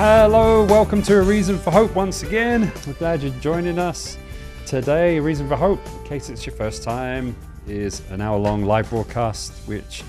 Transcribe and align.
Hello, 0.00 0.64
welcome 0.64 1.02
to 1.02 1.18
A 1.18 1.22
Reason 1.22 1.58
for 1.58 1.72
Hope 1.72 1.94
once 1.94 2.22
again. 2.22 2.72
We're 2.86 2.94
glad 2.94 3.22
you're 3.22 3.34
joining 3.34 3.78
us 3.78 4.16
today. 4.64 5.18
A 5.18 5.22
Reason 5.22 5.46
for 5.46 5.56
Hope, 5.56 5.78
in 5.86 6.04
case 6.04 6.30
it's 6.30 6.46
your 6.46 6.56
first 6.56 6.82
time, 6.82 7.36
is 7.66 8.00
an 8.08 8.22
hour 8.22 8.38
long 8.38 8.64
live 8.64 8.88
broadcast, 8.88 9.52
which 9.66 10.02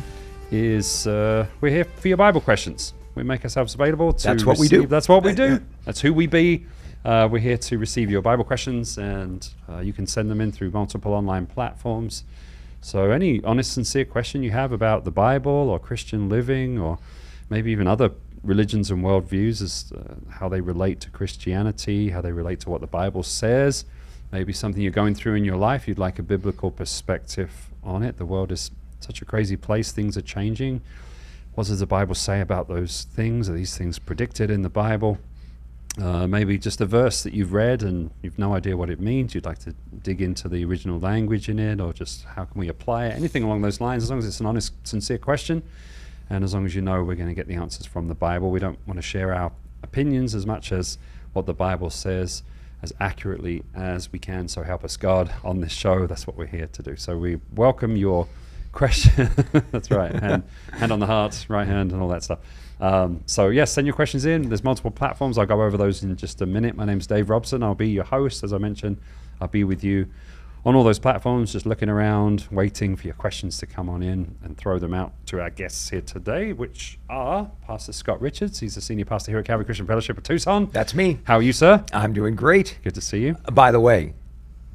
is 0.49 1.07
uh, 1.07 1.45
we're 1.59 1.73
here 1.73 1.83
for 1.83 2.07
your 2.07 2.15
Bible 2.15 2.39
questions. 2.39 2.93
We 3.15 3.23
make 3.23 3.43
ourselves 3.43 3.75
available 3.75 4.13
to 4.13 4.27
That's 4.29 4.45
what 4.45 4.59
we 4.59 4.69
do. 4.69 4.87
That's 4.87 5.09
what 5.09 5.25
we 5.25 5.33
do. 5.35 5.59
That's 5.83 5.99
who 5.99 6.13
we 6.13 6.25
be. 6.25 6.65
Uh, 7.03 7.27
we're 7.29 7.39
here 7.39 7.57
to 7.57 7.77
receive 7.77 8.09
your 8.09 8.21
Bible 8.21 8.45
questions, 8.45 8.97
and 8.97 9.45
uh, 9.67 9.79
you 9.79 9.91
can 9.91 10.07
send 10.07 10.31
them 10.31 10.39
in 10.39 10.53
through 10.53 10.71
multiple 10.71 11.13
online 11.13 11.47
platforms. 11.47 12.23
So, 12.79 13.11
any 13.11 13.43
honest, 13.43 13.73
sincere 13.73 14.05
question 14.05 14.41
you 14.41 14.51
have 14.51 14.71
about 14.71 15.03
the 15.03 15.11
Bible 15.11 15.51
or 15.51 15.79
Christian 15.79 16.29
living, 16.29 16.79
or 16.79 16.97
maybe 17.49 17.73
even 17.73 17.87
other 17.87 18.11
religions 18.43 18.89
and 18.89 19.03
worldviews, 19.03 19.61
as 19.61 19.93
uh, 19.95 20.15
how 20.29 20.49
they 20.49 20.61
relate 20.61 20.99
to 21.01 21.09
Christianity, 21.09 22.09
how 22.09 22.21
they 22.21 22.31
relate 22.31 22.59
to 22.61 22.69
what 22.69 22.81
the 22.81 22.87
Bible 22.87 23.23
says, 23.23 23.85
maybe 24.31 24.53
something 24.53 24.81
you're 24.81 24.91
going 24.91 25.15
through 25.15 25.35
in 25.35 25.45
your 25.45 25.57
life, 25.57 25.87
you'd 25.87 25.99
like 25.99 26.17
a 26.19 26.23
biblical 26.23 26.71
perspective 26.71 27.69
on 27.83 28.03
it. 28.03 28.17
The 28.17 28.25
world 28.25 28.51
is 28.51 28.71
such 28.99 29.21
a 29.21 29.25
crazy 29.25 29.57
place, 29.57 29.91
things 29.91 30.17
are 30.17 30.21
changing. 30.21 30.81
What 31.53 31.67
does 31.67 31.79
the 31.79 31.85
Bible 31.85 32.15
say 32.15 32.39
about 32.39 32.67
those 32.67 33.03
things? 33.13 33.49
Are 33.49 33.53
these 33.53 33.77
things 33.77 33.99
predicted 33.99 34.49
in 34.49 34.61
the 34.61 34.69
Bible? 34.69 35.17
Uh, 36.01 36.25
maybe 36.25 36.57
just 36.57 36.79
a 36.79 36.85
verse 36.85 37.23
that 37.23 37.33
you've 37.33 37.51
read 37.51 37.83
and 37.83 38.11
you've 38.21 38.39
no 38.39 38.55
idea 38.55 38.77
what 38.77 38.89
it 38.89 39.01
means. 39.01 39.35
You'd 39.35 39.45
like 39.45 39.59
to 39.59 39.75
dig 40.03 40.21
into 40.21 40.47
the 40.47 40.63
original 40.63 40.99
language 40.99 41.49
in 41.49 41.59
it, 41.59 41.81
or 41.81 41.91
just 41.91 42.23
how 42.23 42.45
can 42.45 42.57
we 42.57 42.69
apply 42.69 43.07
it? 43.07 43.15
Anything 43.15 43.43
along 43.43 43.61
those 43.61 43.81
lines, 43.81 44.03
as 44.03 44.09
long 44.09 44.19
as 44.19 44.25
it's 44.25 44.39
an 44.39 44.45
honest, 44.45 44.73
sincere 44.87 45.17
question, 45.17 45.61
and 46.31 46.45
as 46.45 46.53
long 46.53 46.65
as 46.65 46.73
you 46.73 46.81
know 46.81 47.03
we're 47.03 47.15
going 47.15 47.27
to 47.27 47.35
get 47.35 47.47
the 47.47 47.55
answers 47.55 47.85
from 47.85 48.07
the 48.07 48.15
Bible. 48.15 48.51
We 48.51 48.59
don't 48.59 48.79
want 48.87 48.97
to 48.97 49.01
share 49.01 49.33
our 49.33 49.51
opinions 49.83 50.33
as 50.33 50.45
much 50.45 50.71
as 50.71 50.97
what 51.33 51.45
the 51.45 51.53
Bible 51.53 51.89
says 51.89 52.43
as 52.81 52.93
accurately 53.01 53.63
as 53.75 54.11
we 54.13 54.17
can. 54.17 54.47
So 54.47 54.63
help 54.63 54.85
us 54.85 54.95
God 54.95 55.31
on 55.43 55.59
this 55.59 55.73
show. 55.73 56.07
That's 56.07 56.25
what 56.25 56.37
we're 56.37 56.47
here 56.47 56.67
to 56.67 56.81
do. 56.81 56.95
So 56.95 57.17
we 57.17 57.39
welcome 57.53 57.97
your 57.97 58.27
question. 58.71 59.29
That's 59.71 59.91
right. 59.91 60.15
Hand, 60.15 60.43
hand 60.71 60.93
on 60.93 61.01
the 61.01 61.05
heart, 61.05 61.45
right 61.49 61.67
hand, 61.67 61.91
and 61.91 62.01
all 62.01 62.07
that 62.07 62.23
stuff. 62.23 62.39
Um, 62.79 63.21
so 63.25 63.49
yes, 63.49 63.73
send 63.73 63.85
your 63.85 63.93
questions 63.93 64.23
in. 64.23 64.47
There's 64.47 64.63
multiple 64.63 64.89
platforms. 64.89 65.37
I'll 65.37 65.45
go 65.45 65.61
over 65.61 65.75
those 65.75 66.01
in 66.01 66.15
just 66.15 66.41
a 66.41 66.45
minute. 66.45 66.77
My 66.77 66.85
name's 66.85 67.07
Dave 67.07 67.29
Robson. 67.29 67.61
I'll 67.61 67.75
be 67.75 67.89
your 67.89 68.05
host, 68.05 68.41
as 68.41 68.53
I 68.53 68.57
mentioned. 68.57 68.97
I'll 69.41 69.49
be 69.49 69.65
with 69.65 69.83
you 69.83 70.07
on 70.63 70.75
all 70.75 70.83
those 70.83 70.99
platforms, 70.99 71.51
just 71.51 71.65
looking 71.65 71.89
around, 71.89 72.47
waiting 72.51 72.95
for 72.95 73.07
your 73.07 73.15
questions 73.15 73.57
to 73.57 73.65
come 73.65 73.89
on 73.89 74.03
in 74.03 74.35
and 74.43 74.57
throw 74.57 74.77
them 74.77 74.93
out 74.93 75.11
to 75.25 75.41
our 75.41 75.49
guests 75.49 75.89
here 75.89 76.01
today, 76.01 76.53
which 76.53 76.99
are 77.09 77.49
Pastor 77.65 77.93
Scott 77.93 78.21
Richards. 78.21 78.59
He's 78.59 78.75
the 78.75 78.81
senior 78.81 79.05
pastor 79.05 79.31
here 79.31 79.39
at 79.39 79.45
Calvary 79.45 79.65
Christian 79.65 79.87
Fellowship 79.87 80.17
of 80.17 80.23
Tucson. 80.23 80.67
That's 80.71 80.93
me. 80.93 81.19
How 81.23 81.37
are 81.37 81.41
you, 81.41 81.53
sir? 81.53 81.83
I'm 81.93 82.13
doing 82.13 82.35
great. 82.35 82.77
Good 82.83 82.93
to 82.95 83.01
see 83.01 83.21
you. 83.21 83.33
By 83.51 83.71
the 83.71 83.79
way, 83.79 84.13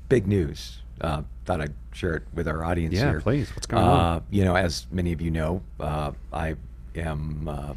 big 0.08 0.26
news. 0.26 0.82
Uh, 1.00 1.22
thought 1.44 1.60
I'd 1.60 1.74
share 1.92 2.14
it 2.14 2.22
with 2.34 2.48
our 2.48 2.64
audience 2.64 2.94
Yeah, 2.94 3.10
here. 3.10 3.20
please. 3.20 3.48
What's 3.54 3.66
going 3.66 3.84
uh, 3.84 3.86
on? 3.88 4.24
You 4.30 4.44
know, 4.44 4.56
as 4.56 4.86
many 4.90 5.12
of 5.12 5.20
you 5.20 5.30
know, 5.30 5.62
uh, 5.78 6.12
I 6.32 6.56
am. 6.96 7.48
Uh, 7.48 7.74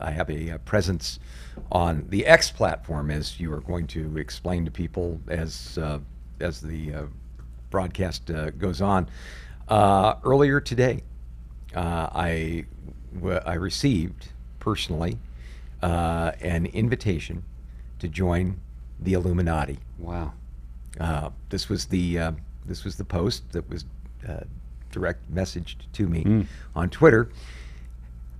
I 0.00 0.12
have 0.12 0.30
a, 0.30 0.52
uh 0.52 0.58
presence 0.58 1.18
on 1.72 2.06
the 2.08 2.24
X 2.24 2.52
platform, 2.52 3.10
as 3.10 3.40
you 3.40 3.52
are 3.52 3.60
going 3.60 3.88
to 3.88 4.16
explain 4.16 4.64
to 4.64 4.70
people 4.70 5.20
as 5.26 5.76
uh, 5.76 5.98
as 6.38 6.60
the 6.60 6.94
uh, 6.94 7.02
broadcast 7.70 8.30
uh, 8.30 8.50
goes 8.50 8.80
on. 8.80 9.08
Uh, 9.68 10.14
earlier 10.24 10.60
today, 10.60 11.02
uh, 11.74 12.08
I 12.14 12.64
w- 13.14 13.40
I 13.44 13.54
received 13.54 14.28
personally 14.60 15.18
uh, 15.82 16.32
an 16.40 16.66
invitation 16.66 17.44
to 17.98 18.08
join 18.08 18.58
the 19.00 19.12
Illuminati. 19.12 19.78
Wow. 19.98 20.32
Uh, 20.98 21.30
this 21.50 21.68
was 21.68 21.86
the 21.86 22.18
uh, 22.18 22.32
this 22.66 22.84
was 22.84 22.96
the 22.96 23.04
post 23.04 23.50
that 23.52 23.68
was 23.68 23.84
uh, 24.28 24.40
direct 24.90 25.32
messaged 25.32 25.76
to 25.92 26.08
me 26.08 26.24
Mm. 26.24 26.46
on 26.74 26.88
Twitter. 26.90 27.28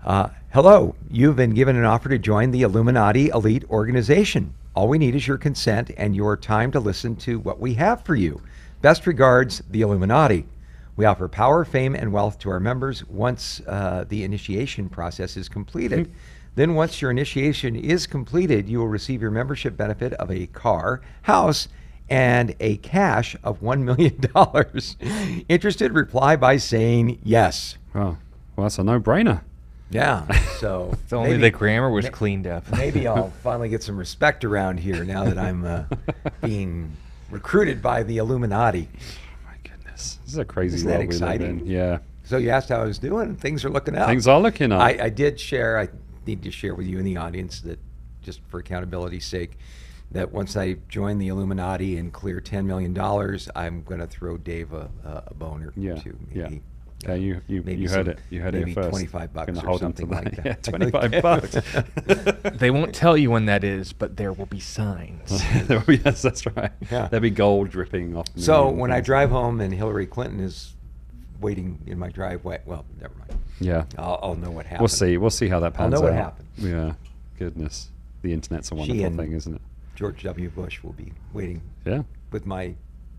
Uh, 0.04 0.28
hello, 0.52 0.94
you've 1.10 1.36
been 1.36 1.50
given 1.54 1.76
an 1.76 1.84
offer 1.84 2.08
to 2.08 2.18
join 2.18 2.50
the 2.50 2.62
Illuminati 2.62 3.28
elite 3.28 3.64
organization. 3.68 4.54
All 4.74 4.88
we 4.88 4.96
need 4.96 5.14
is 5.14 5.26
your 5.26 5.36
consent 5.38 5.90
and 5.96 6.14
your 6.16 6.36
time 6.36 6.70
to 6.72 6.80
listen 6.80 7.16
to 7.16 7.38
what 7.40 7.58
we 7.60 7.74
have 7.74 8.04
for 8.04 8.14
you. 8.14 8.40
Best 8.80 9.06
regards, 9.06 9.62
the 9.70 9.80
Illuminati. 9.82 10.46
We 10.96 11.04
offer 11.04 11.28
power, 11.28 11.64
fame, 11.64 11.94
and 11.94 12.12
wealth 12.12 12.38
to 12.40 12.50
our 12.50 12.60
members 12.60 13.04
once 13.06 13.60
uh, 13.66 14.04
the 14.08 14.24
initiation 14.24 14.88
process 14.88 15.36
is 15.36 15.48
completed. 15.48 16.10
Then, 16.54 16.74
once 16.74 17.00
your 17.00 17.10
initiation 17.12 17.76
is 17.76 18.06
completed, 18.06 18.68
you 18.68 18.78
will 18.80 18.88
receive 18.88 19.22
your 19.22 19.30
membership 19.30 19.76
benefit 19.76 20.12
of 20.14 20.30
a 20.30 20.46
car, 20.48 21.00
house, 21.22 21.68
and 22.10 22.54
a 22.58 22.78
cash 22.78 23.36
of 23.44 23.60
$1 23.60 23.82
million. 23.82 24.18
Interested? 25.48 25.92
Reply 25.92 26.34
by 26.36 26.56
saying 26.56 27.18
yes. 27.22 27.76
Oh, 27.94 28.16
well, 28.56 28.64
that's 28.64 28.78
a 28.78 28.84
no-brainer. 28.84 29.42
Yeah. 29.90 30.26
So 30.58 30.90
If 30.92 31.12
only 31.12 31.30
maybe- 31.30 31.42
the 31.42 31.50
grammar 31.52 31.88
was 31.88 32.06
ma- 32.06 32.10
cleaned 32.10 32.48
up. 32.48 32.68
Maybe 32.72 33.06
I'll 33.06 33.30
finally 33.44 33.68
get 33.68 33.80
some 33.84 33.96
respect 33.96 34.44
around 34.44 34.80
here 34.80 35.04
now 35.04 35.22
that 35.22 35.38
I'm 35.38 35.64
uh, 35.64 35.84
being 36.42 36.90
recruited 37.30 37.82
by 37.82 38.02
the 38.02 38.18
Illuminati. 38.18 38.88
Oh 38.94 39.36
my 39.46 39.56
goodness, 39.68 40.18
this 40.24 40.32
is 40.32 40.38
a 40.38 40.44
crazy 40.44 40.76
Isn't 40.76 40.88
that 40.88 40.98
world 40.98 41.08
live 41.10 41.14
exciting? 41.40 41.60
in. 41.60 41.66
Yeah, 41.66 41.98
So 42.24 42.36
you 42.38 42.50
asked 42.50 42.68
how 42.68 42.80
I 42.80 42.84
was 42.84 42.98
doing. 42.98 43.36
Things 43.36 43.64
are 43.64 43.70
looking 43.70 43.96
up. 43.96 44.08
things 44.08 44.26
are 44.26 44.40
looking 44.40 44.72
up. 44.72 44.80
I, 44.80 44.98
I 45.04 45.08
did 45.08 45.38
share. 45.38 45.78
I 45.78 45.88
need 46.26 46.42
to 46.42 46.50
share 46.50 46.74
with 46.74 46.86
you 46.86 46.98
in 46.98 47.04
the 47.04 47.16
audience 47.16 47.60
that, 47.62 47.78
just 48.22 48.40
for 48.48 48.60
accountability's 48.60 49.24
sake, 49.24 49.58
that 50.10 50.30
once 50.32 50.56
I 50.56 50.74
join 50.88 51.18
the 51.18 51.28
Illuminati 51.28 51.96
and 51.98 52.12
clear 52.12 52.40
ten 52.40 52.66
million 52.66 52.92
dollars, 52.94 53.48
I'm 53.54 53.82
going 53.82 54.00
to 54.00 54.06
throw 54.06 54.36
Dave 54.36 54.72
a, 54.72 54.90
a, 55.28 55.34
boner 55.34 55.72
yeah, 55.76 55.94
too. 55.96 56.18
yeah. 56.34 56.50
Maybe, 57.06 57.24
you 57.24 57.40
you, 57.46 57.62
maybe 57.64 57.82
you 57.82 57.88
heard 57.88 58.06
some- 58.06 58.08
it. 58.14 58.18
You 58.28 58.40
heard 58.42 58.54
maybe 58.54 58.72
it 58.72 58.74
first. 58.74 58.90
25 58.90 59.32
bucks 59.32 59.46
Gonna 59.46 59.60
or 59.60 59.66
hold 59.68 59.80
something 59.80 60.08
like 60.08 60.34
that. 60.36 60.44
Yeah, 60.44 60.54
twenty-five 60.62 61.22
bucks. 61.22 61.56
They 62.58 62.70
won't 62.72 62.92
tell 62.94 63.16
you 63.16 63.30
when 63.30 63.46
that 63.46 63.62
is, 63.62 63.92
but 63.92 64.16
there 64.16 64.32
will 64.32 64.46
be 64.46 64.58
signs. 64.60 65.40
There 65.68 65.78
will 65.78 65.86
be- 65.86 66.00
yes, 66.04 66.22
that's 66.22 66.44
right. 66.46 66.72
Yeah. 66.90 67.06
There'll 67.08 67.22
be 67.22 67.30
gold 67.30 67.70
dripping 67.70 68.16
off. 68.16 68.26
So 68.36 68.68
when 68.70 68.90
I 68.90 69.00
drive 69.00 69.30
home 69.30 69.60
and 69.60 69.72
Hillary 69.72 70.06
Clinton 70.06 70.40
is 70.40 70.74
waiting 71.40 71.78
in 71.86 71.98
my 72.00 72.08
driveway, 72.08 72.60
well, 72.66 72.84
never 73.00 73.14
mind. 73.16 73.40
yeah, 73.60 73.84
I'll, 73.96 74.18
I'll 74.22 74.34
know 74.34 74.50
what 74.50 74.66
happened. 74.66 74.80
we'll 74.80 74.88
see. 74.88 75.16
We'll 75.18 75.30
see 75.30 75.48
how 75.48 75.60
that 75.60 75.74
pans 75.74 75.94
out. 75.94 76.02
I'll 76.04 76.10
pans 76.10 76.16
know 76.16 76.16
what 76.16 76.18
out. 76.18 76.32
happened. 76.32 76.48
Yeah, 76.58 76.94
goodness, 77.38 77.88
the 78.22 78.32
internet's 78.32 78.72
a 78.72 78.74
wonderful 78.74 79.04
and- 79.04 79.16
thing, 79.16 79.32
isn't 79.32 79.54
it? 79.54 79.62
George 79.94 80.22
W. 80.24 80.48
Bush 80.50 80.82
will 80.82 80.92
be 80.92 81.12
waiting 81.32 81.60
Yeah, 81.84 82.02
with 82.32 82.44
my 82.46 82.74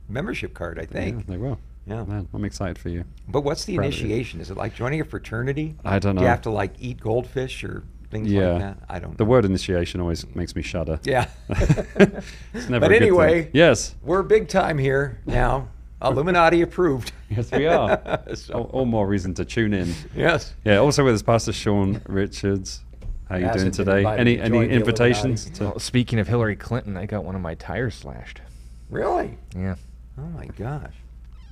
membership 0.09 0.53
card, 0.53 0.79
I 0.79 0.83
yeah, 0.83 0.87
think. 0.87 1.27
they 1.27 1.37
will. 1.37 1.59
Yeah. 1.89 2.03
man, 2.03 2.27
I'm 2.33 2.45
excited 2.45 2.77
for 2.77 2.89
you. 2.89 3.03
But 3.27 3.41
what's 3.41 3.65
the 3.65 3.75
Proud 3.75 3.87
initiation? 3.87 4.41
Is 4.41 4.51
it 4.51 4.57
like 4.57 4.75
joining 4.75 5.01
a 5.01 5.05
fraternity? 5.05 5.75
I 5.83 5.99
don't 5.99 6.15
Do 6.15 6.21
you 6.21 6.27
have 6.27 6.43
to 6.43 6.51
like 6.51 6.73
eat 6.79 6.99
goldfish 6.99 7.63
or 7.63 7.83
things 8.11 8.31
yeah, 8.31 8.51
like 8.51 8.61
that? 8.61 8.77
I 8.87 8.99
don't 8.99 9.17
The 9.17 9.25
word 9.25 9.45
initiation 9.45 9.99
always 9.99 10.25
makes 10.35 10.55
me 10.55 10.61
shudder. 10.61 10.99
Yeah. 11.03 11.27
it's 11.49 11.89
never. 11.97 12.21
but 12.53 12.61
a 12.61 12.69
good 12.69 12.89
thing. 12.89 13.01
anyway, 13.01 13.49
yes, 13.53 13.95
we're 14.03 14.23
big 14.23 14.47
time 14.47 14.77
here 14.77 15.19
now. 15.25 15.69
Illuminati 16.01 16.61
approved. 16.61 17.11
yes, 17.29 17.51
we 17.51 17.67
are. 17.67 18.21
So- 18.33 18.53
all, 18.53 18.63
all 18.65 18.85
more 18.85 19.05
reason 19.05 19.33
to 19.33 19.43
tune 19.43 19.73
in. 19.73 19.93
Yes. 20.15 20.53
Yeah, 20.63 20.77
also 20.77 21.03
with 21.03 21.15
us, 21.15 21.21
Pastor 21.21 21.51
Sean 21.51 22.01
Richards. 22.07 22.81
How 23.27 23.35
you 23.35 23.51
doing 23.51 23.71
today? 23.71 24.05
Any 24.05 24.37
to 24.37 24.43
any 24.43 24.69
invitations? 24.69 25.49
To, 25.51 25.65
Well, 25.65 25.79
speaking 25.79 26.17
of 26.19 26.27
Hillary 26.27 26.55
Clinton, 26.55 26.97
I 26.97 27.05
got 27.05 27.23
one 27.25 27.35
of 27.35 27.41
my 27.41 27.53
tires 27.55 27.93
slashed. 27.93 28.41
Really? 28.89 29.37
Yeah. 29.55 29.75
Oh 30.17 30.23
my 30.23 30.47
gosh. 30.47 30.93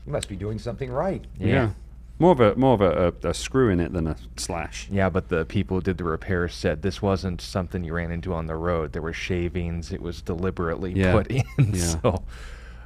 You 0.07 0.13
must 0.13 0.29
be 0.29 0.35
doing 0.37 0.57
something 0.57 0.89
right. 0.89 1.23
yeah. 1.37 1.47
Yeah. 1.47 1.69
more 2.17 2.31
of 2.31 2.39
a 2.39 2.55
more 2.55 2.73
of 2.73 2.81
a, 2.81 3.13
a, 3.23 3.29
a 3.29 3.33
screw 3.33 3.69
in 3.69 3.79
it 3.81 3.91
than 3.93 4.07
a 4.07 4.15
slash. 4.37 4.87
Yeah, 4.89 5.09
but 5.09 5.27
the 5.29 5.43
people 5.45 5.77
who 5.77 5.81
did 5.81 5.97
the 5.97 6.05
repairs 6.05 6.55
said 6.55 6.81
this 6.81 7.01
wasn't 7.01 7.41
something 7.41 7.83
you 7.83 7.93
ran 7.93 8.11
into 8.11 8.33
on 8.33 8.47
the 8.47 8.55
road. 8.55 8.93
There 8.93 9.01
were 9.01 9.13
shavings. 9.13 9.91
It 9.91 10.01
was 10.01 10.21
deliberately 10.21 10.93
Yeah. 10.93 11.11
put 11.11 11.27
in. 11.27 11.43
Yeah. 11.73 11.81
So 12.01 12.23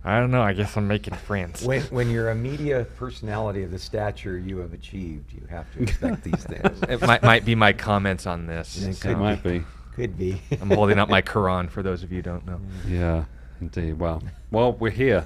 I 0.03 0.19
don't 0.19 0.31
know. 0.31 0.41
I 0.41 0.53
guess 0.53 0.75
I'm 0.75 0.88
making 0.88 1.13
friends. 1.13 1.63
When, 1.63 1.83
when 1.83 2.09
you're 2.09 2.31
a 2.31 2.35
media 2.35 2.88
personality 2.97 3.62
of 3.62 3.69
the 3.69 3.77
stature 3.77 4.35
you 4.39 4.57
have 4.57 4.74
achieved, 4.74 5.31
you 5.31 5.45
have 5.51 5.71
to 5.75 5.83
expect 5.83 6.24
these 6.29 6.44
things. 6.44 6.81
it 6.89 7.01
might, 7.01 7.21
might 7.21 7.45
be 7.45 7.53
my 7.53 7.71
comments 7.71 8.25
on 8.25 8.47
this. 8.47 8.81
It 8.81 8.89
It 8.89 8.95
so 8.95 9.15
might 9.15 9.44
be. 9.44 9.63
Could 9.94 10.17
be. 10.17 10.41
I'm 10.59 10.71
holding 10.71 10.97
up 10.97 11.07
my 11.07 11.21
Quran 11.33 11.69
for 11.69 11.83
those 11.83 12.01
of 12.01 12.12
you 12.12 12.15
who 12.17 12.21
don't 12.24 12.47
know. 12.47 12.59
Yeah, 12.88 13.25
indeed. 13.59 14.00
Well, 14.00 14.24
well, 14.50 14.74
we're 14.74 14.89
here. 14.89 15.25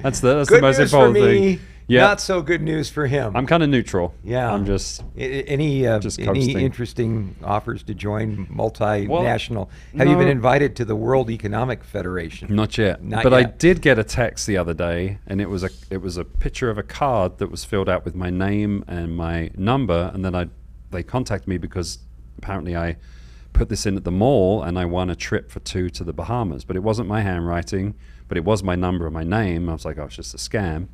That's 0.00 0.20
the 0.20 0.34
that's 0.34 0.48
good 0.48 0.58
the 0.58 0.62
most 0.62 0.78
news 0.78 0.90
for 0.90 1.06
important 1.06 1.26
me. 1.26 1.56
thing. 1.56 1.66
Yeah, 1.88 2.02
Not 2.02 2.20
so 2.20 2.42
good 2.42 2.62
news 2.62 2.88
for 2.88 3.06
him. 3.06 3.36
I'm 3.36 3.46
kind 3.46 3.62
of 3.62 3.68
neutral. 3.68 4.14
Yeah. 4.22 4.52
I'm 4.52 4.64
just. 4.64 5.02
Any 5.16 5.86
uh, 5.86 5.98
Just 5.98 6.20
any 6.20 6.52
interesting 6.52 7.34
offers 7.44 7.82
to 7.84 7.94
join 7.94 8.46
multinational? 8.46 9.68
have 9.96 10.08
you 10.08 10.16
been 10.16 10.28
invited 10.28 10.76
to 10.76 10.84
the 10.84 10.96
World 10.96 11.28
Economic 11.28 11.84
Federation? 11.84 12.54
Not 12.54 12.78
yet. 12.78 13.02
Not 13.02 13.24
but 13.24 13.34
I 13.34 13.42
did 13.42 13.82
get 13.82 13.98
a 13.98 14.04
text 14.04 14.46
the 14.46 14.56
other 14.56 14.74
day, 14.74 15.18
and 15.26 15.40
it 15.40 15.50
was 15.50 15.64
a 15.64 15.70
it 15.90 16.00
was 16.00 16.16
a 16.16 16.24
picture 16.24 16.70
of 16.70 16.78
a 16.78 16.82
card 16.82 17.38
that 17.38 17.50
was 17.50 17.64
filled 17.64 17.88
out 17.88 18.04
with 18.04 18.14
my 18.14 18.30
name 18.30 18.84
and 18.86 19.16
my 19.16 19.50
number, 19.56 20.10
and 20.14 20.24
then 20.24 20.34
I 20.34 20.48
they 20.90 21.02
contacted 21.02 21.48
me 21.48 21.58
because 21.58 21.98
apparently 22.38 22.76
I 22.76 22.96
put 23.52 23.68
this 23.68 23.86
in 23.86 23.96
at 23.96 24.04
the 24.04 24.10
mall 24.12 24.62
and 24.62 24.78
I 24.78 24.84
won 24.84 25.10
a 25.10 25.16
trip 25.16 25.50
for 25.50 25.60
two 25.60 25.90
to 25.90 26.04
the 26.04 26.12
Bahamas. 26.12 26.64
But 26.64 26.76
it 26.76 26.82
wasn't 26.82 27.08
my 27.08 27.20
handwriting, 27.20 27.94
but 28.32 28.38
it 28.38 28.46
was 28.46 28.62
my 28.62 28.74
number 28.74 29.04
and 29.04 29.12
my 29.12 29.24
name. 29.24 29.68
I 29.68 29.74
was 29.74 29.84
like, 29.84 29.98
oh, 29.98 30.04
it's 30.04 30.16
just 30.16 30.32
a 30.32 30.38
scam. 30.38 30.88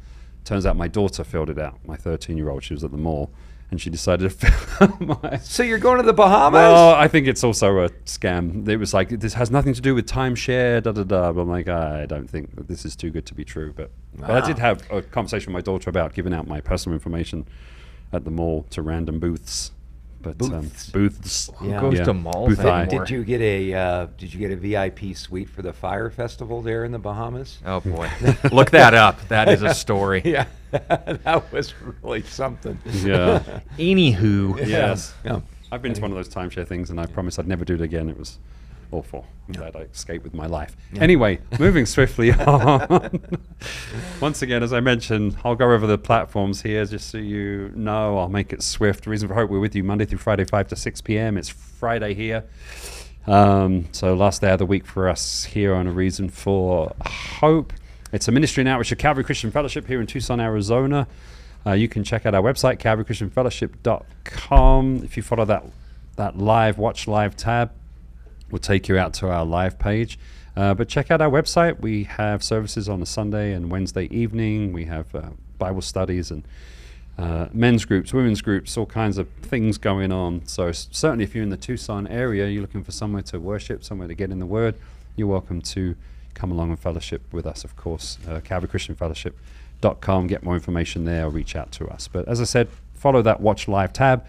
Turns 0.44 0.67
out 0.67 0.76
my 0.76 0.88
daughter 0.88 1.23
filled 1.23 1.50
it 1.50 1.58
out, 1.61 1.79
my 1.87 1.94
13 1.94 2.37
year 2.37 2.50
old. 2.50 2.64
She 2.64 2.75
was 2.75 2.82
at 2.82 2.90
the 2.90 2.96
mall 2.96 3.31
and 3.70 3.81
she 3.81 3.90
decided 3.90 4.29
to 4.29 4.31
fill 4.50 4.88
out 4.88 5.23
my. 5.23 5.37
So 5.37 5.62
you're 5.62 5.79
going 5.79 5.99
to 5.99 6.02
the 6.02 6.12
Bahamas? 6.12 6.55
Well, 6.55 6.94
I 6.96 7.06
think 7.06 7.29
it's 7.29 7.44
also 7.44 7.79
a 7.79 7.90
scam. 8.06 8.67
It 8.67 8.79
was 8.79 8.93
like, 8.93 9.11
this 9.11 9.35
has 9.35 9.52
nothing 9.52 9.73
to 9.75 9.81
do 9.81 9.94
with 9.94 10.08
timeshare, 10.08 10.82
da 10.82 10.90
da 10.90 11.05
da. 11.05 11.31
But 11.31 11.43
I'm 11.43 11.49
like, 11.49 11.69
I 11.69 12.06
don't 12.06 12.29
think 12.29 12.56
that 12.56 12.67
this 12.67 12.85
is 12.85 12.96
too 12.96 13.11
good 13.11 13.26
to 13.26 13.35
be 13.35 13.44
true. 13.44 13.73
But, 13.73 13.93
but 14.17 14.31
I 14.31 14.44
did 14.44 14.56
ah. 14.56 14.62
have 14.62 14.91
a 14.91 15.00
conversation 15.00 15.52
with 15.52 15.64
my 15.64 15.73
daughter 15.73 15.88
about 15.88 16.14
giving 16.14 16.34
out 16.34 16.49
my 16.49 16.61
personal 16.61 16.94
information 16.94 17.46
at 18.12 18.25
the 18.25 18.32
mall 18.32 18.67
to 18.70 18.82
random 18.82 19.20
booths. 19.20 19.70
But 20.20 20.37
Booths. 20.38 20.53
Um, 20.88 20.93
booths. 20.93 21.50
Who 21.59 21.69
Yeah. 21.69 21.81
goes 21.81 21.94
Yeah. 21.99 22.05
to 22.05 22.15
malls 22.15 22.49
Booth 22.56 22.65
eye. 22.65 22.82
anymore? 22.82 23.05
Did 23.05 23.11
you 23.11 23.25
get 23.25 23.41
a 23.41 23.73
uh, 23.75 24.06
Did 24.19 24.35
you 24.35 24.41
get 24.41 24.50
a 24.50 24.56
VIP 24.56 25.15
suite 25.17 25.49
for 25.49 25.62
the 25.62 25.73
Fyre 25.73 26.11
Festival 26.11 26.61
there 26.61 26.85
in 26.85 26.91
the 26.93 26.99
Bahamas? 26.99 27.59
Oh 27.65 27.81
boy, 27.81 28.11
look 28.53 28.70
that 28.73 28.94
up. 28.94 29.26
That 29.29 29.49
is 29.49 29.62
a 29.62 29.73
story. 29.85 30.23
Yeah, 30.25 30.47
that 30.70 31.44
was 31.53 31.73
really 32.03 32.23
something. 32.23 32.79
Yeah. 32.85 33.61
Anywho, 33.79 34.67
yes. 34.67 35.15
Yeah. 35.25 35.41
I've 35.70 35.82
been 35.82 35.93
to 35.94 36.00
one 36.00 36.11
of 36.11 36.17
those 36.17 36.29
timeshare 36.29 36.67
things, 36.67 36.91
and 36.91 36.99
I 37.00 37.06
promised 37.06 37.38
I'd 37.38 37.47
never 37.47 37.65
do 37.65 37.75
it 37.75 37.81
again. 37.81 38.09
It 38.09 38.19
was 38.19 38.38
awful. 38.90 39.26
I'm 39.46 39.55
glad 39.55 39.76
I 39.76 39.81
escaped 39.81 40.25
with 40.25 40.35
my 40.35 40.46
life. 40.46 40.76
Anyway, 41.00 41.38
moving 41.58 41.87
swiftly 41.87 42.32
on. 42.46 43.20
Once 44.20 44.43
again, 44.43 44.62
as 44.62 44.73
I 44.73 44.81
mentioned, 44.81 45.37
I'll 45.44 45.55
go 45.55 45.73
over 45.73 45.87
the 45.87 45.99
platforms 45.99 46.62
here 46.62 46.85
just 46.85 47.11
so 47.11 47.19
you 47.19 47.73
know. 47.75 48.19
I'll 48.19 48.29
make 48.29 48.52
it 48.52 48.62
swift. 48.62 49.06
Reason 49.06 49.29
for 49.29 49.35
Hope, 49.35 49.50
we're 49.50 49.61
with 49.61 49.75
you 49.75 49.85
Monday 49.85 50.05
through 50.05 50.19
Friday, 50.19 50.44
5 50.44 50.69
to 50.69 50.76
6 50.76 51.00
p.m. 51.00 51.38
It's 51.38 51.49
Friday 51.49 52.14
here. 52.14 52.44
Um, 53.26 53.87
so 53.93 54.14
last 54.14 54.40
day 54.40 54.50
of 54.50 54.58
the 54.58 54.67
week 54.67 54.87
for 54.87 55.08
us 55.08 55.44
here 55.44 55.75
on 55.75 55.87
A 55.87 55.93
Reason 55.93 56.29
for 56.29 56.94
Hope. 57.05 57.73
It's 58.12 58.29
a 58.29 58.32
ministry 58.32 58.64
now, 58.64 58.79
which 58.79 58.91
is 58.91 58.99
Calvary 58.99 59.25
Christian 59.25 59.50
Fellowship 59.50 59.87
here 59.87 60.00
in 60.00 60.06
Tucson, 60.06 60.41
Arizona. 60.41 61.06
Uh, 61.67 61.73
you 61.73 61.88
can 61.88 62.05
check 62.05 62.25
out 62.25 62.34
our 62.34 62.43
website, 62.43 62.79
calvarychristianfellowship.com. 62.79 65.02
If 65.05 65.17
you 65.17 65.23
follow 65.23 65.44
that 65.44 65.64
that 66.17 66.38
live 66.38 66.79
watch 66.79 67.06
live 67.06 67.37
tab, 67.37 67.70
will 68.50 68.59
take 68.59 68.89
you 68.89 68.99
out 68.99 69.15
to 69.15 69.29
our 69.29 69.45
live 69.45 69.79
page. 69.79 70.19
Uh, 70.56 70.75
but 70.75 70.89
check 70.89 71.11
out 71.11 71.21
our 71.21 71.31
website. 71.31 71.81
We 71.81 72.05
have 72.05 72.43
services 72.43 72.89
on 72.89 73.00
a 73.00 73.06
Sunday 73.06 73.53
and 73.53 73.71
Wednesday 73.71 74.05
evening. 74.11 74.73
We 74.73 74.87
have 74.87 75.15
uh, 75.15 75.31
Bible 75.59 75.83
studies 75.83 76.31
and 76.31 76.43
uh, 77.19 77.49
men's 77.53 77.85
groups, 77.85 78.12
women's 78.12 78.41
groups, 78.41 78.77
all 78.77 78.87
kinds 78.87 79.19
of 79.19 79.29
things 79.43 79.77
going 79.77 80.12
on. 80.12 80.47
So 80.47 80.71
certainly, 80.73 81.25
if 81.25 81.35
you're 81.35 81.43
in 81.43 81.50
the 81.50 81.56
Tucson 81.56 82.06
area, 82.06 82.49
you're 82.49 82.62
looking 82.62 82.85
for 82.85 82.93
somewhere 82.93 83.23
to 83.23 83.41
worship, 83.41 83.85
somewhere 83.85 84.09
to 84.09 84.15
get 84.15 84.31
in 84.31 84.39
the 84.39 84.47
Word, 84.47 84.77
you're 85.17 85.29
welcome 85.29 85.61
to 85.62 85.97
come 86.35 86.53
along 86.53 86.71
and 86.71 86.79
fellowship 86.79 87.23
with 87.33 87.44
us. 87.44 87.65
Of 87.65 87.77
course, 87.77 88.19
uh, 88.29 88.41
CalvaryChristianFellowship.com. 88.41 90.27
Get 90.29 90.44
more 90.44 90.55
information 90.55 91.05
there, 91.05 91.27
or 91.27 91.31
reach 91.31 91.56
out 91.56 91.73
to 91.73 91.89
us. 91.89 92.09
But 92.09 92.29
as 92.29 92.41
I 92.41 92.44
said, 92.44 92.69
follow 92.94 93.23
that 93.23 93.41
Watch 93.41 93.67
Live 93.67 93.93
tab. 93.93 94.25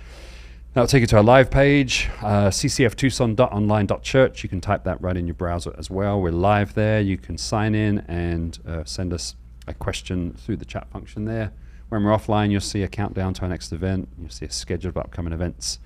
That'll 0.80 0.88
take 0.88 1.02
you 1.02 1.08
to 1.08 1.18
our 1.18 1.24
live 1.24 1.52
page, 1.52 2.10
uh, 2.22 2.48
ccftucson.online.church. 2.48 4.44
You 4.44 4.48
can 4.48 4.62
type 4.62 4.86
that 4.86 5.02
right 5.02 5.18
in 5.18 5.28
your 5.28 5.34
browser 5.34 5.76
as 5.78 5.90
well. 5.90 6.22
We're 6.22 6.32
live 6.32 6.74
there. 6.74 7.02
You 7.02 7.18
can 7.18 7.38
sign 7.38 7.76
in 7.76 8.00
and 8.08 8.58
uh, 8.66 8.86
send 8.86 9.12
us 9.12 9.36
a 9.68 9.74
question 9.74 10.32
through 10.36 10.56
the 10.56 10.64
chat 10.64 10.90
function 10.90 11.26
there. 11.26 11.52
When 11.90 12.06
we're 12.06 12.16
offline, 12.16 12.50
you'll 12.50 12.62
see 12.62 12.82
a 12.84 12.88
countdown 12.88 13.34
to 13.34 13.42
our 13.42 13.50
next 13.50 13.74
event. 13.74 14.08
You'll 14.18 14.30
see 14.30 14.46
a 14.46 14.52
schedule 14.52 14.88
of 14.88 14.96
upcoming 14.96 15.34
events 15.34 15.80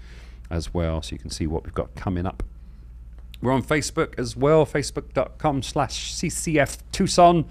as 0.52 0.76
well, 0.76 1.02
so 1.02 1.14
you 1.14 1.18
can 1.18 1.32
see 1.32 1.48
what 1.48 1.64
we've 1.64 1.74
got 1.74 1.96
coming 1.96 2.28
up. 2.28 2.44
We're 3.42 3.52
on 3.52 3.64
Facebook 3.64 4.20
as 4.20 4.38
well, 4.38 4.64
facebook.com 4.64 5.64
slash 5.64 6.14
CCF 6.14 6.78
Tucson, 6.92 7.46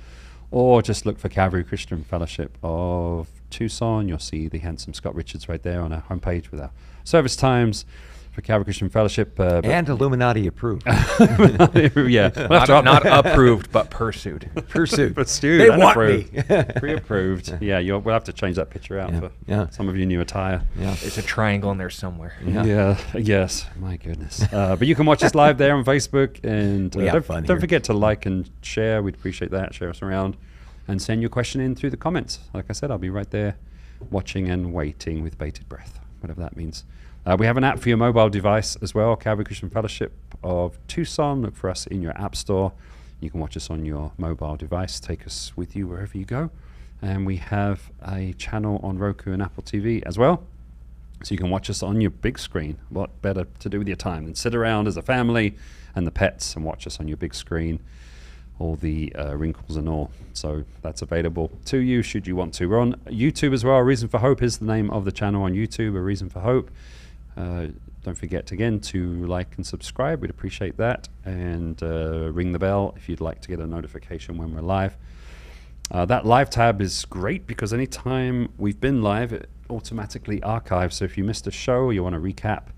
or 0.52 0.82
just 0.82 1.06
look 1.06 1.18
for 1.18 1.28
Calvary 1.28 1.64
Christian 1.64 2.04
Fellowship 2.04 2.56
of 2.62 3.28
Tucson. 3.50 4.06
You'll 4.06 4.18
see 4.18 4.48
the 4.48 4.58
handsome 4.58 4.94
Scott 4.94 5.14
Richards 5.14 5.48
right 5.48 5.62
there 5.62 5.80
on 5.80 5.92
our 5.92 6.02
homepage 6.02 6.50
with 6.50 6.60
our 6.60 6.70
service 7.04 7.34
times 7.34 7.84
for 8.32 8.40
Calvary 8.40 8.64
Christian 8.64 8.88
Fellowship. 8.88 9.38
Uh, 9.38 9.60
And 9.62 9.88
Illuminati 9.88 10.46
approved. 10.46 10.84
yeah, 10.86 12.30
we'll 12.48 12.66
not, 12.66 12.84
not 12.84 13.06
approved, 13.06 13.70
but 13.70 13.90
pursued. 13.90 14.50
Pursued. 14.68 15.14
but 15.14 15.28
Stu, 15.28 15.58
They 15.58 15.68
want 15.70 15.90
approved. 15.96 16.32
me. 16.32 16.42
Pre-approved. 16.76 17.58
Yeah, 17.60 17.78
you'll, 17.78 18.00
we'll 18.00 18.14
have 18.14 18.24
to 18.24 18.32
change 18.32 18.56
that 18.56 18.70
picture 18.70 18.98
out 18.98 19.12
Yeah, 19.12 19.20
for 19.20 19.30
yeah. 19.46 19.68
some 19.70 19.88
of 19.88 19.96
your 19.96 20.06
new 20.06 20.20
attire. 20.20 20.62
yeah. 20.78 20.94
There's 21.00 21.18
a 21.18 21.22
triangle 21.22 21.70
in 21.72 21.78
there 21.78 21.90
somewhere. 21.90 22.34
Yeah. 22.44 22.64
Yeah. 22.64 22.98
Yes. 23.14 23.66
My 23.78 23.96
goodness. 23.96 24.42
Uh, 24.52 24.76
but 24.76 24.88
you 24.88 24.94
can 24.94 25.04
watch 25.06 25.22
us 25.22 25.34
live 25.34 25.58
there 25.58 25.74
on 25.76 25.84
Facebook, 25.84 26.42
and 26.44 26.94
uh, 26.96 27.12
don't, 27.12 27.24
fun 27.24 27.42
don't 27.44 27.60
forget 27.60 27.84
to 27.84 27.92
like 27.92 28.24
and 28.26 28.48
share. 28.62 29.02
We'd 29.02 29.14
appreciate 29.14 29.50
that. 29.50 29.74
Share 29.74 29.90
us 29.90 30.00
around, 30.00 30.36
and 30.88 31.00
send 31.02 31.20
your 31.20 31.30
question 31.30 31.60
in 31.60 31.74
through 31.74 31.90
the 31.90 31.96
comments. 31.98 32.38
Like 32.54 32.64
I 32.70 32.72
said, 32.72 32.90
I'll 32.90 32.98
be 32.98 33.10
right 33.10 33.30
there, 33.30 33.56
watching 34.10 34.48
and 34.48 34.72
waiting 34.72 35.22
with 35.22 35.36
bated 35.36 35.68
breath, 35.68 36.00
whatever 36.20 36.40
that 36.40 36.56
means. 36.56 36.84
Uh, 37.24 37.36
we 37.38 37.46
have 37.46 37.56
an 37.56 37.62
app 37.62 37.78
for 37.78 37.88
your 37.88 37.98
mobile 37.98 38.28
device 38.28 38.74
as 38.82 38.94
well. 38.94 39.14
Calvary 39.14 39.44
Christian 39.44 39.70
Fellowship 39.70 40.12
of 40.42 40.76
Tucson. 40.88 41.42
Look 41.42 41.54
for 41.54 41.70
us 41.70 41.86
in 41.86 42.02
your 42.02 42.20
app 42.20 42.34
store. 42.34 42.72
You 43.20 43.30
can 43.30 43.38
watch 43.38 43.56
us 43.56 43.70
on 43.70 43.84
your 43.84 44.10
mobile 44.18 44.56
device. 44.56 44.98
Take 44.98 45.24
us 45.24 45.52
with 45.56 45.76
you 45.76 45.86
wherever 45.86 46.18
you 46.18 46.24
go. 46.24 46.50
And 47.00 47.24
we 47.24 47.36
have 47.36 47.92
a 48.04 48.32
channel 48.32 48.80
on 48.82 48.98
Roku 48.98 49.32
and 49.32 49.40
Apple 49.40 49.62
TV 49.62 50.02
as 50.04 50.18
well. 50.18 50.42
So 51.22 51.32
you 51.32 51.38
can 51.38 51.48
watch 51.48 51.70
us 51.70 51.80
on 51.80 52.00
your 52.00 52.10
big 52.10 52.40
screen. 52.40 52.78
What 52.88 53.22
better 53.22 53.46
to 53.60 53.68
do 53.68 53.78
with 53.78 53.86
your 53.86 53.96
time 53.96 54.24
than 54.24 54.34
sit 54.34 54.52
around 54.52 54.88
as 54.88 54.96
a 54.96 55.02
family 55.02 55.54
and 55.94 56.04
the 56.04 56.10
pets 56.10 56.56
and 56.56 56.64
watch 56.64 56.88
us 56.88 56.98
on 56.98 57.06
your 57.06 57.16
big 57.16 57.34
screen, 57.34 57.78
all 58.58 58.74
the 58.74 59.14
uh, 59.14 59.36
wrinkles 59.36 59.76
and 59.76 59.88
all. 59.88 60.10
So 60.32 60.64
that's 60.80 61.02
available 61.02 61.52
to 61.66 61.78
you 61.78 62.02
should 62.02 62.26
you 62.26 62.34
want 62.34 62.54
to. 62.54 62.66
We're 62.66 62.80
on 62.80 62.94
YouTube 63.06 63.54
as 63.54 63.64
well. 63.64 63.76
A 63.76 63.84
Reason 63.84 64.08
for 64.08 64.18
Hope 64.18 64.42
is 64.42 64.58
the 64.58 64.66
name 64.66 64.90
of 64.90 65.04
the 65.04 65.12
channel 65.12 65.44
on 65.44 65.52
YouTube. 65.52 65.94
A 65.96 66.00
Reason 66.00 66.28
for 66.28 66.40
Hope. 66.40 66.68
Uh, 67.36 67.66
don't 68.04 68.16
forget 68.16 68.50
again 68.50 68.80
to 68.80 69.24
like 69.26 69.56
and 69.56 69.66
subscribe. 69.66 70.20
We'd 70.20 70.30
appreciate 70.30 70.76
that. 70.78 71.08
And 71.24 71.80
uh, 71.82 72.30
ring 72.32 72.52
the 72.52 72.58
bell 72.58 72.94
if 72.96 73.08
you'd 73.08 73.20
like 73.20 73.40
to 73.42 73.48
get 73.48 73.60
a 73.60 73.66
notification 73.66 74.38
when 74.38 74.54
we're 74.54 74.60
live. 74.60 74.96
Uh, 75.90 76.04
that 76.06 76.26
live 76.26 76.50
tab 76.50 76.80
is 76.80 77.04
great 77.04 77.46
because 77.46 77.72
anytime 77.72 78.50
we've 78.56 78.80
been 78.80 79.02
live, 79.02 79.32
it 79.32 79.48
automatically 79.68 80.42
archives. 80.42 80.96
So 80.96 81.04
if 81.04 81.16
you 81.18 81.24
missed 81.24 81.46
a 81.46 81.50
show, 81.50 81.90
you 81.90 82.02
want 82.02 82.14
to 82.14 82.20
recap 82.20 82.68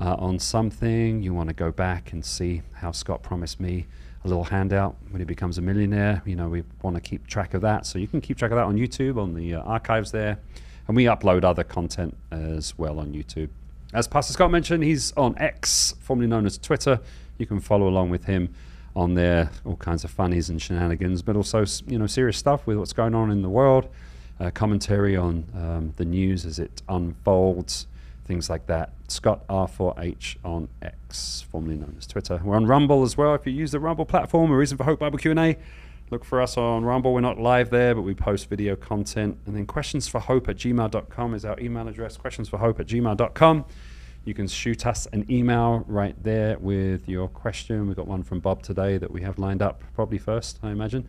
uh, 0.00 0.16
on 0.18 0.38
something, 0.38 1.22
you 1.22 1.32
want 1.34 1.48
to 1.48 1.54
go 1.54 1.72
back 1.72 2.12
and 2.12 2.24
see 2.24 2.62
how 2.74 2.92
Scott 2.92 3.22
promised 3.22 3.60
me 3.60 3.86
a 4.24 4.28
little 4.28 4.44
handout 4.44 4.96
when 5.10 5.20
he 5.20 5.24
becomes 5.24 5.58
a 5.58 5.62
millionaire. 5.62 6.22
You 6.24 6.36
know, 6.36 6.48
we 6.48 6.64
want 6.82 6.96
to 6.96 7.00
keep 7.00 7.26
track 7.26 7.54
of 7.54 7.62
that. 7.62 7.86
So 7.86 7.98
you 7.98 8.06
can 8.06 8.20
keep 8.20 8.36
track 8.36 8.50
of 8.50 8.56
that 8.56 8.64
on 8.64 8.76
YouTube, 8.76 9.20
on 9.20 9.34
the 9.34 9.54
uh, 9.54 9.62
archives 9.62 10.10
there. 10.12 10.38
And 10.86 10.96
we 10.96 11.04
upload 11.04 11.44
other 11.44 11.64
content 11.64 12.16
as 12.30 12.76
well 12.78 12.98
on 12.98 13.12
YouTube. 13.12 13.50
As 13.94 14.06
Pastor 14.06 14.34
Scott 14.34 14.50
mentioned, 14.50 14.84
he's 14.84 15.12
on 15.12 15.34
X, 15.38 15.94
formerly 16.00 16.26
known 16.26 16.44
as 16.44 16.58
Twitter. 16.58 17.00
You 17.38 17.46
can 17.46 17.58
follow 17.58 17.88
along 17.88 18.10
with 18.10 18.24
him 18.24 18.54
on 18.94 19.14
there, 19.14 19.50
all 19.64 19.76
kinds 19.76 20.04
of 20.04 20.10
funnies 20.10 20.50
and 20.50 20.60
shenanigans, 20.60 21.22
but 21.22 21.36
also 21.36 21.64
you 21.86 21.98
know 21.98 22.06
serious 22.06 22.36
stuff 22.36 22.66
with 22.66 22.76
what's 22.76 22.92
going 22.92 23.14
on 23.14 23.30
in 23.30 23.40
the 23.40 23.48
world, 23.48 23.88
uh, 24.40 24.50
commentary 24.50 25.16
on 25.16 25.44
um, 25.54 25.94
the 25.96 26.04
news 26.04 26.44
as 26.44 26.58
it 26.58 26.82
unfolds, 26.88 27.86
things 28.26 28.50
like 28.50 28.66
that. 28.66 28.92
Scott 29.08 29.46
R4H 29.48 30.36
on 30.44 30.68
X, 30.82 31.46
formerly 31.50 31.76
known 31.76 31.94
as 31.96 32.06
Twitter. 32.06 32.40
We're 32.44 32.56
on 32.56 32.66
Rumble 32.66 33.02
as 33.04 33.16
well. 33.16 33.34
If 33.34 33.46
you 33.46 33.52
use 33.52 33.70
the 33.70 33.80
Rumble 33.80 34.04
platform, 34.04 34.50
a 34.50 34.56
reason 34.56 34.76
for 34.76 34.84
Hope 34.84 34.98
Bible 34.98 35.18
Q&A, 35.18 35.56
look 36.10 36.24
for 36.24 36.40
us 36.40 36.56
on 36.56 36.84
Rumble. 36.84 37.12
We're 37.12 37.20
not 37.20 37.38
live 37.38 37.70
there, 37.70 37.94
but 37.94 38.02
we 38.02 38.14
post 38.14 38.48
video 38.48 38.76
content. 38.76 39.38
And 39.46 39.54
then 39.54 39.66
questions 39.66 40.08
for 40.08 40.20
hope 40.20 40.48
at 40.48 40.56
gmail.com 40.56 41.34
is 41.34 41.44
our 41.44 41.58
email 41.60 41.88
address. 41.88 42.16
Questions 42.16 42.48
for 42.48 42.58
hope 42.58 42.80
at 42.80 42.86
gmail.com. 42.86 43.64
You 44.24 44.34
can 44.34 44.46
shoot 44.46 44.86
us 44.86 45.06
an 45.12 45.24
email 45.30 45.84
right 45.86 46.14
there 46.22 46.58
with 46.58 47.08
your 47.08 47.28
question. 47.28 47.86
We've 47.86 47.96
got 47.96 48.06
one 48.06 48.22
from 48.22 48.40
Bob 48.40 48.62
today 48.62 48.98
that 48.98 49.10
we 49.10 49.22
have 49.22 49.38
lined 49.38 49.62
up 49.62 49.82
probably 49.94 50.18
first, 50.18 50.58
I 50.62 50.70
imagine, 50.70 51.08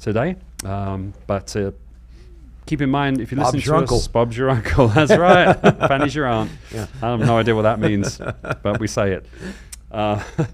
today. 0.00 0.36
Um, 0.64 1.12
but 1.26 1.54
uh, 1.54 1.72
keep 2.66 2.82
in 2.82 2.90
mind, 2.90 3.20
if 3.20 3.30
you 3.30 3.38
listen 3.38 3.60
to 3.60 3.64
your 3.64 3.76
us, 3.76 3.80
uncle. 3.82 4.02
Bob's 4.12 4.36
your 4.36 4.50
uncle. 4.50 4.88
That's 4.94 5.16
right. 5.16 5.52
Fanny's 5.88 6.14
your 6.14 6.26
aunt. 6.26 6.50
Yeah. 6.72 6.86
I 7.02 7.10
have 7.10 7.20
no 7.20 7.36
idea 7.38 7.54
what 7.54 7.62
that 7.62 7.78
means, 7.78 8.18
but 8.18 8.80
we 8.80 8.86
say 8.86 9.12
it. 9.12 9.26
Uh, 9.88 10.20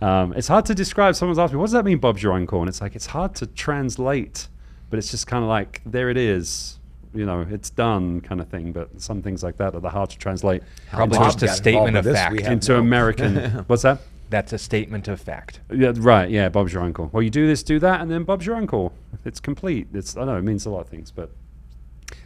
um, 0.00 0.32
it's 0.34 0.48
hard 0.48 0.64
to 0.66 0.74
describe. 0.74 1.14
Someone's 1.14 1.38
asked 1.38 1.52
me, 1.52 1.58
what 1.58 1.66
does 1.66 1.72
that 1.72 1.84
mean, 1.84 1.98
Bob's 1.98 2.22
your 2.22 2.32
uncle? 2.32 2.60
And 2.60 2.68
it's 2.68 2.80
like, 2.80 2.96
it's 2.96 3.06
hard 3.06 3.34
to 3.36 3.46
translate, 3.46 4.48
but 4.88 4.98
it's 4.98 5.10
just 5.10 5.26
kind 5.26 5.42
of 5.44 5.48
like, 5.48 5.82
there 5.84 6.10
it 6.10 6.16
is. 6.16 6.78
You 7.12 7.26
know, 7.26 7.44
it's 7.50 7.70
done 7.70 8.20
kind 8.20 8.40
of 8.40 8.48
thing. 8.48 8.72
But 8.72 9.00
some 9.00 9.20
things 9.20 9.42
like 9.42 9.56
that 9.56 9.74
are 9.74 9.80
the 9.80 9.90
hard 9.90 10.10
to 10.10 10.18
translate 10.18 10.62
Probably 10.92 11.18
Bob 11.18 11.26
just 11.26 11.42
a 11.42 11.48
statement 11.48 11.96
of 11.96 12.04
fact. 12.04 12.32
we 12.36 12.42
have 12.42 12.52
into 12.52 12.72
no- 12.72 12.78
American. 12.78 13.36
What's 13.66 13.82
that? 13.82 14.00
That's 14.30 14.52
a 14.52 14.58
statement 14.58 15.08
of 15.08 15.20
fact. 15.20 15.58
Yeah, 15.74 15.92
right. 15.96 16.30
Yeah, 16.30 16.48
Bob's 16.50 16.72
your 16.72 16.82
uncle. 16.84 17.10
Well, 17.12 17.20
you 17.22 17.30
do 17.30 17.48
this, 17.48 17.64
do 17.64 17.80
that, 17.80 18.00
and 18.00 18.08
then 18.08 18.22
Bob's 18.22 18.46
your 18.46 18.54
uncle. 18.54 18.92
It's 19.24 19.40
complete. 19.40 19.88
It's 19.92 20.16
I 20.16 20.24
know 20.24 20.36
it 20.36 20.42
means 20.42 20.66
a 20.66 20.70
lot 20.70 20.82
of 20.82 20.88
things, 20.88 21.10
but 21.10 21.30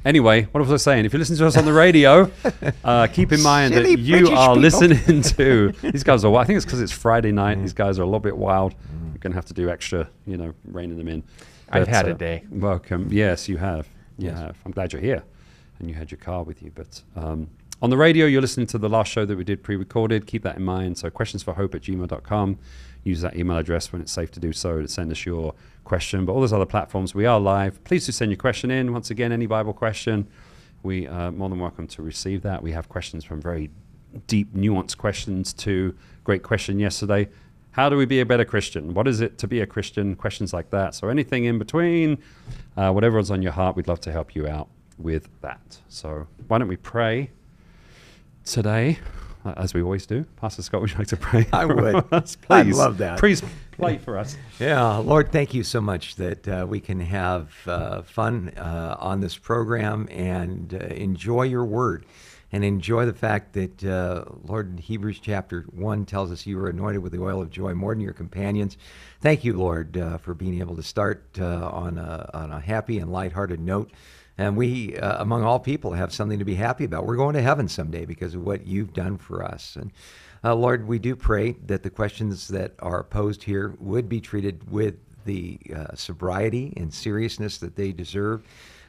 Anyway, 0.04 0.42
what 0.52 0.60
was 0.60 0.70
I 0.72 0.76
saying? 0.76 1.04
If 1.06 1.12
you 1.12 1.18
listen 1.18 1.36
to 1.36 1.46
us 1.46 1.56
on 1.56 1.64
the 1.64 1.72
radio, 1.72 2.30
uh, 2.84 3.06
keep 3.06 3.32
in 3.32 3.42
mind 3.42 3.72
Silly 3.74 3.96
that 3.96 4.02
you 4.02 4.18
British 4.20 4.30
are 4.38 4.48
people. 4.54 4.62
listening 4.62 5.22
to 5.36 5.72
these 5.92 6.02
guys 6.04 6.24
are. 6.24 6.34
I 6.36 6.44
think 6.44 6.56
it's 6.58 6.66
because 6.66 6.80
it's 6.80 6.92
Friday 6.92 7.32
night. 7.32 7.58
These 7.60 7.72
guys 7.72 7.98
are 7.98 8.02
a 8.02 8.06
little 8.06 8.20
bit 8.20 8.36
wild. 8.36 8.74
We're 9.12 9.18
gonna 9.18 9.34
have 9.34 9.46
to 9.46 9.54
do 9.54 9.70
extra, 9.70 10.08
you 10.26 10.36
know, 10.36 10.52
reining 10.66 10.98
them 10.98 11.08
in. 11.08 11.22
I've 11.70 11.86
But, 11.86 11.88
had 11.88 12.08
a 12.08 12.12
uh, 12.12 12.14
day. 12.14 12.44
Welcome. 12.50 13.08
Yes, 13.10 13.48
you 13.48 13.56
have. 13.56 13.88
You 14.18 14.28
Yes. 14.28 14.38
have. 14.38 14.56
I'm 14.66 14.72
glad 14.72 14.92
you're 14.92 15.00
here, 15.02 15.22
and 15.78 15.88
you 15.88 15.94
had 15.94 16.10
your 16.10 16.18
car 16.18 16.42
with 16.42 16.62
you. 16.62 16.70
But 16.74 17.00
um, 17.16 17.48
on 17.80 17.88
the 17.90 17.96
radio, 17.96 18.26
you're 18.26 18.42
listening 18.42 18.66
to 18.68 18.78
the 18.78 18.88
last 18.88 19.10
show 19.10 19.24
that 19.24 19.36
we 19.36 19.44
did 19.44 19.62
pre-recorded. 19.62 20.26
Keep 20.26 20.42
that 20.42 20.56
in 20.56 20.64
mind. 20.64 20.98
So 20.98 21.08
questions 21.10 21.42
for 21.42 21.54
hope 21.54 21.74
at 21.74 21.80
gmail.com. 21.82 22.58
Use 23.04 23.20
that 23.20 23.36
email 23.36 23.56
address 23.58 23.92
when 23.92 24.02
it's 24.02 24.12
safe 24.12 24.30
to 24.32 24.40
do 24.40 24.52
so 24.52 24.80
to 24.80 24.88
send 24.88 25.12
us 25.12 25.24
your 25.24 25.54
question. 25.84 26.24
But 26.24 26.32
all 26.32 26.40
those 26.40 26.52
other 26.52 26.66
platforms, 26.66 27.14
we 27.14 27.26
are 27.26 27.38
live. 27.38 27.82
Please 27.84 28.06
do 28.06 28.12
send 28.12 28.30
your 28.30 28.38
question 28.38 28.70
in. 28.70 28.92
Once 28.92 29.10
again, 29.10 29.30
any 29.30 29.46
Bible 29.46 29.74
question, 29.74 30.26
we 30.82 31.06
are 31.06 31.30
more 31.30 31.48
than 31.48 31.60
welcome 31.60 31.86
to 31.88 32.02
receive 32.02 32.42
that. 32.42 32.62
We 32.62 32.72
have 32.72 32.88
questions 32.88 33.24
from 33.24 33.40
very 33.40 33.70
deep, 34.26 34.54
nuanced 34.54 34.96
questions 34.96 35.52
to 35.52 35.94
great 36.24 36.42
question 36.42 36.78
yesterday. 36.78 37.28
How 37.72 37.88
do 37.88 37.96
we 37.96 38.06
be 38.06 38.20
a 38.20 38.26
better 38.26 38.44
Christian? 38.44 38.94
What 38.94 39.08
is 39.08 39.20
it 39.20 39.36
to 39.38 39.48
be 39.48 39.60
a 39.60 39.66
Christian? 39.66 40.14
Questions 40.14 40.52
like 40.52 40.70
that. 40.70 40.94
So 40.94 41.08
anything 41.08 41.44
in 41.44 41.58
between, 41.58 42.18
uh, 42.76 42.92
whatever's 42.92 43.30
on 43.30 43.42
your 43.42 43.52
heart, 43.52 43.76
we'd 43.76 43.88
love 43.88 44.00
to 44.02 44.12
help 44.12 44.34
you 44.34 44.46
out 44.46 44.68
with 44.96 45.28
that. 45.40 45.78
So 45.88 46.28
why 46.46 46.58
don't 46.58 46.68
we 46.68 46.76
pray 46.76 47.30
today, 48.44 49.00
as 49.56 49.74
we 49.74 49.82
always 49.82 50.06
do? 50.06 50.24
Pastor 50.36 50.62
Scott, 50.62 50.80
would 50.80 50.90
you 50.90 50.98
like 50.98 51.08
to 51.08 51.16
pray? 51.16 51.46
I 51.52 51.64
would. 51.64 52.12
us, 52.12 52.36
please? 52.42 52.76
love 52.76 52.98
that. 52.98 53.18
Please 53.18 53.42
play 53.72 53.98
for 53.98 54.18
us. 54.18 54.36
Yeah, 54.58 54.96
Lord, 54.96 55.32
thank 55.32 55.54
you 55.54 55.64
so 55.64 55.80
much 55.80 56.16
that 56.16 56.48
uh, 56.48 56.66
we 56.68 56.80
can 56.80 57.00
have 57.00 57.52
uh, 57.66 58.02
fun 58.02 58.50
uh, 58.56 58.96
on 58.98 59.20
this 59.20 59.36
program 59.36 60.08
and 60.10 60.74
uh, 60.74 60.78
enjoy 60.94 61.42
your 61.42 61.64
word 61.64 62.06
and 62.54 62.62
enjoy 62.64 63.04
the 63.04 63.12
fact 63.12 63.52
that, 63.54 63.84
uh, 63.84 64.24
Lord, 64.44 64.70
in 64.70 64.78
Hebrews 64.78 65.18
chapter 65.18 65.62
1 65.72 66.06
tells 66.06 66.30
us 66.30 66.46
you 66.46 66.56
were 66.56 66.68
anointed 66.68 67.02
with 67.02 67.10
the 67.10 67.20
oil 67.20 67.42
of 67.42 67.50
joy 67.50 67.74
more 67.74 67.92
than 67.92 68.00
your 68.00 68.12
companions. 68.12 68.78
Thank 69.20 69.42
you, 69.42 69.54
Lord, 69.54 69.96
uh, 69.96 70.18
for 70.18 70.34
being 70.34 70.60
able 70.60 70.76
to 70.76 70.82
start 70.84 71.24
uh, 71.40 71.68
on, 71.68 71.98
a, 71.98 72.30
on 72.32 72.52
a 72.52 72.60
happy 72.60 73.00
and 73.00 73.10
lighthearted 73.10 73.58
note. 73.58 73.90
And 74.36 74.56
we, 74.56 74.96
uh, 74.96 75.22
among 75.22 75.44
all 75.44 75.60
people, 75.60 75.92
have 75.92 76.12
something 76.12 76.38
to 76.38 76.44
be 76.44 76.56
happy 76.56 76.84
about. 76.84 77.06
We're 77.06 77.16
going 77.16 77.34
to 77.34 77.42
heaven 77.42 77.68
someday 77.68 78.04
because 78.04 78.34
of 78.34 78.44
what 78.44 78.66
you've 78.66 78.92
done 78.92 79.16
for 79.16 79.44
us. 79.44 79.76
And 79.76 79.92
uh, 80.42 80.54
Lord, 80.54 80.88
we 80.88 80.98
do 80.98 81.14
pray 81.14 81.52
that 81.66 81.82
the 81.82 81.90
questions 81.90 82.48
that 82.48 82.74
are 82.80 83.04
posed 83.04 83.44
here 83.44 83.74
would 83.78 84.08
be 84.08 84.20
treated 84.20 84.70
with 84.70 84.96
the 85.24 85.58
uh, 85.74 85.94
sobriety 85.94 86.72
and 86.76 86.92
seriousness 86.92 87.58
that 87.58 87.76
they 87.76 87.92
deserve. 87.92 88.42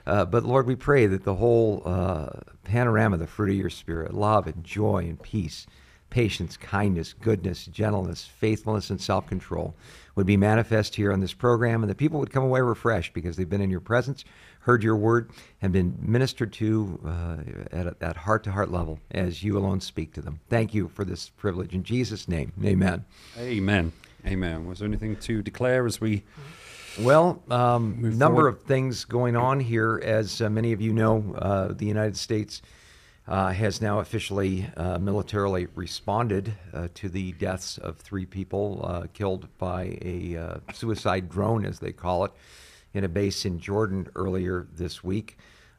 Uh, 0.06 0.26
but 0.26 0.44
Lord, 0.44 0.68
we 0.68 0.76
pray 0.76 1.08
that 1.08 1.24
the 1.24 1.36
whole 1.36 1.82
uh, 1.86 2.30
panorama, 2.64 3.18
the 3.18 3.28
fruit 3.28 3.52
of 3.52 3.56
your 3.56 3.70
Spirit, 3.70 4.14
love 4.14 4.48
and 4.48 4.64
joy 4.64 5.00
and 5.00 5.22
peace, 5.22 5.66
patience, 6.10 6.58
kindness, 6.58 7.14
goodness, 7.14 7.66
gentleness, 7.66 8.26
faithfulness, 8.26 8.90
and 8.90 9.02
self 9.02 9.28
control 9.28 9.76
would 10.16 10.26
be 10.26 10.38
manifest 10.38 10.96
here 10.96 11.12
on 11.12 11.20
this 11.20 11.34
program, 11.34 11.84
and 11.84 11.90
the 11.90 11.96
people 11.96 12.20
would 12.20 12.32
come 12.32 12.44
away 12.44 12.62
refreshed 12.62 13.14
because 13.14 13.36
they've 13.36 13.50
been 13.50 13.62
in 13.62 13.70
your 13.70 13.82
presence, 13.82 14.24
heard 14.66 14.84
your 14.84 14.96
word, 14.96 15.30
and 15.62 15.72
been 15.72 15.96
ministered 16.02 16.52
to 16.54 17.00
uh, 17.06 17.38
at 17.72 17.86
a, 17.88 17.96
that 18.00 18.18
heart 18.18 18.44
to 18.44 18.52
heart 18.52 18.72
level 18.72 19.00
as 19.12 19.44
you 19.44 19.58
alone 19.58 19.80
speak 19.80 20.12
to 20.14 20.22
them. 20.22 20.40
Thank 20.50 20.74
you 20.74 20.88
for 20.88 21.06
this 21.06 21.30
privilege. 21.30 21.74
In 21.74 21.84
Jesus' 21.84 22.28
name, 22.28 22.52
amen. 22.64 23.06
Amen. 23.38 23.92
Amen. 24.26 24.66
Was 24.66 24.80
there 24.80 24.88
anything 24.88 25.16
to 25.18 25.44
declare 25.44 25.86
as 25.86 26.02
we 26.02 26.24
Well, 27.00 27.44
um, 27.52 28.18
number 28.18 28.42
forward. 28.42 28.48
of 28.48 28.64
things 28.64 29.06
going 29.06 29.36
on 29.36 29.60
here. 29.60 30.02
As 30.04 30.42
uh, 30.42 30.50
many 30.50 30.74
of 30.74 30.82
you 30.82 30.94
know, 30.94 31.36
uh, 31.38 31.74
the 31.74 31.86
United 31.86 32.18
States 32.18 32.62
uh, 33.28 33.52
has 33.52 33.82
now 33.82 34.00
officially 34.00 34.68
uh, 34.78 34.98
militarily 34.98 35.68
responded 35.76 36.54
uh, 36.74 36.88
to 36.96 37.10
the 37.10 37.34
deaths 37.34 37.78
of 37.78 37.98
three 37.98 38.26
people 38.26 38.82
uh, 38.84 39.04
killed 39.14 39.48
by 39.58 39.98
a 40.02 40.38
uh, 40.38 40.58
suicide 40.74 41.30
drone, 41.30 41.66
as 41.66 41.80
they 41.80 41.92
call 41.92 42.26
it, 42.26 42.32
in 42.96 43.04
a 43.04 43.10
base 43.10 43.46
in 43.46 43.60
Jordan 43.60 44.08
earlier 44.16 44.68
this 44.76 45.04
week. 45.04 45.38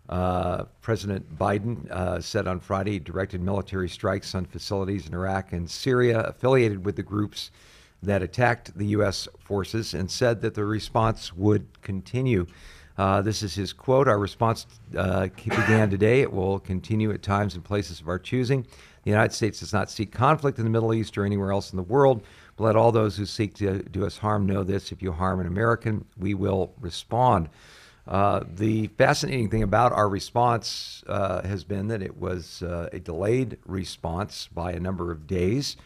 Uh, 0.09 0.65
President 0.83 1.37
Biden 1.37 1.91
uh, 1.91 2.21
said 2.21 2.47
on 2.47 2.61
Friday 2.61 2.93
he 2.93 2.99
directed 3.01 3.41
military 3.41 3.89
strikes 3.89 4.35
on 4.35 4.45
facilities 4.45 5.09
in 5.09 5.15
Iraq 5.15 5.53
and 5.53 5.69
Syria 5.69 6.21
affiliated 6.21 6.85
with 6.85 6.95
the 6.95 7.03
groups 7.03 7.51
that 8.03 8.23
attacked 8.23 8.77
the 8.79 8.87
U.S. 8.89 9.27
forces 9.41 9.95
and 9.95 10.09
said 10.09 10.43
that 10.43 10.55
the 10.55 10.65
response 10.65 11.33
would 11.33 11.67
continue. 11.83 12.47
Uh, 12.99 13.21
this 13.21 13.43
is 13.43 13.55
his 13.55 13.73
quote 13.73 14.07
Our 14.07 14.19
response 14.19 14.67
uh, 14.97 15.27
began 15.45 15.91
today. 15.91 16.21
It 16.21 16.33
will 16.33 16.61
continue 16.61 17.11
at 17.11 17.23
times 17.23 17.55
and 17.55 17.65
places 17.65 18.01
of 18.01 18.09
our 18.09 18.19
choosing. 18.19 18.63
The 19.03 19.11
United 19.11 19.33
States 19.33 19.61
does 19.61 19.73
not 19.73 19.91
seek 19.91 20.13
conflict 20.13 20.59
in 20.59 20.65
the 20.65 20.71
Middle 20.71 20.95
East 20.95 21.17
or 21.19 21.25
anywhere 21.25 21.53
else 21.53 21.73
in 21.73 21.77
the 21.77 21.83
world. 21.83 22.23
Let 22.59 22.75
all 22.75 22.91
those 22.91 23.17
who 23.17 23.27
seek 23.27 23.55
to 23.57 23.83
do 23.83 24.07
us 24.07 24.19
harm 24.19 24.47
know 24.47 24.65
this 24.65 24.91
if 24.91 25.03
you 25.03 25.13
harm 25.13 25.41
an 25.41 25.47
American, 25.47 26.07
we 26.17 26.35
will 26.35 26.73
respond. 26.81 27.51
Uh, 28.07 28.45
the 28.55 28.87
fascinating 28.99 29.51
thing 29.51 29.63
about 29.63 29.93
our 29.93 30.09
response 30.09 31.03
uh, 31.07 31.43
has 31.43 31.65
been 31.65 31.89
that 31.89 32.03
it 32.03 32.17
was 32.17 32.63
uh, 32.63 32.89
a 32.93 33.01
delayed 33.01 33.59
response 33.67 34.49
by 34.55 34.73
a 34.73 34.81
number 34.81 35.11
of 35.11 35.27
days. 35.27 35.77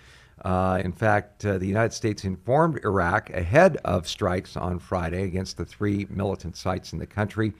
Uh, 0.45 0.81
in 0.85 0.93
fact, 0.93 1.45
uh, 1.45 1.59
the 1.59 1.67
United 1.67 1.93
States 1.93 2.25
informed 2.25 2.79
Iraq 2.85 3.31
ahead 3.31 3.79
of 3.85 4.07
strikes 4.07 4.57
on 4.57 4.79
Friday 4.79 5.25
against 5.25 5.57
the 5.57 5.65
three 5.65 6.07
militant 6.09 6.57
sites 6.57 6.93
in 6.93 6.99
the 6.99 7.07
country, 7.07 7.53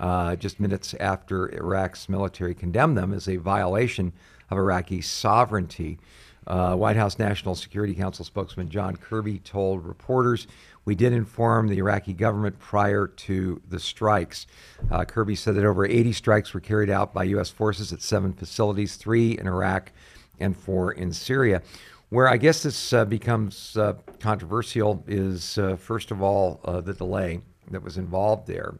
uh, 0.00 0.36
just 0.36 0.58
minutes 0.58 0.94
after 1.00 1.54
Iraq's 1.54 2.08
military 2.08 2.54
condemned 2.54 2.96
them 2.98 3.14
as 3.14 3.28
a 3.28 3.36
violation 3.36 4.12
of 4.50 4.58
Iraqi 4.58 5.00
sovereignty. 5.00 5.98
Uh, 6.48 6.74
White 6.74 6.96
House 6.96 7.18
National 7.18 7.54
Security 7.54 7.94
Council 7.94 8.24
spokesman 8.24 8.70
John 8.70 8.96
Kirby 8.96 9.38
told 9.40 9.84
reporters, 9.84 10.46
We 10.86 10.94
did 10.94 11.12
inform 11.12 11.68
the 11.68 11.76
Iraqi 11.76 12.14
government 12.14 12.58
prior 12.58 13.06
to 13.06 13.60
the 13.68 13.78
strikes. 13.78 14.46
Uh, 14.90 15.04
Kirby 15.04 15.34
said 15.34 15.56
that 15.56 15.66
over 15.66 15.84
80 15.84 16.14
strikes 16.14 16.54
were 16.54 16.60
carried 16.60 16.88
out 16.88 17.12
by 17.12 17.24
U.S. 17.24 17.50
forces 17.50 17.92
at 17.92 18.00
seven 18.00 18.32
facilities, 18.32 18.96
three 18.96 19.38
in 19.38 19.46
Iraq 19.46 19.92
and 20.40 20.56
four 20.56 20.92
in 20.92 21.12
Syria. 21.12 21.60
Where 22.08 22.26
I 22.26 22.38
guess 22.38 22.62
this 22.62 22.94
uh, 22.94 23.04
becomes 23.04 23.76
uh, 23.76 23.94
controversial 24.18 25.04
is, 25.06 25.58
uh, 25.58 25.76
first 25.76 26.10
of 26.10 26.22
all, 26.22 26.60
uh, 26.64 26.80
the 26.80 26.94
delay 26.94 27.42
that 27.70 27.82
was 27.82 27.98
involved 27.98 28.46
there. 28.46 28.74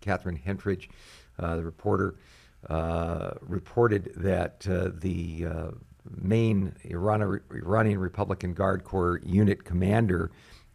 Catherine 0.00 0.40
Herridge, 0.46 0.88
the 1.36 1.62
reporter, 1.62 2.14
reported 3.40 4.12
that 4.16 4.66
uh, 4.68 4.90
the 4.92 5.46
uh, 5.46 5.70
main 6.20 6.74
Iran- 6.84 7.40
Iranian 7.50 7.98
Republican 7.98 8.54
Guard 8.54 8.84
Corps 8.84 9.20
unit 9.24 9.64
commander 9.64 10.30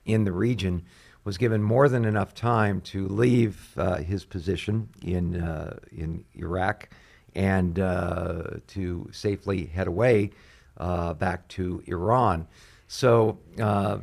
in 0.06 0.24
the 0.24 0.32
region 0.32 0.84
was 1.24 1.38
given 1.38 1.62
more 1.62 1.90
than 1.90 2.06
enough 2.06 2.34
time 2.34 2.80
to 2.82 3.08
leave 3.08 3.74
uh, 3.78 3.96
his 3.96 4.24
position 4.26 4.90
in 5.02 5.42
uh, 5.42 5.78
in 5.92 6.24
Iraq 6.36 6.90
and 7.36 7.80
uh, 7.80 8.44
to 8.68 9.10
safely 9.12 9.66
head 9.66 9.88
away 9.88 10.32
uh, 10.78 11.14
back 11.16 11.48
to 11.50 11.84
Iran. 11.88 12.48
So 12.88 13.40
uh, 13.60 13.98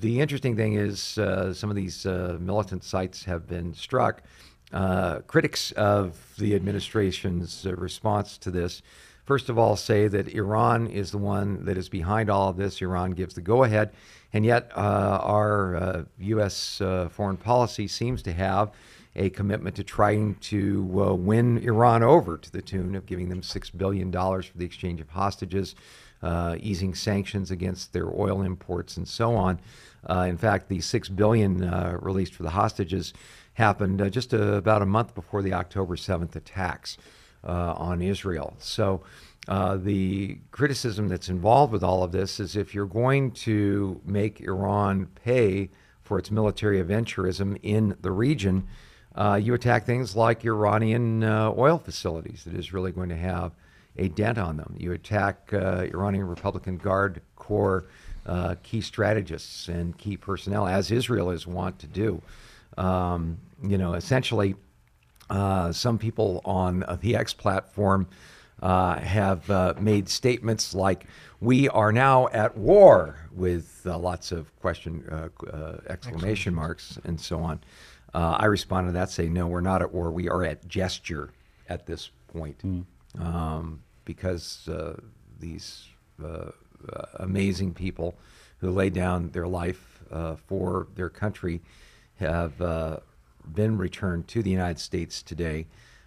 the 0.00 0.20
interesting 0.20 0.56
thing 0.56 0.74
is 0.74 1.16
uh, 1.18 1.54
some 1.54 1.70
of 1.70 1.76
these 1.76 2.04
uh, 2.04 2.36
militant 2.40 2.84
sites 2.84 3.24
have 3.24 3.46
been 3.46 3.72
struck. 3.74 4.22
Uh, 4.74 5.20
critics 5.28 5.70
of 5.72 6.34
the 6.36 6.52
administration's 6.52 7.64
uh, 7.64 7.72
response 7.76 8.36
to 8.36 8.50
this, 8.50 8.82
first 9.24 9.48
of 9.48 9.56
all, 9.56 9.76
say 9.76 10.08
that 10.08 10.26
Iran 10.34 10.88
is 10.88 11.12
the 11.12 11.18
one 11.18 11.64
that 11.64 11.78
is 11.78 11.88
behind 11.88 12.28
all 12.28 12.48
of 12.48 12.56
this. 12.56 12.82
Iran 12.82 13.12
gives 13.12 13.34
the 13.34 13.40
go 13.40 13.62
ahead. 13.62 13.92
And 14.32 14.44
yet, 14.44 14.72
uh, 14.74 15.20
our 15.22 15.76
uh, 15.76 16.04
U.S. 16.18 16.80
Uh, 16.80 17.08
foreign 17.08 17.36
policy 17.36 17.86
seems 17.86 18.20
to 18.22 18.32
have 18.32 18.72
a 19.14 19.30
commitment 19.30 19.76
to 19.76 19.84
trying 19.84 20.34
to 20.40 21.04
uh, 21.04 21.14
win 21.14 21.58
Iran 21.58 22.02
over 22.02 22.36
to 22.36 22.50
the 22.50 22.60
tune 22.60 22.96
of 22.96 23.06
giving 23.06 23.28
them 23.28 23.42
$6 23.42 23.78
billion 23.78 24.10
for 24.10 24.42
the 24.56 24.64
exchange 24.64 25.00
of 25.00 25.08
hostages, 25.08 25.76
easing 26.58 26.96
sanctions 26.96 27.52
against 27.52 27.92
their 27.92 28.08
oil 28.08 28.42
imports, 28.42 28.96
and 28.96 29.06
so 29.06 29.36
on. 29.36 29.60
Uh, 30.08 30.26
in 30.28 30.36
fact, 30.36 30.68
the 30.68 30.80
6 30.80 31.08
billion 31.10 31.64
uh, 31.64 31.98
released 32.00 32.34
for 32.34 32.42
the 32.42 32.50
hostages 32.50 33.12
happened 33.54 34.02
uh, 34.02 34.08
just 34.08 34.34
uh, 34.34 34.54
about 34.54 34.82
a 34.82 34.86
month 34.86 35.14
before 35.14 35.42
the 35.42 35.52
October 35.52 35.96
7th 35.96 36.36
attacks 36.36 36.98
uh, 37.44 37.74
on 37.76 38.02
Israel. 38.02 38.54
So 38.58 39.02
uh, 39.48 39.76
the 39.76 40.38
criticism 40.50 41.08
that's 41.08 41.28
involved 41.28 41.72
with 41.72 41.84
all 41.84 42.02
of 42.02 42.12
this 42.12 42.40
is 42.40 42.56
if 42.56 42.74
you're 42.74 42.86
going 42.86 43.30
to 43.32 44.00
make 44.04 44.40
Iran 44.40 45.06
pay 45.24 45.70
for 46.02 46.18
its 46.18 46.30
military 46.30 46.82
adventurism 46.82 47.58
in 47.62 47.96
the 48.00 48.10
region, 48.10 48.66
you 49.38 49.54
attack 49.54 49.86
things 49.86 50.16
like 50.16 50.44
Iranian 50.44 51.22
oil 51.24 51.78
facilities 51.78 52.44
that 52.44 52.54
is 52.54 52.72
really 52.72 52.92
going 52.92 53.08
to 53.08 53.16
have 53.16 53.52
a 53.96 54.08
dent 54.08 54.38
on 54.38 54.56
them. 54.56 54.74
You 54.78 54.92
attack 54.92 55.50
Iranian 55.52 56.26
Republican 56.26 56.78
Guard 56.78 57.22
Corps 57.36 57.84
uh, 58.26 58.54
key 58.62 58.80
strategists 58.80 59.68
and 59.68 59.96
key 59.98 60.16
personnel, 60.16 60.66
as 60.66 60.90
Israel 60.90 61.30
is 61.30 61.46
wont 61.46 61.78
to 61.78 61.86
do. 61.86 62.22
Um, 62.76 63.38
you 63.62 63.78
know, 63.78 63.94
essentially, 63.94 64.54
Uh, 65.30 65.72
some 65.72 65.96
people 65.98 66.40
on 66.44 66.82
uh, 66.82 66.98
the 67.00 67.16
X 67.16 67.32
platform 67.32 68.06
uh, 68.60 68.98
have 69.00 69.48
uh, 69.50 69.72
made 69.80 70.06
statements 70.08 70.74
like, 70.74 71.06
"We 71.40 71.66
are 71.70 71.92
now 71.92 72.28
at 72.28 72.58
war," 72.58 73.16
with 73.32 73.86
uh, 73.86 73.96
lots 73.98 74.32
of 74.32 74.52
question 74.60 75.02
uh, 75.10 75.28
uh, 75.50 75.78
exclamation 75.88 76.54
marks 76.54 76.98
and 77.04 77.18
so 77.18 77.40
on. 77.40 77.56
Uh, 78.12 78.36
I 78.38 78.46
responded 78.46 78.92
to 78.92 78.98
that, 78.98 79.10
say, 79.10 79.28
"No, 79.28 79.46
we're 79.48 79.62
not 79.72 79.80
at 79.80 79.92
war. 79.94 80.10
We 80.12 80.28
are 80.28 80.44
at 80.44 80.68
gesture 80.68 81.30
at 81.68 81.86
this 81.86 82.10
point, 82.32 82.58
um, 83.18 83.80
because 84.04 84.68
uh, 84.68 85.00
these 85.40 85.88
uh, 86.22 86.50
uh, 86.92 87.06
amazing 87.16 87.74
people 87.74 88.14
who 88.58 88.70
lay 88.70 88.90
down 88.90 89.30
their 89.30 89.46
life 89.46 90.02
uh, 90.10 90.36
for 90.46 90.86
their 90.94 91.08
country 91.08 91.60
have 92.16 92.60
uh, 92.60 92.98
been 93.52 93.76
returned 93.76 94.28
to 94.28 94.42
the 94.42 94.50
United 94.50 94.78
States 94.78 95.22
today. 95.22 95.66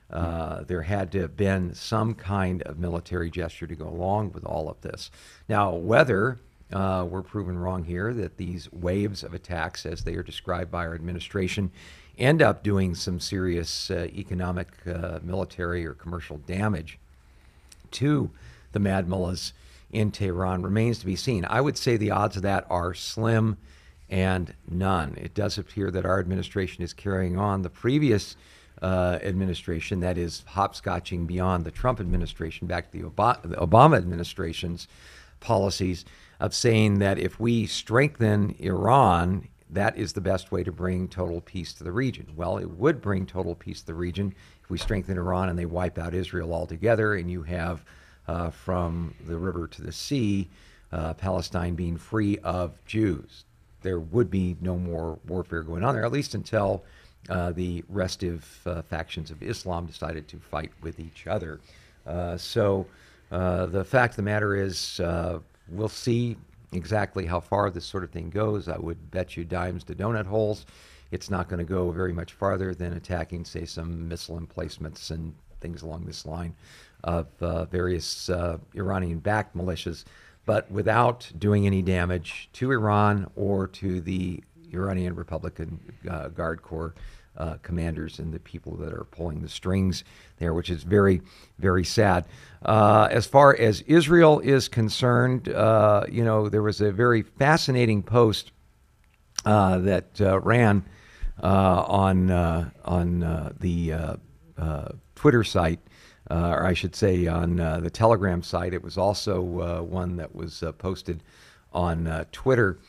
Uh, 0.10 0.64
there 0.64 0.84
had 0.84 1.12
to 1.12 1.20
have 1.20 1.36
been 1.36 1.74
some 1.74 2.14
kind 2.14 2.62
of 2.64 2.80
military 2.80 3.30
gesture 3.30 3.68
to 3.68 3.76
go 3.76 3.88
along 3.88 4.32
with 4.32 4.46
all 4.46 4.70
of 4.70 4.80
this. 4.82 5.12
Now, 5.50 5.74
whether 5.74 6.40
uh, 6.72 7.06
we're 7.10 7.22
proven 7.22 7.58
wrong 7.58 7.84
here 7.84 8.14
that 8.14 8.38
these 8.38 8.72
waves 8.72 9.24
of 9.24 9.34
attacks, 9.34 9.86
as 9.86 10.04
they 10.04 10.16
are 10.16 10.24
described 10.24 10.72
by 10.72 10.86
our 10.86 10.96
administration, 10.96 11.72
end 12.18 12.42
up 12.42 12.64
doing 12.64 12.96
some 12.96 13.20
serious 13.20 13.92
uh, 13.92 14.08
economic, 14.14 14.68
uh, 14.88 15.20
military, 15.24 15.86
or 15.86 15.94
commercial 15.94 16.38
damage 16.38 16.98
to 17.92 18.30
the 18.72 18.80
Mad 18.80 19.08
Mullahs 19.08 19.54
in 19.92 20.12
Tehran 20.12 20.64
remains 20.64 21.00
to 21.00 21.06
be 21.06 21.16
seen. 21.16 21.46
I 21.46 21.62
would 21.62 21.78
say 21.78 21.98
the 21.98 22.12
odds 22.12 22.36
of 22.36 22.42
that 22.44 22.66
are 22.70 22.94
slim 22.94 23.58
and 24.10 24.54
none. 24.70 25.18
It 25.18 25.34
does 25.34 25.58
appear 25.58 25.92
that 25.92 26.06
our 26.06 26.20
administration 26.20 26.84
is 26.84 26.94
carrying 26.94 27.38
on 27.38 27.62
the 27.62 27.70
previous 27.70 28.36
uh, 28.82 29.20
administration, 29.24 30.02
that 30.02 30.18
is, 30.18 30.44
hopscotching 30.52 31.26
beyond 31.26 31.66
the 31.66 31.72
Trump 31.72 32.00
administration 32.00 32.68
back 32.68 32.92
to 32.92 32.98
the 32.98 33.04
the 33.48 33.56
Obama 33.56 33.98
administration's 33.98 34.88
policies 35.40 36.06
of 36.40 36.54
saying 36.54 37.00
that 37.00 37.18
if 37.18 37.40
we 37.40 37.66
strengthen 37.66 38.56
Iran, 38.60 39.48
that 39.70 39.98
is 39.98 40.14
the 40.14 40.22
best 40.22 40.52
way 40.52 40.64
to 40.64 40.72
bring 40.72 41.08
total 41.08 41.42
peace 41.42 41.74
to 41.74 41.84
the 41.84 41.92
region. 41.92 42.28
Well, 42.36 42.58
it 42.58 42.70
would 42.70 43.02
bring 43.02 43.26
total 43.26 43.56
peace 43.56 43.82
to 43.82 43.88
the 43.88 43.94
region 43.94 44.34
if 44.64 44.70
we 44.70 44.78
strengthen 44.78 45.18
Iran 45.18 45.50
and 45.50 45.58
they 45.58 45.66
wipe 45.66 45.98
out 45.98 46.14
Israel 46.14 46.54
altogether, 46.54 47.16
and 47.16 47.30
you 47.30 47.44
have 47.44 47.84
uh, 48.28 48.50
from 48.50 49.14
the 49.26 49.38
river 49.38 49.68
to 49.68 49.82
the 49.82 49.92
sea 49.92 50.48
uh, 50.92 51.14
Palestine 51.14 51.76
being 51.76 51.98
free 51.98 52.38
of 52.40 52.74
Jews. 52.86 53.46
There 53.82 54.00
would 54.00 54.30
be 54.30 54.58
no 54.62 54.78
more 54.78 55.20
warfare 55.28 55.64
going 55.64 55.84
on 55.84 55.94
there, 55.94 56.06
at 56.06 56.12
least 56.12 56.36
until 56.36 56.84
uh, 57.30 57.52
the 57.52 57.84
restive 57.90 58.62
uh, 58.66 58.82
factions 58.84 59.32
of 59.32 59.44
Islam 59.44 59.86
decided 59.86 60.28
to 60.30 60.38
fight 60.38 60.72
with 60.82 61.00
each 61.00 61.28
other. 61.28 61.60
Uh, 62.06 62.38
so 62.38 62.86
uh, 63.32 63.66
the 63.66 63.84
fact 63.84 64.14
of 64.14 64.18
the 64.18 64.24
matter 64.24 64.56
is, 64.56 65.02
we'll 65.70 65.90
see 65.90 66.38
exactly 66.72 67.26
how 67.26 67.40
far 67.40 67.70
this 67.70 67.86
sort 67.86 68.04
of 68.04 68.12
thing 68.12 68.30
goes. 68.30 68.68
I 68.68 68.78
would 68.78 69.12
bet 69.12 69.36
you 69.36 69.44
dimes 69.44 69.84
to 69.86 69.96
donut 69.96 70.26
holes. 70.26 70.66
It's 71.12 71.30
not 71.30 71.48
going 71.48 71.60
to 71.60 71.66
go 71.66 71.92
very 71.92 72.14
much 72.14 72.34
farther 72.34 72.74
than 72.74 72.94
attacking, 72.94 73.46
say, 73.46 73.66
some 73.66 74.08
missile 74.08 74.38
emplacements 74.38 75.12
and 75.12 75.34
things 75.60 75.82
along 75.82 76.06
this 76.06 76.26
line 76.26 76.54
of 77.08 77.28
uh, 77.40 77.64
various 77.66 78.30
uh, 78.30 78.58
Iranian 78.76 79.20
backed 79.20 79.56
militias, 79.56 80.04
but 80.46 80.70
without 80.70 81.32
doing 81.40 81.66
any 81.66 81.82
damage 81.82 82.50
to 82.54 82.70
Iran 82.72 83.32
or 83.38 83.66
to 83.68 84.02
the 84.02 84.44
Iranian 84.74 85.16
Republican 85.16 85.80
uh, 86.10 86.28
Guard 86.28 86.62
Corps 86.62 86.94
uh, 87.38 87.56
commanders 87.62 88.20
and 88.20 88.34
the 88.34 88.40
people 88.40 88.76
that 88.76 88.92
are 88.92 89.06
pulling 89.06 89.42
the 89.42 89.48
strings 89.48 90.04
there, 90.38 90.54
which 90.54 90.70
is 90.70 90.84
very, 90.84 91.22
very 91.60 91.86
sad. 91.86 92.26
Uh, 92.66 93.08
as 93.10 93.26
far 93.26 93.56
as 93.56 93.82
Israel 93.82 94.40
is 94.42 94.68
concerned, 94.68 95.48
uh, 95.48 96.04
you 96.12 96.26
know, 96.26 96.50
there 96.50 96.64
was 96.64 96.82
a 96.82 96.92
very 96.92 97.22
fascinating 97.22 98.04
post 98.04 98.52
that 99.46 100.40
ran 100.44 100.84
on 101.42 102.32
on 102.84 103.54
the 103.60 104.20
Twitter 105.16 105.44
site, 105.44 105.80
uh, 106.30 106.50
or 106.50 106.66
I 106.66 106.74
should 106.74 106.96
say 106.96 107.28
on 107.28 107.60
uh, 107.60 107.80
the 107.80 107.90
Telegram 107.90 108.44
site. 108.44 108.74
It 108.74 108.84
was 108.84 108.98
also 108.98 109.40
uh, 109.62 109.82
one 109.82 110.16
that 110.18 110.36
was 110.36 110.64
uh, 110.64 110.72
posted 110.74 111.24
on 111.74 112.08
uh, 112.08 112.26
Twitter, 112.32 112.80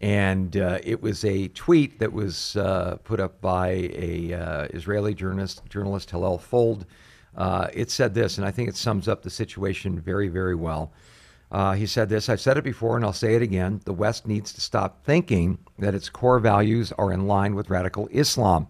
and 0.00 0.54
it 0.56 1.02
was 1.02 1.24
a 1.24 1.48
tweet 1.48 1.98
that 1.98 2.12
was 2.12 2.56
put 3.04 3.20
up 3.20 3.40
by 3.40 3.68
a 3.68 4.68
Israeli 4.72 5.14
journalist, 5.14 5.62
journalist 5.68 6.10
Hillel 6.10 6.38
Fuld. 6.38 6.84
It 7.74 7.90
said 7.90 8.14
this, 8.14 8.38
and 8.38 8.46
I 8.46 8.50
think 8.50 8.68
it 8.68 8.76
sums 8.76 9.08
up 9.08 9.22
the 9.22 9.30
situation 9.30 9.98
very, 9.98 10.28
very 10.28 10.54
well. 10.54 10.92
Uh, 11.50 11.72
he 11.72 11.86
said 11.86 12.08
this 12.08 12.28
I've 12.28 12.40
said 12.40 12.58
it 12.58 12.64
before 12.64 12.96
and 12.96 13.04
I'll 13.04 13.12
say 13.12 13.34
it 13.34 13.42
again. 13.42 13.80
The 13.84 13.92
West 13.92 14.26
needs 14.26 14.52
to 14.52 14.60
stop 14.60 15.02
thinking 15.04 15.58
that 15.78 15.94
its 15.94 16.08
core 16.08 16.38
values 16.38 16.92
are 16.98 17.12
in 17.12 17.26
line 17.26 17.54
with 17.54 17.70
radical 17.70 18.08
Islam. 18.12 18.68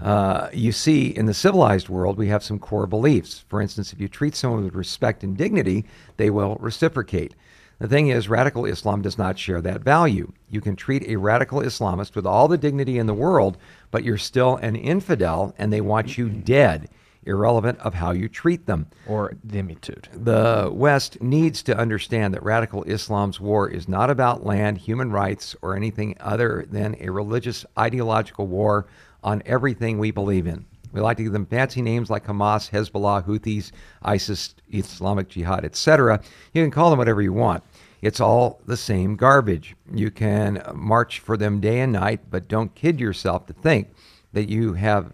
Uh, 0.00 0.48
you 0.52 0.70
see, 0.70 1.06
in 1.08 1.26
the 1.26 1.34
civilized 1.34 1.88
world, 1.88 2.16
we 2.16 2.28
have 2.28 2.44
some 2.44 2.58
core 2.58 2.86
beliefs. 2.86 3.44
For 3.48 3.60
instance, 3.60 3.92
if 3.92 4.00
you 4.00 4.08
treat 4.08 4.36
someone 4.36 4.64
with 4.64 4.74
respect 4.74 5.24
and 5.24 5.36
dignity, 5.36 5.84
they 6.16 6.30
will 6.30 6.56
reciprocate. 6.56 7.34
The 7.80 7.88
thing 7.88 8.08
is, 8.08 8.28
radical 8.28 8.64
Islam 8.64 9.02
does 9.02 9.18
not 9.18 9.38
share 9.38 9.60
that 9.60 9.82
value. 9.82 10.32
You 10.50 10.60
can 10.60 10.74
treat 10.74 11.06
a 11.06 11.16
radical 11.16 11.60
Islamist 11.60 12.16
with 12.16 12.26
all 12.26 12.48
the 12.48 12.58
dignity 12.58 12.98
in 12.98 13.06
the 13.06 13.14
world, 13.14 13.56
but 13.90 14.02
you're 14.04 14.18
still 14.18 14.56
an 14.56 14.74
infidel 14.74 15.54
and 15.58 15.72
they 15.72 15.80
want 15.80 16.18
you 16.18 16.28
dead, 16.28 16.88
irrelevant 17.24 17.78
of 17.78 17.94
how 17.94 18.10
you 18.10 18.28
treat 18.28 18.66
them. 18.66 18.88
Or 19.06 19.36
dhimmitude. 19.46 20.08
The 20.12 20.70
West 20.72 21.22
needs 21.22 21.62
to 21.64 21.78
understand 21.78 22.34
that 22.34 22.42
radical 22.42 22.82
Islam's 22.82 23.38
war 23.38 23.68
is 23.68 23.88
not 23.88 24.10
about 24.10 24.44
land, 24.44 24.78
human 24.78 25.12
rights, 25.12 25.54
or 25.62 25.76
anything 25.76 26.16
other 26.18 26.66
than 26.68 26.96
a 26.98 27.10
religious 27.10 27.64
ideological 27.78 28.48
war 28.48 28.86
on 29.22 29.42
everything 29.46 29.98
we 29.98 30.10
believe 30.10 30.46
in. 30.46 30.64
We 30.92 31.00
like 31.00 31.18
to 31.18 31.22
give 31.22 31.32
them 31.32 31.46
fancy 31.46 31.82
names 31.82 32.08
like 32.08 32.26
Hamas, 32.26 32.70
Hezbollah, 32.70 33.24
Houthis, 33.24 33.72
ISIS, 34.02 34.54
Islamic 34.72 35.28
Jihad, 35.28 35.64
etc. 35.64 36.20
You 36.54 36.62
can 36.62 36.70
call 36.70 36.90
them 36.90 36.98
whatever 36.98 37.20
you 37.20 37.32
want. 37.32 37.62
It's 38.00 38.20
all 38.20 38.60
the 38.66 38.76
same 38.76 39.16
garbage. 39.16 39.76
You 39.92 40.10
can 40.10 40.62
march 40.74 41.18
for 41.18 41.36
them 41.36 41.60
day 41.60 41.80
and 41.80 41.92
night, 41.92 42.20
but 42.30 42.48
don't 42.48 42.74
kid 42.74 43.00
yourself 43.00 43.46
to 43.46 43.52
think 43.52 43.88
that 44.32 44.48
you 44.48 44.74
have 44.74 45.12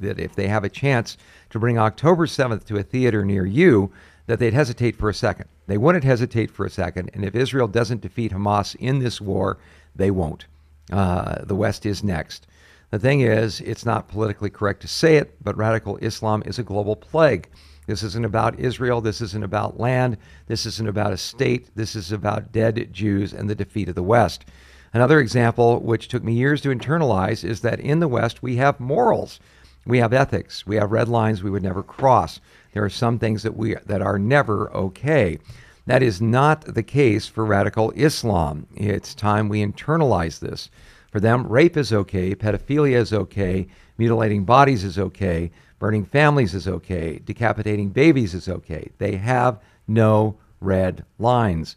that 0.00 0.18
if 0.18 0.34
they 0.34 0.48
have 0.48 0.64
a 0.64 0.68
chance 0.68 1.16
to 1.50 1.58
bring 1.58 1.78
October 1.78 2.26
7th 2.26 2.64
to 2.64 2.76
a 2.76 2.82
theater 2.82 3.24
near 3.24 3.46
you, 3.46 3.92
that 4.26 4.38
they'd 4.38 4.54
hesitate 4.54 4.96
for 4.96 5.08
a 5.08 5.14
second. 5.14 5.46
They 5.66 5.78
wouldn't 5.78 6.04
hesitate 6.04 6.50
for 6.50 6.66
a 6.66 6.70
second, 6.70 7.10
and 7.14 7.24
if 7.24 7.34
Israel 7.34 7.68
doesn't 7.68 8.00
defeat 8.00 8.32
Hamas 8.32 8.74
in 8.76 8.98
this 8.98 9.20
war, 9.20 9.58
they 9.94 10.10
won't. 10.10 10.46
Uh, 10.90 11.44
the 11.44 11.54
West 11.54 11.86
is 11.86 12.02
next. 12.02 12.46
The 12.90 12.98
thing 12.98 13.20
is, 13.20 13.60
it's 13.60 13.84
not 13.84 14.08
politically 14.08 14.50
correct 14.50 14.80
to 14.82 14.88
say 14.88 15.16
it, 15.16 15.36
but 15.42 15.56
radical 15.56 15.96
Islam 15.98 16.42
is 16.46 16.58
a 16.58 16.62
global 16.62 16.94
plague. 16.94 17.48
This 17.86 18.02
isn't 18.02 18.24
about 18.24 18.58
Israel. 18.58 19.00
This 19.00 19.20
isn't 19.20 19.44
about 19.44 19.78
land. 19.78 20.18
This 20.46 20.66
isn't 20.66 20.88
about 20.88 21.12
a 21.12 21.16
state. 21.16 21.68
This 21.74 21.96
is 21.96 22.12
about 22.12 22.52
dead 22.52 22.88
Jews 22.92 23.32
and 23.32 23.48
the 23.48 23.54
defeat 23.54 23.88
of 23.88 23.94
the 23.94 24.02
West. 24.02 24.44
Another 24.92 25.20
example, 25.20 25.80
which 25.80 26.08
took 26.08 26.24
me 26.24 26.32
years 26.32 26.60
to 26.62 26.70
internalize, 26.70 27.44
is 27.44 27.60
that 27.60 27.80
in 27.80 28.00
the 28.00 28.08
West 28.08 28.42
we 28.42 28.56
have 28.56 28.80
morals, 28.80 29.40
we 29.84 29.98
have 29.98 30.12
ethics, 30.12 30.66
we 30.66 30.76
have 30.76 30.90
red 30.90 31.08
lines 31.08 31.42
we 31.42 31.50
would 31.50 31.62
never 31.62 31.82
cross. 31.82 32.40
There 32.72 32.84
are 32.84 32.90
some 32.90 33.18
things 33.18 33.42
that 33.42 33.56
we 33.56 33.74
that 33.86 34.02
are 34.02 34.18
never 34.18 34.72
okay. 34.74 35.38
That 35.86 36.02
is 36.02 36.20
not 36.20 36.74
the 36.74 36.82
case 36.82 37.26
for 37.26 37.44
radical 37.44 37.92
Islam. 37.92 38.66
It's 38.74 39.14
time 39.14 39.48
we 39.48 39.64
internalize 39.64 40.40
this. 40.40 40.70
For 41.16 41.20
them, 41.20 41.46
rape 41.46 41.78
is 41.78 41.94
okay, 41.94 42.34
pedophilia 42.34 42.98
is 42.98 43.10
okay, 43.10 43.68
mutilating 43.96 44.44
bodies 44.44 44.84
is 44.84 44.98
okay, 44.98 45.50
burning 45.78 46.04
families 46.04 46.54
is 46.54 46.68
okay, 46.68 47.22
decapitating 47.24 47.88
babies 47.88 48.34
is 48.34 48.50
okay. 48.50 48.90
They 48.98 49.16
have 49.16 49.58
no 49.88 50.36
red 50.60 51.06
lines. 51.18 51.74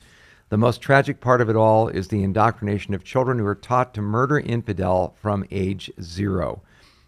The 0.50 0.58
most 0.58 0.82
tragic 0.82 1.22
part 1.22 1.40
of 1.40 1.50
it 1.50 1.56
all 1.56 1.88
is 1.88 2.10
the 2.10 2.22
indoctrination 2.22 2.94
of 2.94 3.06
children 3.06 3.40
who 3.40 3.46
are 3.46 3.56
taught 3.56 3.94
to 3.94 4.02
murder 4.02 4.42
infidel 4.42 5.16
from 5.22 5.46
age 5.52 5.90
zero. 6.02 6.62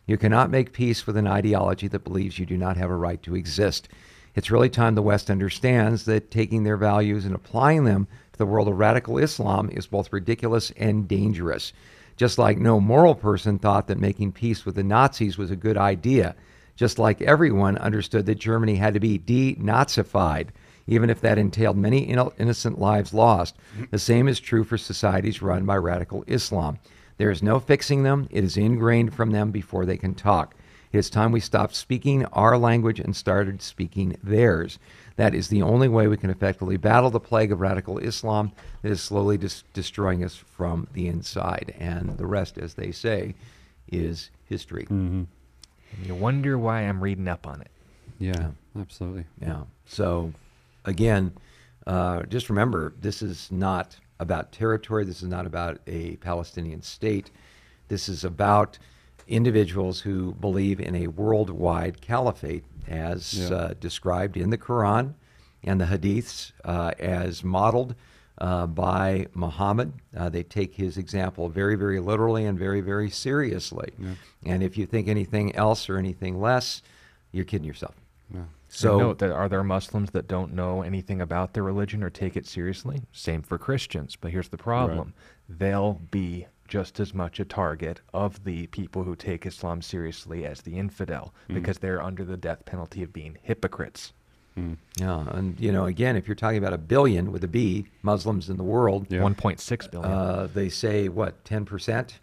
You 0.06 0.18
cannot 0.18 0.50
make 0.50 0.72
peace 0.72 1.06
with 1.06 1.18
an 1.18 1.28
ideology 1.28 1.90
that 1.90 2.06
believes 2.06 2.40
you 2.40 2.46
do 2.46 2.56
not 2.56 2.78
have 2.78 2.90
a 2.90 2.96
right 2.96 3.22
to 3.24 3.36
exist. 3.36 3.90
It's 4.36 4.50
really 4.50 4.70
time 4.70 4.96
the 4.96 5.02
West 5.02 5.30
understands 5.30 6.06
that 6.06 6.32
taking 6.32 6.64
their 6.64 6.78
values 6.78 7.26
and 7.26 7.36
applying 7.36 7.84
them 7.84 8.08
to 8.32 8.38
the 8.38 8.46
world 8.46 8.70
of 8.70 8.80
radical 8.80 9.18
Islam 9.18 9.70
is 9.74 9.86
both 9.86 10.14
ridiculous 10.14 10.72
and 10.78 11.10
dangerous. 11.10 11.74
Just 12.22 12.38
like 12.38 12.60
no 12.60 12.80
moral 12.80 13.16
person 13.16 13.58
thought 13.58 13.88
that 13.88 13.98
making 13.98 14.34
peace 14.34 14.64
with 14.64 14.76
the 14.76 14.84
Nazis 14.84 15.40
was 15.40 15.50
a 15.50 15.56
good 15.56 15.76
idea, 15.76 16.36
just 16.76 17.00
like 17.00 17.20
everyone 17.20 17.80
understood 17.80 18.28
that 18.28 18.38
Germany 18.38 18.76
had 18.76 18.94
to 18.94 19.00
be 19.00 19.18
denazified, 19.18 20.50
even 20.86 21.10
if 21.10 21.20
that 21.22 21.40
entailed 21.40 21.78
many 21.78 22.02
innocent 22.02 22.78
lives 22.78 23.12
lost. 23.12 23.56
The 23.90 23.98
same 23.98 24.28
is 24.28 24.40
true 24.40 24.64
for 24.64 24.78
societies 24.78 25.42
run 25.42 25.66
by 25.66 25.78
radical 25.78 26.24
Islam. 26.28 26.78
There 27.18 27.32
is 27.32 27.42
no 27.42 27.60
fixing 27.60 28.04
them, 28.04 28.28
it 28.30 28.44
is 28.44 28.56
ingrained 28.56 29.16
from 29.16 29.32
them 29.32 29.50
before 29.50 29.88
they 29.88 29.98
can 29.98 30.14
talk. 30.14 30.54
It's 30.92 31.10
time 31.10 31.32
we 31.32 31.40
stopped 31.40 31.76
speaking 31.76 32.26
our 32.26 32.58
language 32.58 33.00
and 33.00 33.16
started 33.16 33.62
speaking 33.62 34.18
theirs. 34.22 34.78
That 35.16 35.34
is 35.34 35.48
the 35.48 35.62
only 35.62 35.88
way 35.88 36.08
we 36.08 36.18
can 36.18 36.30
effectively 36.30 36.78
battle 36.78 37.10
the 37.10 37.20
plague 37.20 37.52
of 37.52 37.62
radical 37.62 37.98
Islam 38.00 38.52
that 38.82 38.92
is 38.92 39.02
slowly 39.02 39.38
dis- 39.38 39.64
destroying 39.74 40.24
us 40.24 40.36
from 40.36 40.88
the 40.94 41.08
inside. 41.08 41.74
And 41.80 42.18
the 42.18 42.26
rest, 42.26 42.58
as 42.58 42.74
they 42.74 42.92
say, 42.92 43.36
is 43.90 44.32
history. 44.46 44.86
And 44.90 45.28
you 46.06 46.16
wonder 46.16 46.58
why 46.58 46.82
I'm 46.82 47.02
reading 47.02 47.28
up 47.28 47.48
on 47.48 47.62
it. 47.62 47.72
Yeah, 48.20 48.52
absolutely. 48.78 49.26
Yeah. 49.42 49.64
So, 49.86 50.34
again, 50.86 51.34
uh, 51.88 52.24
just 52.24 52.50
remember 52.50 52.94
this 53.02 53.22
is 53.22 53.52
not 53.52 53.98
about 54.20 54.52
territory. 54.52 55.04
This 55.06 55.22
is 55.24 55.28
not 55.28 55.46
about 55.46 55.80
a 55.88 56.18
Palestinian 56.18 56.82
state. 56.82 57.32
This 57.88 58.08
is 58.08 58.24
about 58.24 58.78
individuals 59.28 60.02
who 60.02 60.34
believe 60.34 60.80
in 60.80 60.96
a 60.96 61.08
worldwide 61.08 62.02
caliphate, 62.02 62.64
as 62.88 63.34
Yeah. 63.50 63.56
uh, 63.56 63.74
described 63.80 64.38
in 64.38 64.50
the 64.50 64.58
Quran 64.58 65.14
and 65.64 65.80
the 65.80 65.86
Hadiths, 65.86 66.52
uh, 66.66 66.92
as 67.00 67.44
modeled 67.44 67.96
uh, 68.40 68.66
by 68.66 69.28
Muhammad. 69.36 69.94
Uh, 70.18 70.28
they 70.30 70.42
take 70.44 70.74
his 70.76 70.98
example 70.98 71.48
very, 71.50 71.76
very 71.76 72.00
literally 72.00 72.46
and 72.46 72.58
very, 72.58 72.82
very 72.82 73.10
seriously. 73.10 73.92
Yeah. 74.00 74.16
And 74.44 74.64
if 74.64 74.78
you 74.78 74.86
think 74.88 75.08
anything 75.08 75.56
else 75.56 75.90
or 75.90 75.98
anything 75.98 76.42
less, 76.42 76.82
you're 77.32 77.46
kidding 77.46 77.68
yourself. 77.68 77.96
Yeah. 78.34 78.46
So, 78.68 78.98
note 78.98 79.20
that 79.20 79.32
are 79.32 79.50
there 79.50 79.64
Muslims 79.64 80.12
that 80.12 80.28
don't 80.28 80.54
know 80.54 80.82
anything 80.82 81.22
about 81.22 81.54
their 81.54 81.64
religion 81.64 82.02
or 82.02 82.10
take 82.10 82.36
it 82.38 82.48
seriously? 82.48 83.02
Same 83.12 83.42
for 83.42 83.58
Christians. 83.58 84.16
But 84.16 84.32
here's 84.32 84.50
the 84.50 84.58
problem: 84.58 85.14
they'll 85.50 86.00
be 86.10 86.48
just 86.72 87.02
as 87.02 87.14
much 87.14 87.38
a 87.38 87.44
target 87.46 88.00
of 88.14 88.46
the 88.46 88.66
people 88.68 89.04
who 89.04 89.14
take 89.14 89.46
Islam 89.46 89.82
seriously 89.82 90.46
as 90.46 90.62
the 90.62 90.78
infidel, 90.80 91.34
Hmm. 91.48 91.56
because 91.56 91.80
they're 91.80 92.02
under 92.02 92.24
the 92.24 92.38
death 92.38 92.64
penalty 92.66 93.04
of 93.04 93.12
being 93.12 93.38
hypocrites. 93.44 94.14
Mm. 94.58 94.78
Yeah, 94.98 95.26
and 95.38 95.60
you 95.60 95.72
know, 95.74 95.86
again, 95.86 96.16
if 96.16 96.28
you're 96.28 96.36
talking 96.44 96.58
about 96.58 96.74
a 96.74 96.78
billion 96.78 97.32
with 97.34 97.44
a 97.44 97.48
B 97.48 97.88
Muslims 98.04 98.50
in 98.50 98.56
the 98.56 98.64
world, 98.64 99.08
Yeah. 99.10 99.22
1.6 99.22 99.88
billion. 99.92 100.10
uh, 100.12 100.48
they 100.54 100.70
say 100.70 101.10
what 101.10 101.44
10% 101.44 102.20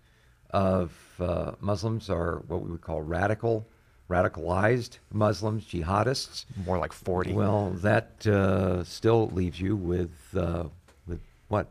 of 0.51 0.91
uh, 1.21 1.53
Muslims 1.61 2.09
are 2.09 2.43
what 2.49 2.63
we 2.63 2.71
would 2.71 2.81
call 2.83 3.03
radical, 3.03 3.67
radicalized 4.09 4.99
Muslims, 5.13 5.65
jihadists. 5.67 6.47
More 6.67 6.79
like 6.79 6.93
40. 6.95 7.33
Well, 7.35 7.71
that 7.83 8.27
uh, 8.27 8.83
still 8.85 9.29
leaves 9.29 9.61
you 9.61 9.77
with 9.77 10.13
uh, 10.35 10.65
with 11.07 11.21
what 11.49 11.67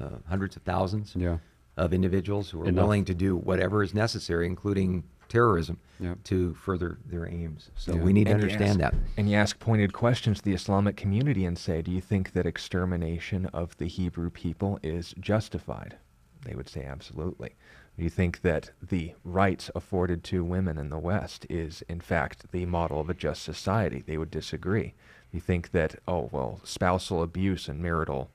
uh, 0.00 0.10
hundreds 0.28 0.56
of 0.56 0.62
thousands 0.62 1.14
Yeah. 1.16 1.38
Of 1.76 1.92
individuals 1.92 2.50
who 2.50 2.62
are 2.62 2.66
Enough. 2.66 2.82
willing 2.84 3.04
to 3.06 3.14
do 3.14 3.36
whatever 3.36 3.82
is 3.82 3.94
necessary, 3.94 4.46
including 4.46 5.04
terrorism, 5.28 5.78
Yeah. 5.98 6.14
to 6.24 6.54
further 6.54 6.98
their 7.06 7.26
aims. 7.28 7.70
So 7.76 7.94
Yeah. 7.94 8.02
we 8.02 8.12
need 8.12 8.24
to 8.26 8.32
And 8.32 8.40
you 8.40 8.44
understand 8.48 8.82
ask- 8.82 8.92
that. 8.92 9.00
And 9.16 9.28
you 9.28 9.36
ask 9.36 9.58
pointed 9.58 9.92
questions 9.92 10.38
to 10.38 10.44
the 10.44 10.52
Islamic 10.52 10.96
community 10.96 11.44
and 11.44 11.58
say, 11.58 11.82
Do 11.82 11.90
you 11.90 12.00
think 12.00 12.32
that 12.32 12.46
extermination 12.46 13.46
of 13.46 13.76
the 13.78 13.86
Hebrew 13.86 14.30
people 14.30 14.78
is 14.82 15.14
justified? 15.18 15.96
They 16.44 16.54
would 16.54 16.68
say, 16.68 16.84
Absolutely. 16.84 17.54
Do 17.96 18.02
you 18.04 18.10
think 18.10 18.42
that 18.42 18.70
the 18.82 19.14
rights 19.24 19.70
afforded 19.74 20.24
to 20.24 20.44
women 20.44 20.78
in 20.78 20.90
the 20.90 20.98
West 20.98 21.46
is, 21.48 21.82
in 21.88 22.00
fact, 22.00 22.50
the 22.52 22.66
model 22.66 23.00
of 23.00 23.08
a 23.08 23.14
just 23.14 23.42
society? 23.42 24.02
They 24.04 24.18
would 24.18 24.30
disagree. 24.32 24.94
Do 25.30 25.36
you 25.36 25.40
think 25.40 25.70
that, 25.70 25.96
oh, 26.06 26.28
well, 26.32 26.60
spousal 26.64 27.22
abuse 27.22 27.68
and 27.68 27.80
marital 27.80 28.30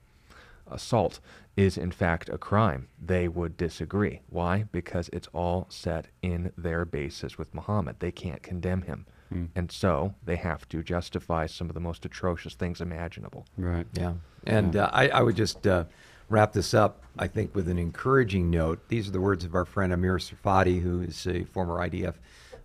assault 0.70 1.20
is 1.60 1.76
in 1.76 1.90
fact 1.90 2.28
a 2.28 2.38
crime, 2.38 2.88
they 3.00 3.28
would 3.28 3.56
disagree. 3.56 4.20
Why? 4.28 4.64
Because 4.72 5.10
it's 5.12 5.28
all 5.32 5.66
set 5.68 6.06
in 6.22 6.52
their 6.56 6.84
basis 6.84 7.38
with 7.38 7.54
Muhammad. 7.54 7.96
They 8.00 8.10
can't 8.10 8.42
condemn 8.42 8.82
him. 8.82 9.06
Mm. 9.32 9.48
And 9.54 9.70
so 9.70 10.14
they 10.24 10.36
have 10.36 10.68
to 10.70 10.82
justify 10.82 11.46
some 11.46 11.68
of 11.68 11.74
the 11.74 11.80
most 11.80 12.04
atrocious 12.04 12.54
things 12.54 12.80
imaginable. 12.80 13.46
Right. 13.56 13.86
Yeah. 13.92 14.14
And 14.44 14.74
Yeah. 14.74 14.84
Uh, 14.84 14.90
I, 14.92 15.08
I 15.08 15.22
would 15.22 15.36
just 15.36 15.66
uh, 15.66 15.84
wrap 16.28 16.52
this 16.52 16.74
up, 16.74 17.02
I 17.18 17.28
think, 17.28 17.54
with 17.54 17.68
an 17.68 17.78
encouraging 17.78 18.50
note. 18.50 18.88
These 18.88 19.08
are 19.08 19.12
the 19.12 19.20
words 19.20 19.44
of 19.44 19.54
our 19.54 19.64
friend 19.64 19.92
Amir 19.92 20.16
Tsarfati, 20.18 20.80
who 20.80 21.02
is 21.02 21.26
a 21.26 21.44
former 21.44 21.76
IDF 21.76 22.14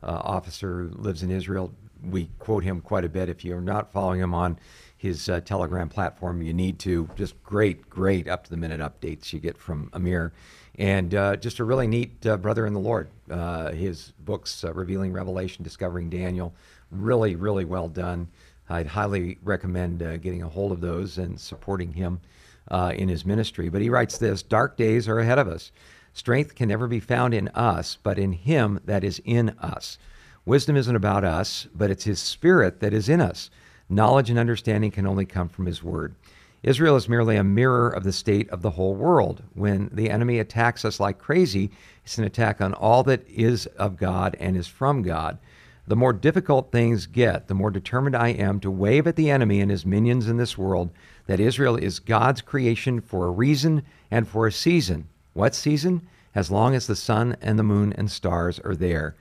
uh, 0.02 0.22
officer 0.24 0.84
who 0.84 1.02
lives 1.02 1.22
in 1.22 1.32
Israel. 1.32 1.74
We 2.04 2.30
quote 2.40 2.64
him 2.64 2.82
quite 2.82 3.04
a 3.04 3.10
bit. 3.10 3.30
If 3.30 3.44
you're 3.44 3.62
not 3.62 3.92
following 3.92 4.22
him 4.22 4.34
on 4.34 4.60
his 4.98 5.30
uh, 5.30 5.42
Telegram 5.42 5.90
platform, 5.90 6.42
you 6.42 6.54
need 6.54 6.80
to. 6.80 7.10
Just 7.16 7.42
great, 7.44 7.90
great 7.90 8.28
up 8.28 8.44
to 8.46 8.50
the 8.50 8.58
minute 8.58 8.80
updates 8.80 9.34
you 9.34 9.40
get 9.40 9.58
from 9.58 9.90
Amir. 9.94 10.34
And 10.78 11.14
uh, 11.16 11.36
just 11.36 11.60
a 11.60 11.64
really 11.64 11.88
neat 11.88 12.26
uh, 12.26 12.38
brother 12.38 12.66
in 12.66 12.74
the 12.74 12.80
Lord. 12.80 13.10
Uh, 13.30 13.72
his 13.72 14.14
books, 14.20 14.64
uh, 14.64 14.74
Revealing 14.74 15.14
Revelation, 15.14 15.64
Discovering 15.64 16.10
Daniel, 16.10 16.54
really, 16.92 17.36
really 17.36 17.66
well 17.66 17.88
done. 17.88 18.28
I'd 18.70 18.88
highly 18.88 19.38
recommend 19.44 20.02
uh, 20.02 20.18
getting 20.18 20.42
a 20.42 20.50
hold 20.50 20.72
of 20.72 20.82
those 20.82 21.18
and 21.18 21.40
supporting 21.40 21.94
him 21.94 22.20
in 22.72 23.08
his 23.08 23.26
ministry. 23.26 23.70
But 23.70 23.82
he 23.82 23.90
writes 23.90 24.18
this 24.18 24.42
Dark 24.42 24.76
days 24.76 25.08
are 25.08 25.20
ahead 25.20 25.40
of 25.40 25.48
us. 25.48 25.72
Strength 26.14 26.56
can 26.56 26.70
never 26.70 26.88
be 26.88 27.02
found 27.02 27.34
in 27.34 27.50
us, 27.50 27.98
but 28.02 28.18
in 28.18 28.32
him 28.32 28.80
that 28.86 29.04
is 29.04 29.22
in 29.26 29.50
us. 29.60 29.98
Wisdom 30.46 30.78
isn't 30.78 30.96
about 30.96 31.24
us, 31.24 31.68
but 31.76 31.92
it's 31.92 32.06
his 32.06 32.20
spirit 32.20 32.80
that 32.80 32.94
is 32.94 33.10
in 33.10 33.20
us. 33.20 33.50
Knowledge 33.90 34.30
and 34.30 34.40
understanding 34.40 34.92
can 34.92 35.06
only 35.06 35.26
come 35.26 35.48
from 35.48 35.66
his 35.66 35.84
word. 35.84 36.16
Israel 36.64 36.96
is 36.96 37.08
merely 37.08 37.36
a 37.36 37.44
mirror 37.44 37.90
of 37.90 38.04
the 38.04 38.12
state 38.12 38.50
of 38.50 38.64
the 38.64 38.72
whole 38.72 38.96
world. 38.96 39.44
When 39.54 39.90
the 39.94 40.10
enemy 40.10 40.40
attacks 40.40 40.84
us 40.84 41.00
like 41.00 41.20
crazy, 41.20 41.70
it's 42.04 42.18
an 42.18 42.24
attack 42.24 42.60
on 42.60 42.74
all 42.74 43.04
that 43.04 43.28
is 43.30 43.68
of 43.78 43.98
God 43.98 44.36
and 44.40 44.58
is 44.58 44.68
from 44.68 45.04
God. 45.04 45.38
The 45.88 45.96
more 45.96 46.14
difficult 46.14 46.72
things 46.72 47.06
get, 47.06 47.48
the 47.48 47.54
more 47.54 47.70
determined 47.70 48.16
I 48.16 48.30
am 48.30 48.60
to 48.62 48.72
wave 48.72 49.06
at 49.06 49.16
the 49.16 49.30
enemy 49.30 49.62
and 49.62 49.70
his 49.70 49.86
minions 49.86 50.28
in 50.28 50.38
this 50.38 50.58
world 50.58 50.90
that 51.28 51.40
Israel 51.40 51.76
is 51.76 52.00
God's 52.00 52.42
creation 52.42 53.02
for 53.02 53.28
a 53.28 53.32
reason 53.32 53.84
and 54.10 54.28
for 54.28 54.48
a 54.48 54.52
season. 54.52 55.08
What 55.34 55.54
season? 55.54 56.08
As 56.34 56.50
long 56.50 56.74
as 56.74 56.88
the 56.88 56.96
sun 56.96 57.38
and 57.40 57.60
the 57.60 57.64
moon 57.64 57.94
and 57.94 58.10
stars 58.10 58.60
are 58.62 58.76
there. 58.76 59.16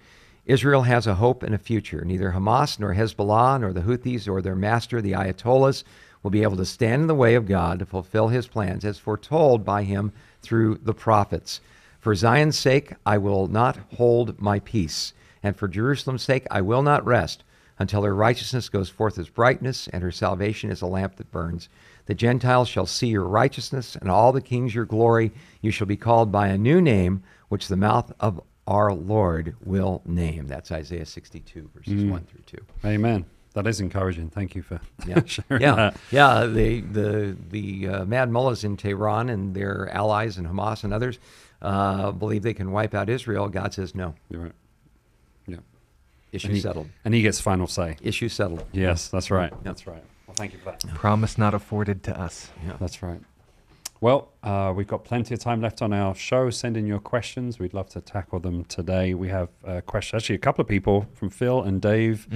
Israel 0.46 0.82
has 0.82 1.06
a 1.06 1.14
hope 1.14 1.42
and 1.42 1.54
a 1.54 1.58
future. 1.58 2.04
Neither 2.04 2.32
Hamas 2.32 2.78
nor 2.78 2.94
Hezbollah 2.94 3.60
nor 3.60 3.72
the 3.72 3.80
Houthis 3.80 4.28
or 4.28 4.42
their 4.42 4.54
master, 4.54 5.00
the 5.00 5.12
Ayatollahs, 5.12 5.84
will 6.22 6.30
be 6.30 6.42
able 6.42 6.56
to 6.58 6.66
stand 6.66 7.02
in 7.02 7.08
the 7.08 7.14
way 7.14 7.34
of 7.34 7.46
God 7.46 7.78
to 7.78 7.86
fulfill 7.86 8.28
his 8.28 8.46
plans 8.46 8.84
as 8.84 8.98
foretold 8.98 9.64
by 9.64 9.84
him 9.84 10.12
through 10.42 10.76
the 10.82 10.92
prophets. 10.92 11.60
For 11.98 12.14
Zion's 12.14 12.58
sake, 12.58 12.92
I 13.06 13.16
will 13.16 13.46
not 13.46 13.78
hold 13.96 14.40
my 14.40 14.58
peace, 14.58 15.14
and 15.42 15.56
for 15.56 15.66
Jerusalem's 15.66 16.22
sake, 16.22 16.46
I 16.50 16.60
will 16.60 16.82
not 16.82 17.06
rest 17.06 17.42
until 17.78 18.02
her 18.02 18.14
righteousness 18.14 18.68
goes 18.68 18.90
forth 18.90 19.18
as 19.18 19.30
brightness 19.30 19.88
and 19.88 20.02
her 20.02 20.12
salvation 20.12 20.70
as 20.70 20.82
a 20.82 20.86
lamp 20.86 21.16
that 21.16 21.32
burns. 21.32 21.70
The 22.04 22.14
Gentiles 22.14 22.68
shall 22.68 22.86
see 22.86 23.08
your 23.08 23.24
righteousness, 23.24 23.96
and 23.96 24.10
all 24.10 24.30
the 24.30 24.42
kings 24.42 24.74
your 24.74 24.84
glory. 24.84 25.32
You 25.62 25.70
shall 25.70 25.86
be 25.86 25.96
called 25.96 26.30
by 26.30 26.48
a 26.48 26.58
new 26.58 26.82
name, 26.82 27.22
which 27.48 27.68
the 27.68 27.76
mouth 27.76 28.12
of 28.20 28.42
our 28.66 28.92
Lord 28.92 29.56
will 29.64 30.02
name. 30.06 30.46
That's 30.46 30.70
Isaiah 30.72 31.06
62, 31.06 31.70
verses 31.74 31.92
Mm. 31.92 32.10
1 32.10 32.24
through 32.24 32.42
2. 32.46 32.58
Amen. 32.84 33.26
That 33.54 33.66
is 33.68 33.80
encouraging. 33.80 34.30
Thank 34.30 34.54
you 34.56 34.62
for 34.62 34.80
Yeah, 35.06 35.22
sharing 35.26 35.62
yeah, 35.62 35.74
that. 35.76 35.96
yeah. 36.10 36.46
The 36.46 36.80
the 36.80 37.36
the 37.50 37.88
uh, 37.88 38.04
mad 38.04 38.28
mullahs 38.30 38.64
in 38.64 38.76
Tehran 38.76 39.28
and 39.28 39.54
their 39.54 39.88
allies 39.94 40.38
and 40.38 40.46
Hamas 40.48 40.82
and 40.82 40.92
others 40.92 41.20
uh, 41.62 42.10
believe 42.10 42.42
they 42.42 42.52
can 42.54 42.72
wipe 42.72 42.94
out 42.94 43.08
Israel. 43.08 43.48
God 43.48 43.72
says 43.72 43.94
no. 43.94 44.16
You're 44.28 44.42
right. 44.42 44.52
Yeah. 45.46 45.58
Issue 46.32 46.48
And 46.48 46.56
he, 46.56 46.60
settled. 46.62 46.88
and 47.04 47.14
he 47.14 47.22
gets 47.22 47.40
final 47.40 47.68
say. 47.68 47.96
Issue 48.02 48.28
settled. 48.28 48.64
Yes, 48.72 49.06
that's 49.08 49.30
right. 49.30 49.52
That's 49.62 49.86
right. 49.86 50.02
Well, 50.26 50.34
thank 50.34 50.52
you 50.52 50.58
for 50.58 50.72
that. 50.72 50.80
Promise 50.94 51.38
not 51.38 51.54
afforded 51.54 52.02
to 52.04 52.20
us. 52.20 52.50
Yeah. 52.66 52.76
That's 52.80 53.04
right. 53.04 53.20
Well, 54.04 54.34
uh, 54.42 54.70
we've 54.76 54.86
got 54.86 55.02
plenty 55.02 55.32
of 55.32 55.40
time 55.40 55.62
left 55.62 55.80
on 55.80 55.94
our 55.94 56.14
show. 56.14 56.50
Send 56.50 56.76
in 56.76 56.86
your 56.86 56.98
questions. 56.98 57.58
We'd 57.58 57.72
love 57.72 57.88
to 57.88 58.02
tackle 58.02 58.38
them 58.38 58.66
today. 58.66 59.14
We 59.14 59.28
have 59.28 59.48
a 59.64 59.80
question, 59.80 60.18
actually, 60.18 60.34
a 60.34 60.40
couple 60.40 60.60
of 60.60 60.68
people 60.68 61.06
from 61.14 61.30
Phil 61.30 61.62
and 61.62 61.80
Dave 61.80 62.28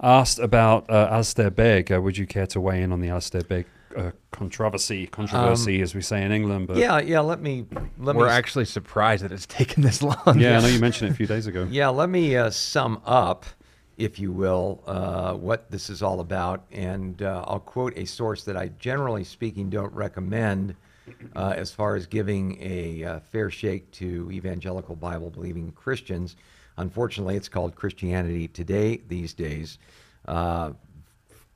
asked 0.00 0.38
about 0.38 0.88
uh, 0.88 1.08
Alistair 1.10 1.50
Begg. 1.50 1.90
Uh, 1.90 2.00
would 2.00 2.16
you 2.16 2.28
care 2.28 2.46
to 2.46 2.60
weigh 2.60 2.80
in 2.80 2.92
on 2.92 3.00
the 3.00 3.08
Alistair 3.08 3.42
Begg 3.42 3.66
uh, 3.96 4.12
controversy, 4.30 5.08
controversy, 5.08 5.82
as 5.82 5.96
we 5.96 6.00
say 6.00 6.22
in 6.22 6.30
England? 6.30 6.68
But 6.68 6.76
Yeah, 6.76 7.00
yeah. 7.00 7.18
Let 7.18 7.42
me 7.42 7.66
let 7.98 8.14
We're 8.14 8.26
me 8.26 8.30
actually 8.32 8.66
surprised 8.66 9.24
that 9.24 9.32
it's 9.32 9.46
taken 9.60 9.82
this 9.82 10.00
long. 10.00 10.38
yeah, 10.38 10.58
I 10.58 10.60
know 10.60 10.68
you 10.68 10.78
mentioned 10.78 11.10
it 11.10 11.14
a 11.14 11.16
few 11.16 11.26
days 11.26 11.48
ago. 11.48 11.66
Yeah, 11.68 11.88
let 11.88 12.08
me 12.08 12.36
uh, 12.36 12.50
sum 12.50 13.02
up, 13.04 13.46
if 13.96 14.20
you 14.20 14.30
will, 14.30 14.80
uh, 14.86 15.34
what 15.34 15.72
this 15.72 15.90
is 15.90 16.04
all 16.04 16.20
about. 16.20 16.66
And 16.70 17.20
uh, 17.20 17.44
I'll 17.48 17.58
quote 17.58 17.98
a 17.98 18.04
source 18.04 18.44
that 18.44 18.56
I, 18.56 18.68
generally 18.78 19.24
speaking, 19.24 19.70
don't 19.70 19.92
recommend 19.92 20.76
uh, 21.34 21.54
as 21.56 21.72
far 21.72 21.96
as 21.96 22.06
giving 22.06 22.58
a 22.60 23.04
uh, 23.04 23.20
fair 23.20 23.50
shake 23.50 23.90
to 23.92 24.30
evangelical 24.30 24.96
Bible 24.96 25.30
believing 25.30 25.72
Christians. 25.72 26.36
Unfortunately, 26.76 27.36
it's 27.36 27.48
called 27.48 27.74
Christianity 27.74 28.48
Today 28.48 29.00
these 29.08 29.34
days. 29.34 29.78
Uh, 30.26 30.72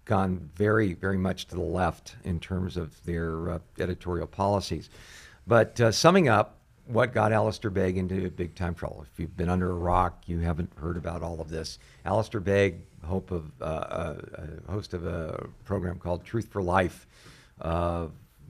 gone 0.05 0.51
very, 0.55 0.95
very 0.95 1.19
much 1.19 1.47
to 1.47 1.55
the 1.55 1.61
left 1.61 2.17
in 2.25 2.41
terms 2.41 2.77
of 2.77 3.05
their 3.05 3.51
uh, 3.51 3.59
editorial 3.79 4.27
policies. 4.27 4.89
But 5.47 5.81
uh, 5.81 5.93
summing 5.93 6.29
up, 6.29 6.59
what 6.89 7.13
got 7.13 7.33
Alistair 7.33 7.71
Begg 7.71 7.99
into 7.99 8.31
big 8.31 8.55
time 8.55 8.75
trouble. 8.75 9.05
If 9.13 9.21
you've 9.21 9.37
been 9.37 9.51
under 9.51 9.71
a 9.71 9.75
rock, 9.75 10.23
you 10.27 10.39
haven't 10.39 10.73
heard 10.77 10.97
about 10.97 11.23
all 11.23 11.41
of 11.41 11.51
this. 11.51 11.79
Alistair 12.05 12.41
Begg, 12.41 12.81
hope 13.05 13.31
of 13.31 13.51
uh, 13.61 13.65
uh, 13.65 14.15
host 14.69 14.95
of 14.95 15.07
a 15.07 15.47
program 15.65 15.99
called 15.99 16.25
Truth 16.25 16.49
for 16.49 16.63
Life, 16.63 17.07
uh, 17.61 18.07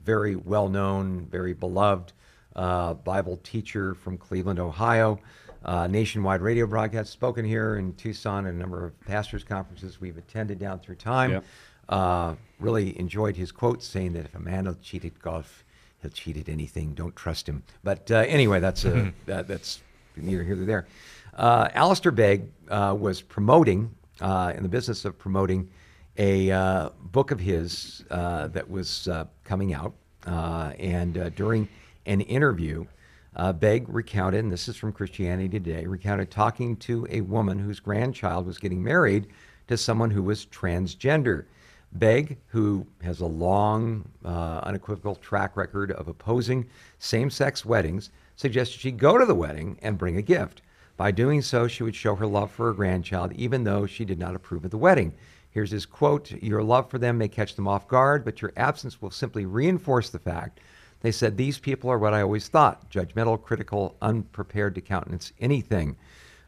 very 0.09 0.35
well 0.35 0.67
known, 0.67 1.27
very 1.29 1.53
beloved 1.53 2.13
uh, 2.55 2.95
Bible 2.95 3.37
teacher 3.43 3.93
from 3.93 4.17
Cleveland, 4.17 4.57
Ohio. 4.57 5.19
Uh, 5.63 5.85
nationwide 5.85 6.41
radio 6.41 6.65
broadcast, 6.65 7.11
spoken 7.11 7.45
here 7.45 7.75
in 7.75 7.93
Tucson 7.93 8.47
at 8.47 8.53
a 8.55 8.57
number 8.57 8.83
of 8.83 8.99
pastors' 9.01 9.43
conferences 9.43 10.01
we've 10.01 10.17
attended 10.17 10.57
down 10.57 10.79
through 10.79 10.95
time. 10.95 11.31
Yep. 11.31 11.43
Uh, 11.89 12.33
really 12.59 12.97
enjoyed 12.97 13.35
his 13.35 13.51
quote 13.51 13.83
saying 13.83 14.13
that 14.13 14.25
if 14.25 14.33
a 14.33 14.39
man 14.39 14.65
will 14.65 14.77
cheat 14.81 15.03
golf, 15.19 15.63
he'll 16.01 16.09
cheat 16.09 16.37
at 16.37 16.49
anything. 16.49 16.95
Don't 16.95 17.15
trust 17.15 17.47
him. 17.47 17.61
But 17.83 18.09
uh, 18.09 18.25
anyway, 18.27 18.59
that's 18.59 18.85
uh, 18.85 19.11
that, 19.27 19.47
that's 19.47 19.79
neither 20.15 20.43
here 20.43 20.55
nor 20.55 20.65
there. 20.65 20.87
Uh, 21.35 21.69
Alistair 21.75 22.11
Begg 22.11 22.49
uh, 22.69 22.95
was 22.99 23.21
promoting 23.21 23.93
uh, 24.21 24.53
in 24.55 24.63
the 24.63 24.69
business 24.69 25.05
of 25.05 25.19
promoting 25.19 25.69
a 26.19 26.51
uh, 26.51 26.89
book 27.11 27.31
of 27.31 27.39
his 27.39 28.03
uh, 28.11 28.47
that 28.49 28.69
was 28.69 29.07
uh, 29.07 29.25
coming 29.45 29.73
out, 29.73 29.95
and 30.25 31.17
uh, 31.17 31.29
during 31.29 31.67
an 32.05 32.21
interview, 32.21 32.85
uh, 33.35 33.53
Begg 33.53 33.87
recounted, 33.87 34.43
and 34.43 34.51
this 34.51 34.67
is 34.67 34.75
from 34.75 34.91
Christianity 34.91 35.47
Today, 35.49 35.85
recounted 35.85 36.31
talking 36.31 36.75
to 36.77 37.07
a 37.09 37.21
woman 37.21 37.59
whose 37.59 37.79
grandchild 37.79 38.45
was 38.45 38.57
getting 38.57 38.83
married 38.83 39.27
to 39.67 39.77
someone 39.77 40.11
who 40.11 40.23
was 40.23 40.45
transgender. 40.47 41.45
Begg, 41.91 42.37
who 42.47 42.85
has 43.01 43.21
a 43.21 43.25
long, 43.25 44.07
uh, 44.23 44.59
unequivocal 44.63 45.15
track 45.15 45.57
record 45.57 45.91
of 45.91 46.07
opposing 46.07 46.67
same 46.99 47.29
sex 47.29 47.65
weddings, 47.65 48.09
suggested 48.35 48.79
she 48.79 48.91
go 48.91 49.17
to 49.17 49.25
the 49.25 49.35
wedding 49.35 49.77
and 49.81 49.97
bring 49.97 50.17
a 50.17 50.21
gift. 50.21 50.61
By 50.97 51.11
doing 51.11 51.41
so, 51.41 51.67
she 51.67 51.83
would 51.83 51.95
show 51.95 52.15
her 52.15 52.27
love 52.27 52.51
for 52.51 52.67
her 52.67 52.73
grandchild, 52.73 53.31
even 53.33 53.63
though 53.63 53.85
she 53.85 54.05
did 54.05 54.19
not 54.19 54.35
approve 54.35 54.65
of 54.65 54.71
the 54.71 54.77
wedding. 54.77 55.13
Here's 55.59 55.71
his 55.71 55.85
quote 55.85 56.31
Your 56.31 56.63
love 56.63 56.89
for 56.89 56.99
them 56.99 57.17
may 57.17 57.27
catch 57.27 57.55
them 57.55 57.67
off 57.67 57.85
guard, 57.85 58.23
but 58.23 58.41
your 58.41 58.53
absence 58.55 59.01
will 59.01 59.11
simply 59.11 59.45
reinforce 59.45 60.09
the 60.09 60.17
fact. 60.17 60.61
They 61.01 61.11
said, 61.11 61.35
These 61.35 61.59
people 61.59 61.89
are 61.89 61.99
what 61.99 62.13
I 62.13 62.21
always 62.21 62.47
thought 62.47 62.89
judgmental, 62.89 63.43
critical, 63.43 63.97
unprepared 64.01 64.73
to 64.75 64.81
countenance 64.81 65.33
anything. 65.37 65.97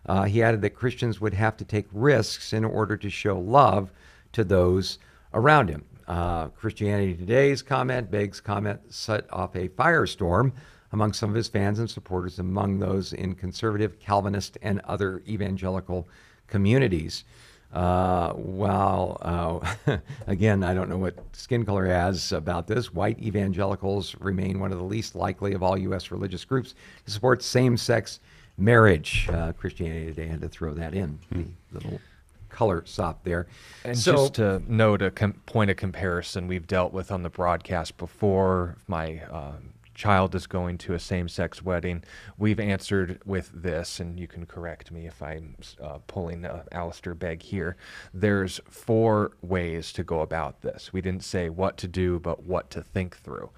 Uh, 0.06 0.24
he 0.24 0.42
added 0.42 0.62
that 0.62 0.76
Christians 0.76 1.20
would 1.20 1.34
have 1.34 1.58
to 1.58 1.66
take 1.66 1.88
risks 1.92 2.54
in 2.54 2.64
order 2.64 2.96
to 2.96 3.10
show 3.10 3.38
love 3.38 3.92
to 4.32 4.46
those 4.46 4.98
around 5.34 5.68
him. 5.68 5.84
Uh, 6.08 6.48
Christianity 6.48 7.14
Today's 7.14 7.62
comment, 7.62 8.10
Begg's 8.10 8.40
comment, 8.40 8.80
set 8.94 9.26
off 9.34 9.58
a 9.58 9.68
firestorm 9.68 10.54
among 10.94 11.12
some 11.12 11.30
of 11.30 11.36
his 11.36 11.50
fans 11.50 11.80
and 11.80 11.90
supporters, 11.90 12.40
among 12.40 12.80
those 12.80 13.12
in 13.12 13.36
conservative, 13.36 14.00
Calvinist, 14.00 14.58
and 14.62 14.80
other 14.86 15.22
evangelical 15.28 16.08
communities. 16.48 17.26
Uh, 17.74 18.34
while, 18.34 19.18
uh, 19.22 19.98
again, 20.28 20.64
I 20.64 20.74
don't 20.74 20.90
know 20.90 20.98
what 20.98 21.16
skin 21.34 21.66
color 21.66 21.86
has 21.86 22.32
about 22.34 22.68
this, 22.68 22.94
white 22.94 23.20
evangelicals 23.20 24.16
remain 24.20 24.60
one 24.60 24.72
of 24.72 24.78
the 24.78 24.84
least 24.84 25.16
likely 25.16 25.54
of 25.54 25.64
all 25.64 25.78
U.S. 25.78 26.12
religious 26.12 26.44
groups 26.44 26.76
to 27.06 27.12
support 27.12 27.42
same 27.42 27.78
sex 27.78 28.20
marriage. 28.58 29.30
Uh, 29.32 29.54
Christianity 29.54 30.08
Today 30.08 30.28
had 30.28 30.42
to 30.42 30.50
throw 30.50 30.74
that 30.74 30.94
in, 30.94 31.18
the 31.32 31.46
little 31.72 32.02
color 32.50 32.84
sop 32.86 33.24
there. 33.24 33.48
And 33.86 33.98
so, 33.98 34.14
just 34.14 34.34
to 34.36 34.62
note 34.68 35.02
a 35.02 35.12
com- 35.12 35.34
point 35.46 35.72
of 35.72 35.78
comparison 35.78 36.48
we've 36.48 36.68
dealt 36.68 36.92
with 36.92 37.12
on 37.12 37.24
the 37.24 37.30
broadcast 37.30 37.98
before, 37.98 38.76
my 38.88 39.22
uh, 39.32 39.54
child 40.02 40.34
is 40.34 40.48
going 40.48 40.80
to 40.80 40.96
a 40.96 41.00
same 41.00 41.30
sex 41.30 41.62
wedding. 41.62 42.04
We've 42.36 42.60
answered 42.60 43.22
with 43.24 43.52
this, 43.54 44.00
and 44.00 44.20
you 44.20 44.28
can 44.28 44.48
correct 44.48 44.92
me 44.92 45.06
if 45.06 45.22
I'm 45.22 45.56
uh, 45.80 46.00
pulling 46.08 46.44
uh, 46.44 46.64
Alistair 46.72 47.16
here. 47.40 47.76
There's 48.12 48.60
four 48.68 49.34
ways 49.44 49.94
to 49.94 50.04
go 50.04 50.22
about 50.22 50.64
this. 50.64 50.92
We 50.92 51.02
didn't 51.02 51.24
say 51.24 51.50
what 51.50 51.78
to 51.78 51.88
do, 51.88 52.20
but 52.20 52.42
what 52.44 52.72
to 52.72 52.82
think 52.82 53.16
through. 53.16 53.52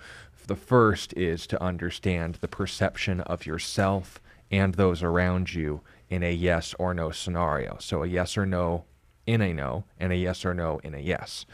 The 0.48 0.58
first 0.58 1.14
is 1.14 1.48
to 1.48 1.64
understand 1.64 2.40
the 2.42 2.50
perception 2.50 3.22
of 3.22 3.46
yourself 3.46 4.22
and 4.52 4.74
those 4.74 5.02
around 5.02 5.54
you 5.54 5.80
in 6.10 6.24
a 6.24 6.34
yes 6.34 6.76
or 6.78 6.94
no 6.94 7.12
scenario. 7.12 7.78
So 7.80 8.04
a 8.04 8.08
yes 8.08 8.36
or 8.36 8.46
no 8.46 8.84
in 9.26 9.40
a 9.40 9.54
no 9.54 9.86
and 9.98 10.12
a 10.12 10.18
yes 10.18 10.44
or 10.44 10.54
no 10.54 10.82
in 10.84 10.94
a 10.94 11.00
yes. 11.00 11.46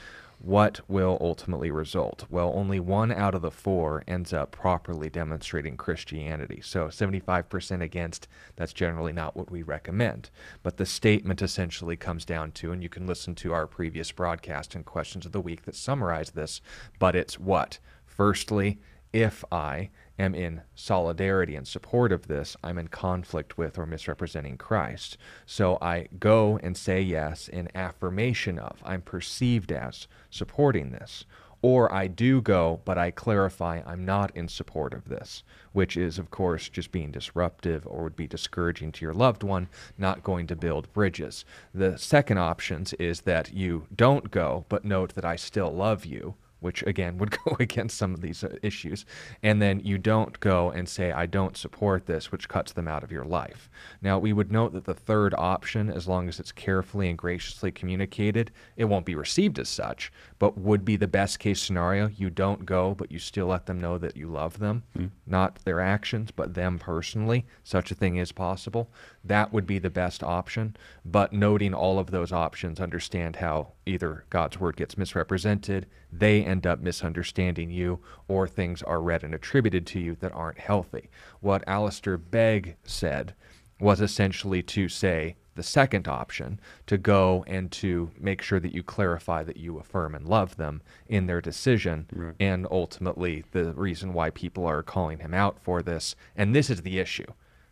What 0.41 0.79
will 0.87 1.17
ultimately 1.19 1.69
result? 1.69 2.25
Well, 2.29 2.53
only 2.55 2.79
one 2.79 3.11
out 3.11 3.35
of 3.35 3.41
the 3.41 3.51
four 3.51 4.05
ends 4.07 4.31
up 4.31 4.51
properly 4.51 5.09
demonstrating 5.09 5.75
Christianity. 5.75 6.61
So 6.63 6.87
75% 6.87 7.81
against, 7.81 8.29
that's 8.55 8.71
generally 8.71 9.11
not 9.11 9.35
what 9.35 9.51
we 9.51 9.63
recommend. 9.63 10.29
But 10.63 10.77
the 10.77 10.85
statement 10.85 11.41
essentially 11.41 11.97
comes 11.97 12.23
down 12.23 12.51
to, 12.53 12.71
and 12.71 12.81
you 12.81 12.87
can 12.87 13.05
listen 13.05 13.35
to 13.35 13.51
our 13.51 13.67
previous 13.67 14.13
broadcast 14.13 14.75
and 14.75 14.85
questions 14.85 15.25
of 15.25 15.33
the 15.33 15.41
week 15.41 15.65
that 15.65 15.75
summarize 15.75 16.31
this, 16.31 16.61
but 16.99 17.17
it's 17.17 17.37
what? 17.37 17.79
Firstly, 18.05 18.79
if 19.11 19.43
I 19.51 19.89
am 20.19 20.35
in 20.35 20.61
solidarity 20.75 21.55
and 21.55 21.67
support 21.67 22.11
of 22.11 22.27
this, 22.27 22.55
I'm 22.63 22.77
in 22.77 22.89
conflict 22.89 23.57
with 23.57 23.79
or 23.79 23.85
misrepresenting 23.85 24.57
Christ. 24.57 25.17
So 25.45 25.77
I 25.81 26.09
go 26.19 26.59
and 26.61 26.77
say 26.77 27.01
yes 27.01 27.47
in 27.47 27.69
affirmation 27.73 28.59
of, 28.59 28.83
I'm 28.85 29.01
perceived 29.01 29.71
as 29.71 30.07
supporting 30.29 30.91
this. 30.91 31.25
Or 31.61 31.91
I 31.93 32.07
do 32.07 32.41
go, 32.41 32.79
but 32.85 32.97
I 32.97 33.11
clarify 33.11 33.81
I'm 33.85 34.05
not 34.05 34.33
in 34.33 34.47
support 34.47 34.93
of 34.93 35.09
this, 35.09 35.43
which 35.73 35.97
is, 35.97 36.17
of 36.17 36.31
course, 36.31 36.69
just 36.69 36.89
being 36.89 37.11
disruptive 37.11 37.85
or 37.85 38.03
would 38.03 38.15
be 38.15 38.27
discouraging 38.27 38.93
to 38.93 39.03
your 39.03 39.13
loved 39.13 39.43
one, 39.43 39.67
not 39.97 40.23
going 40.23 40.47
to 40.47 40.55
build 40.55 40.93
bridges. 40.93 41.43
The 41.73 41.97
second 41.97 42.37
options 42.37 42.93
is 42.93 43.21
that 43.21 43.53
you 43.53 43.87
don't 43.93 44.31
go, 44.31 44.65
but 44.69 44.85
note 44.85 45.15
that 45.15 45.25
I 45.25 45.35
still 45.35 45.69
love 45.69 46.05
you, 46.05 46.35
which 46.59 46.83
again 46.83 47.17
would 47.17 47.31
go 47.45 47.55
against 47.59 47.97
some 47.97 48.13
of 48.13 48.21
these 48.21 48.43
uh, 48.43 48.55
issues. 48.61 49.05
And 49.43 49.61
then 49.61 49.79
you 49.79 49.97
don't 49.97 50.39
go 50.39 50.69
and 50.71 50.87
say, 50.87 51.11
I 51.11 51.25
don't 51.25 51.57
support 51.57 52.05
this, 52.05 52.31
which 52.31 52.49
cuts 52.49 52.73
them 52.73 52.87
out 52.87 53.03
of 53.03 53.11
your 53.11 53.25
life. 53.25 53.69
Now, 54.01 54.19
we 54.19 54.33
would 54.33 54.51
note 54.51 54.73
that 54.73 54.85
the 54.85 54.93
third 54.93 55.33
option, 55.37 55.89
as 55.89 56.07
long 56.07 56.27
as 56.27 56.39
it's 56.39 56.51
carefully 56.51 57.09
and 57.09 57.17
graciously 57.17 57.71
communicated, 57.71 58.51
it 58.75 58.85
won't 58.85 59.05
be 59.05 59.15
received 59.15 59.59
as 59.59 59.69
such, 59.69 60.11
but 60.37 60.57
would 60.57 60.85
be 60.85 60.95
the 60.95 61.07
best 61.07 61.39
case 61.39 61.61
scenario. 61.61 62.07
You 62.09 62.29
don't 62.29 62.65
go, 62.65 62.93
but 62.95 63.11
you 63.11 63.19
still 63.19 63.47
let 63.47 63.65
them 63.65 63.79
know 63.79 63.97
that 63.97 64.17
you 64.17 64.27
love 64.27 64.59
them, 64.59 64.83
not 65.25 65.59
their 65.65 65.79
actions, 65.79 66.31
but 66.31 66.53
them 66.53 66.79
personally. 66.79 67.45
Such 67.63 67.91
a 67.91 67.95
thing 67.95 68.17
is 68.17 68.31
possible. 68.31 68.91
That 69.23 69.51
would 69.53 69.65
be 69.67 69.79
the 69.79 69.89
best 69.89 70.23
option. 70.23 70.75
But 71.05 71.33
noting 71.33 71.73
all 71.73 71.99
of 71.99 72.11
those 72.11 72.31
options, 72.31 72.79
understand 72.79 73.37
how 73.37 73.73
either 73.89 74.23
God's 74.29 74.59
word 74.59 74.77
gets 74.77 74.97
misrepresented, 74.97 75.87
they 76.11 76.43
end 76.43 76.65
up 76.67 76.79
misunderstanding 76.79 77.69
you, 77.71 77.99
or 78.27 78.47
things 78.47 78.81
are 78.83 79.01
read 79.01 79.23
and 79.23 79.33
attributed 79.33 79.85
to 79.87 79.99
you 79.99 80.15
that 80.21 80.31
aren't 80.33 80.59
healthy. 80.59 81.09
What 81.41 81.63
Alistair 81.67 82.17
Begg 82.17 82.75
said 82.83 83.33
was 83.79 83.99
essentially 84.01 84.61
to 84.63 84.87
say 84.87 85.35
the 85.55 85.63
second 85.63 86.07
option, 86.07 86.59
to 86.87 86.97
go 86.97 87.43
and 87.47 87.69
to 87.71 88.11
make 88.17 88.41
sure 88.41 88.59
that 88.61 88.73
you 88.73 88.81
clarify 88.83 89.43
that 89.43 89.57
you 89.57 89.77
affirm 89.77 90.15
and 90.15 90.25
love 90.25 90.55
them 90.55 90.81
in 91.07 91.25
their 91.25 91.41
decision, 91.41 92.05
Right. 92.13 92.35
and 92.39 92.65
ultimately 92.71 93.43
the 93.51 93.73
reason 93.73 94.13
why 94.13 94.29
people 94.29 94.65
are 94.65 94.83
calling 94.83 95.19
him 95.19 95.33
out 95.33 95.59
for 95.59 95.81
this. 95.81 96.15
And 96.35 96.55
this 96.55 96.69
is 96.69 96.83
the 96.83 96.99
issue. 96.99 97.25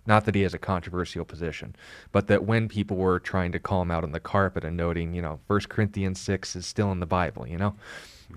Not 0.08 0.24
that 0.26 0.36
he 0.36 0.42
has 0.42 0.54
a 0.54 0.60
controversial 0.60 1.26
position, 1.26 1.76
but 2.14 2.28
that 2.28 2.46
when 2.46 2.70
people 2.70 2.96
were 2.96 3.20
trying 3.20 3.52
to 3.52 3.60
call 3.60 3.82
him 3.82 3.92
out 3.92 4.06
on 4.06 4.14
the 4.14 4.22
carpet 4.22 4.64
and 4.64 4.78
noting, 4.78 5.14
you 5.14 5.22
know, 5.22 5.40
First 5.48 5.68
Corinthians 5.68 6.20
6 6.22 6.56
is 6.56 6.66
still 6.66 6.92
in 6.94 7.02
the 7.02 7.06
Bible, 7.06 7.46
you 7.46 7.58
know, 7.58 7.76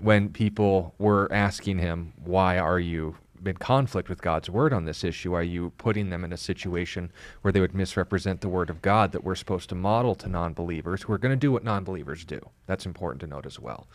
when 0.01 0.29
people 0.29 0.93
were 0.99 1.31
asking 1.31 1.79
him, 1.79 2.13
why 2.23 2.59
are 2.59 2.79
you 2.79 3.15
in 3.45 3.55
conflict 3.55 4.09
with 4.09 4.21
God's 4.21 4.49
word 4.49 4.73
on 4.73 4.85
this 4.85 5.03
issue? 5.03 5.33
Are 5.33 5.43
you 5.43 5.71
putting 5.77 6.09
them 6.09 6.23
in 6.23 6.33
a 6.33 6.37
situation 6.37 7.11
where 7.41 7.51
they 7.51 7.61
would 7.61 7.73
misrepresent 7.73 8.41
the 8.41 8.49
word 8.49 8.69
of 8.69 8.81
God 8.81 9.13
that 9.13 9.23
we're 9.23 9.35
supposed 9.35 9.69
to 9.69 9.75
model 9.75 10.13
to 10.15 10.27
non 10.27 10.53
believers 10.53 11.03
who 11.03 11.13
are 11.13 11.17
going 11.17 11.31
to 11.31 11.37
do 11.37 11.53
what 11.53 11.63
non 11.63 11.85
believers 11.85 12.25
do? 12.25 12.39
That's 12.67 12.85
important 12.85 13.21
to 13.21 13.27
note 13.27 13.45
as 13.45 13.59
well. 13.59 13.87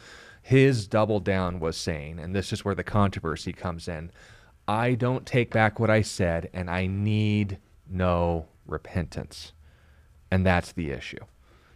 His 0.42 0.86
double 0.86 1.20
down 1.20 1.60
was 1.60 1.76
saying, 1.76 2.18
and 2.18 2.34
this 2.34 2.52
is 2.52 2.64
where 2.64 2.74
the 2.74 2.84
controversy 2.84 3.52
comes 3.52 3.86
in 3.86 4.10
I 4.68 4.94
don't 4.94 5.24
take 5.24 5.52
back 5.52 5.78
what 5.78 5.90
I 5.90 6.02
said, 6.02 6.50
and 6.52 6.68
I 6.68 6.86
need 6.86 7.58
no 7.88 8.46
repentance. 8.66 9.52
And 10.30 10.44
that's 10.44 10.72
the 10.72 10.90
issue. 10.90 11.24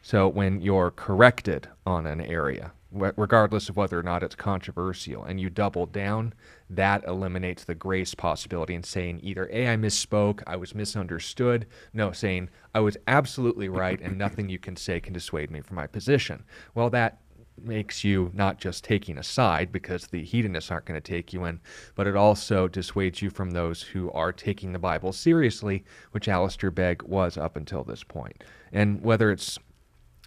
So 0.03 0.29
when 0.29 0.61
you're 0.61 0.90
corrected 0.90 1.68
on 1.87 2.07
an 2.07 2.20
area, 2.20 2.73
regardless 2.90 3.68
of 3.68 3.77
whether 3.77 3.99
or 3.99 4.03
not 4.03 4.23
it's 4.23 4.35
controversial, 4.35 5.23
and 5.23 5.40
you 5.40 5.51
double 5.51 5.87
down, 5.87 6.35
that 6.68 7.05
eliminates 7.05 7.64
the 7.64 7.75
grace 7.75 8.14
possibility 8.14 8.75
and 8.75 8.85
saying 8.85 9.20
either 9.23 9.49
A, 9.53 9.68
I 9.68 9.77
misspoke, 9.77 10.42
I 10.46 10.57
was 10.57 10.75
misunderstood. 10.75 11.66
No, 11.92 12.12
saying 12.12 12.49
I 12.75 12.81
was 12.81 12.96
absolutely 13.07 13.68
right, 13.68 14.01
and 14.01 14.18
nothing 14.18 14.49
you 14.49 14.59
can 14.59 14.75
say 14.75 15.01
can 15.01 15.12
dissuade 15.12 15.51
me 15.51 15.61
from 15.61 15.77
my 15.77 15.87
position. 15.87 16.44
Well, 16.75 16.90
that 16.90 17.18
makes 17.64 18.05
you 18.05 18.31
not 18.35 18.59
just 18.59 18.85
taking 18.85 19.18
a 19.18 19.23
side 19.23 19.73
because 19.73 20.07
the 20.07 20.25
hedonists 20.25 20.70
aren't 20.70 20.87
going 20.87 21.01
to 21.01 21.12
take 21.12 21.33
you 21.33 21.44
in, 21.44 21.61
but 21.94 22.07
it 22.07 22.16
also 22.16 22.68
dissuades 22.68 23.23
you 23.23 23.31
from 23.31 23.51
those 23.51 23.83
who 23.83 24.11
are 24.12 24.33
taking 24.33 24.73
the 24.73 24.79
Bible 24.79 25.12
seriously, 25.12 25.85
which 26.12 26.29
Alistair 26.29 26.70
Begg 26.70 27.03
was 27.03 27.37
up 27.37 27.57
until 27.57 27.85
this 27.85 28.03
point. 28.03 28.42
And 28.73 29.03
whether 29.03 29.31
it's 29.31 29.59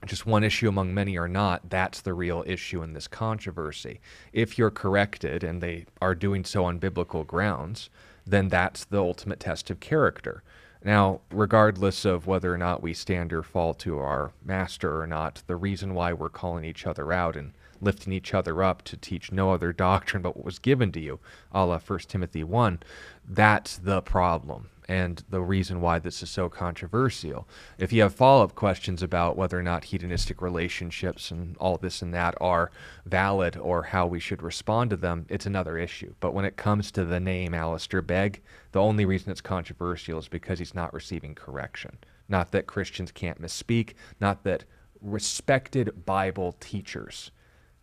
just 0.06 0.26
one 0.26 0.44
issue 0.44 0.68
among 0.68 0.94
many 0.94 1.18
or 1.18 1.28
not, 1.28 1.70
that's 1.70 2.02
the 2.02 2.14
real 2.14 2.44
issue 2.46 2.84
in 2.84 2.94
this 2.94 3.08
controversy. 3.08 4.02
If 4.34 4.58
you're 4.58 4.72
corrected 4.72 5.44
and 5.44 5.62
they 5.62 5.86
are 6.02 6.16
doing 6.16 6.44
so 6.44 6.66
on 6.66 6.78
biblical 6.78 7.24
grounds, 7.24 7.90
then 8.26 8.50
that's 8.50 8.86
the 8.86 9.02
ultimate 9.02 9.40
test 9.40 9.70
of 9.70 9.80
character. 9.80 10.44
Now, 10.84 11.22
regardless 11.32 12.04
of 12.04 12.28
whether 12.28 12.54
or 12.54 12.58
not 12.58 12.84
we 12.84 12.94
stand 12.94 13.32
or 13.32 13.42
fall 13.42 13.74
to 13.76 14.00
our 14.00 14.32
master 14.44 15.00
or 15.00 15.08
not, 15.08 15.42
the 15.48 15.56
reason 15.56 15.94
why 15.94 16.12
we're 16.12 16.30
calling 16.30 16.66
each 16.66 16.86
other 16.86 17.14
out 17.14 17.38
and 17.38 17.54
lifting 17.80 18.12
each 18.12 18.34
other 18.34 18.62
up 18.62 18.82
to 18.84 18.98
teach 18.98 19.32
no 19.32 19.52
other 19.52 19.72
doctrine 19.74 20.22
but 20.22 20.36
what 20.36 20.46
was 20.46 20.60
given 20.60 20.92
to 20.92 21.00
you, 21.00 21.20
a 21.52 21.66
la 21.66 21.80
1 21.80 22.00
Timothy 22.00 22.44
1, 22.44 22.80
that's 23.28 23.78
the 23.78 24.02
problem 24.02 24.70
and 24.88 25.24
the 25.30 25.42
reason 25.42 25.82
why 25.82 26.00
this 26.00 26.24
is 26.24 26.30
so 26.30 26.50
controversial. 26.50 27.48
If 27.78 27.94
you 27.94 28.02
have 28.02 28.14
follow 28.14 28.44
up 28.44 28.56
questions 28.56 29.04
about 29.04 29.38
whether 29.38 29.60
or 29.60 29.64
not 29.64 29.86
hedonistic 29.86 30.42
relationships 30.42 31.32
and 31.32 31.58
all 31.58 31.78
this 31.78 32.02
and 32.02 32.14
that 32.14 32.36
are 32.42 32.72
valid 33.06 33.58
or 33.58 33.84
how 33.84 34.08
we 34.08 34.20
should 34.20 34.42
respond 34.42 34.90
to 34.90 34.98
them, 34.98 35.26
it's 35.30 35.46
another 35.46 35.78
issue. 35.78 36.14
But 36.20 36.34
when 36.34 36.46
it 36.46 36.58
comes 36.58 36.92
to 36.92 37.06
the 37.06 37.20
name 37.20 37.54
Alistair 37.54 38.02
Begg, 38.02 38.42
the 38.72 38.82
only 38.82 39.06
reason 39.06 39.32
it's 39.32 39.42
controversial 39.42 40.20
is 40.20 40.28
because 40.28 40.60
he's 40.60 40.76
not 40.76 40.94
receiving 40.94 41.36
correction. 41.36 41.98
Not 42.28 42.52
that 42.52 42.68
Christians 42.68 43.12
can't 43.12 43.42
misspeak, 43.42 43.94
not 44.20 44.44
that 44.44 44.66
respected 45.02 46.06
Bible 46.06 46.56
teachers 46.60 47.32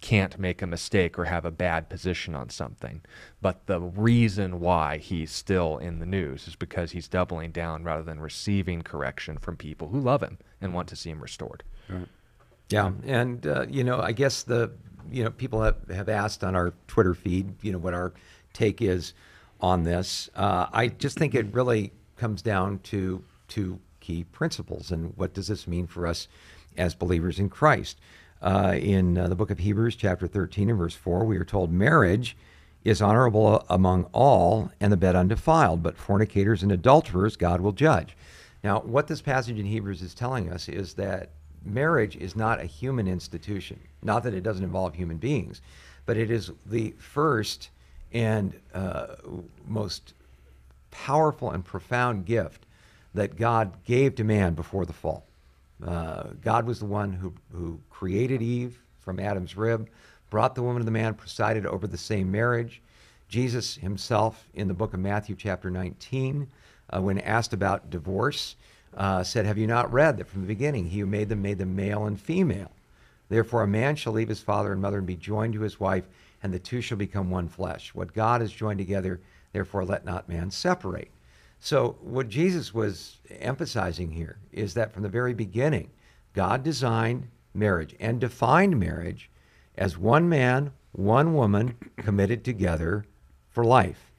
can't 0.01 0.39
make 0.39 0.63
a 0.63 0.67
mistake 0.67 1.19
or 1.19 1.27
have 1.27 1.45
a 1.45 1.51
bad 1.51 1.89
position 1.89 2.35
on 2.35 2.49
something. 2.49 3.03
But 3.41 3.67
the 3.67 3.81
reason 3.81 4.61
why 4.61 4.99
he's 4.99 5.31
still 5.31 5.79
in 5.79 5.99
the 5.99 6.07
news 6.07 6.49
is 6.49 6.57
because 6.57 6.93
he's 6.93 7.09
doubling 7.09 7.53
down 7.53 7.85
rather 7.85 8.03
than 8.03 8.21
receiving 8.21 8.83
correction 8.83 9.39
from 9.39 9.57
people 9.57 9.89
who 9.89 10.01
love 10.01 10.23
him 10.23 10.39
and 10.61 10.73
want 10.73 10.89
to 10.89 10.97
see 10.97 11.11
him 11.11 11.21
restored. 11.21 11.63
Right. 11.89 12.09
Yeah, 12.71 12.93
and 13.05 13.47
uh, 13.47 13.67
you 13.69 13.83
know, 13.85 14.01
I 14.01 14.13
guess 14.13 14.43
the 14.45 14.71
you 15.11 15.25
know 15.25 15.31
people 15.31 15.63
have, 15.63 15.77
have 15.91 16.09
asked 16.09 16.45
on 16.45 16.55
our 16.55 16.73
Twitter 16.87 17.15
feed, 17.15 17.63
you 17.63 17.73
know, 17.73 17.79
what 17.79 17.95
our 17.95 18.13
take 18.53 18.81
is 18.81 19.13
on 19.61 19.83
this. 19.83 20.31
Uh, 20.35 20.67
I 20.73 20.89
just 20.89 21.19
think 21.19 21.35
it 21.35 21.53
really 21.53 21.93
comes 22.17 22.43
down 22.43 22.79
to 22.85 23.25
two 23.49 23.81
key 23.99 24.25
principles, 24.25 24.93
and 24.93 25.13
what 25.17 25.35
does 25.35 25.49
this 25.49 25.67
mean 25.67 25.87
for 25.87 26.07
us 26.07 26.29
as 26.77 26.95
believers 26.95 27.39
in 27.39 27.49
Christ? 27.49 27.99
Uh, 28.43 28.75
in 28.81 29.19
uh, 29.19 29.29
the 29.29 29.35
book 29.35 29.51
of 29.51 29.59
Hebrews, 29.59 29.97
chapter 29.97 30.27
13 30.27 30.71
and 30.71 30.79
verse 30.79 30.95
4, 30.95 31.25
we 31.25 31.37
are 31.37 31.45
told 31.45 31.71
marriage 31.71 32.37
is 32.85 33.03
honorable 33.03 33.65
among 33.69 34.05
all 34.13 34.71
and 34.81 34.91
the 34.91 34.97
bed 34.97 35.15
undefiled, 35.15 35.83
but 35.83 35.99
fornicators 35.99 36.63
and 36.63 36.73
adulterers 36.73 37.37
God 37.37 37.61
will 37.61 37.73
judge. 37.73 38.17
Now, 38.65 38.81
what 38.81 39.07
this 39.07 39.21
passage 39.21 39.59
in 39.59 39.67
Hebrews 39.67 40.01
is 40.01 40.15
telling 40.15 40.51
us 40.51 40.69
is 40.69 40.95
that 40.95 41.31
marriage 41.65 42.17
is 42.17 42.35
not 42.35 42.61
a 42.61 42.65
human 42.65 43.07
institution. 43.07 43.79
Not 44.03 44.23
that 44.23 44.35
it 44.35 44.43
doesn't 44.43 44.65
involve 44.65 44.95
human 44.95 45.19
beings, 45.19 45.61
but 46.07 46.17
it 46.17 46.31
is 46.31 46.51
the 46.65 46.95
first 46.99 47.69
and 48.13 48.59
uh, 48.75 49.17
most 49.67 50.15
powerful 50.91 51.51
and 51.51 51.65
profound 51.65 52.25
gift 52.25 52.65
that 53.15 53.37
God 53.37 53.73
gave 53.85 54.15
to 54.17 54.25
man 54.25 54.55
before 54.55 54.87
the 54.87 54.93
fall. 54.93 55.27
Uh, 55.87 56.25
God 56.43 56.67
was 56.67 56.79
the 56.79 56.87
one 56.87 57.13
who, 57.13 57.33
who 57.53 57.81
created 57.91 58.43
Eve 58.43 58.79
from 58.99 59.19
Adam's 59.19 59.57
rib, 59.57 59.89
brought 60.29 60.55
the 60.55 60.63
woman 60.63 60.81
to 60.81 60.85
the 60.85 60.91
man, 60.91 61.15
presided 61.15 61.67
over 61.67 61.87
the 61.87 61.99
same 61.99 62.31
marriage. 62.31 62.83
Jesus 63.29 63.77
himself, 63.77 64.49
in 64.55 64.69
the 64.69 64.75
book 64.75 64.93
of 64.93 65.01
Matthew, 65.01 65.37
chapter 65.37 65.71
19, 65.71 66.49
uh, 66.91 67.01
when 67.01 67.19
asked 67.21 67.53
about 67.53 67.91
divorce, 67.91 68.57
uh, 68.97 69.23
said, 69.23 69.47
Have 69.47 69.59
you 69.59 69.67
not 69.67 69.93
read 69.93 70.19
that 70.19 70.29
from 70.29 70.43
the 70.43 70.47
beginning 70.47 70.87
he 70.87 71.01
who 71.01 71.07
made 71.07 71.29
them 71.29 71.43
made 71.43 71.59
them 71.59 71.77
male 71.77 72.07
and 72.07 72.21
female? 72.21 72.73
Therefore, 73.29 73.63
a 73.63 73.69
man 73.69 73.95
shall 73.95 74.13
leave 74.13 74.29
his 74.29 74.41
father 74.41 74.73
and 74.73 74.83
mother 74.83 74.99
and 74.99 75.07
be 75.07 75.17
joined 75.17 75.55
to 75.55 75.61
his 75.61 75.79
wife, 75.79 76.05
and 76.43 76.53
the 76.53 76.59
two 76.59 76.81
shall 76.81 76.99
become 76.99 77.31
one 77.31 77.49
flesh. 77.49 77.95
What 77.95 78.13
God 78.13 78.41
has 78.41 78.53
joined 78.53 78.79
together, 78.79 79.21
therefore 79.53 79.85
let 79.85 80.05
not 80.05 80.29
man 80.29 80.51
separate. 80.51 81.11
So, 81.63 81.99
what 82.01 82.31
Jesus 82.31 82.73
was 82.73 83.19
emphasizing 83.29 84.11
here 84.11 84.39
is 84.51 84.73
that 84.75 84.93
from 84.93 85.03
the 85.03 85.11
very 85.11 85.35
beginning, 85.35 85.91
God 86.33 86.63
designed 86.63 87.29
marriage 87.53 87.95
and 88.01 88.19
defined 88.19 88.81
marriage 88.81 89.31
as 89.77 89.99
one 89.99 90.27
man, 90.27 90.73
one 90.93 91.35
woman 91.35 91.77
committed 91.99 92.45
together 92.45 93.05
for 93.51 93.63
life. 93.63 94.11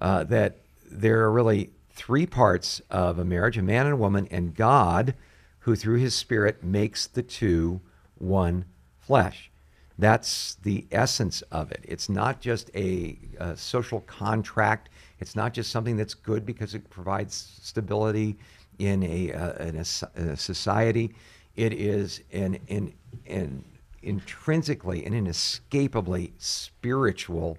Uh, 0.00 0.24
that 0.24 0.60
there 0.90 1.20
are 1.24 1.30
really 1.30 1.70
three 1.90 2.24
parts 2.24 2.80
of 2.90 3.18
a 3.18 3.24
marriage 3.24 3.58
a 3.58 3.62
man 3.62 3.84
and 3.84 3.94
a 3.94 3.98
woman, 3.98 4.26
and 4.30 4.54
God, 4.54 5.14
who 5.60 5.76
through 5.76 5.98
his 5.98 6.14
Spirit 6.14 6.64
makes 6.64 7.06
the 7.06 7.22
two 7.22 7.82
one 8.16 8.64
flesh. 8.98 9.50
That's 9.98 10.54
the 10.62 10.86
essence 10.92 11.42
of 11.50 11.72
it. 11.72 11.80
It's 11.82 12.08
not 12.08 12.40
just 12.40 12.70
a, 12.74 13.18
a, 13.40 13.56
social 13.56 14.00
contract. 14.02 14.90
It's 15.18 15.34
not 15.34 15.52
just 15.52 15.72
something 15.72 15.96
that's 15.96 16.14
good 16.14 16.46
because 16.46 16.74
it 16.74 16.88
provides 16.88 17.58
stability 17.60 18.36
in 18.78 19.02
a, 19.02 19.32
uh, 19.32 19.64
in 19.64 19.76
a, 19.76 19.84
a 20.30 20.36
society. 20.36 21.14
It 21.56 21.72
is 21.72 22.22
an, 22.32 22.58
an, 22.68 22.94
an 23.26 23.64
intrinsically 24.02 25.04
and 25.04 25.14
inescapably 25.14 26.32
spiritual 26.38 27.58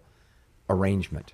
arrangement. 0.70 1.34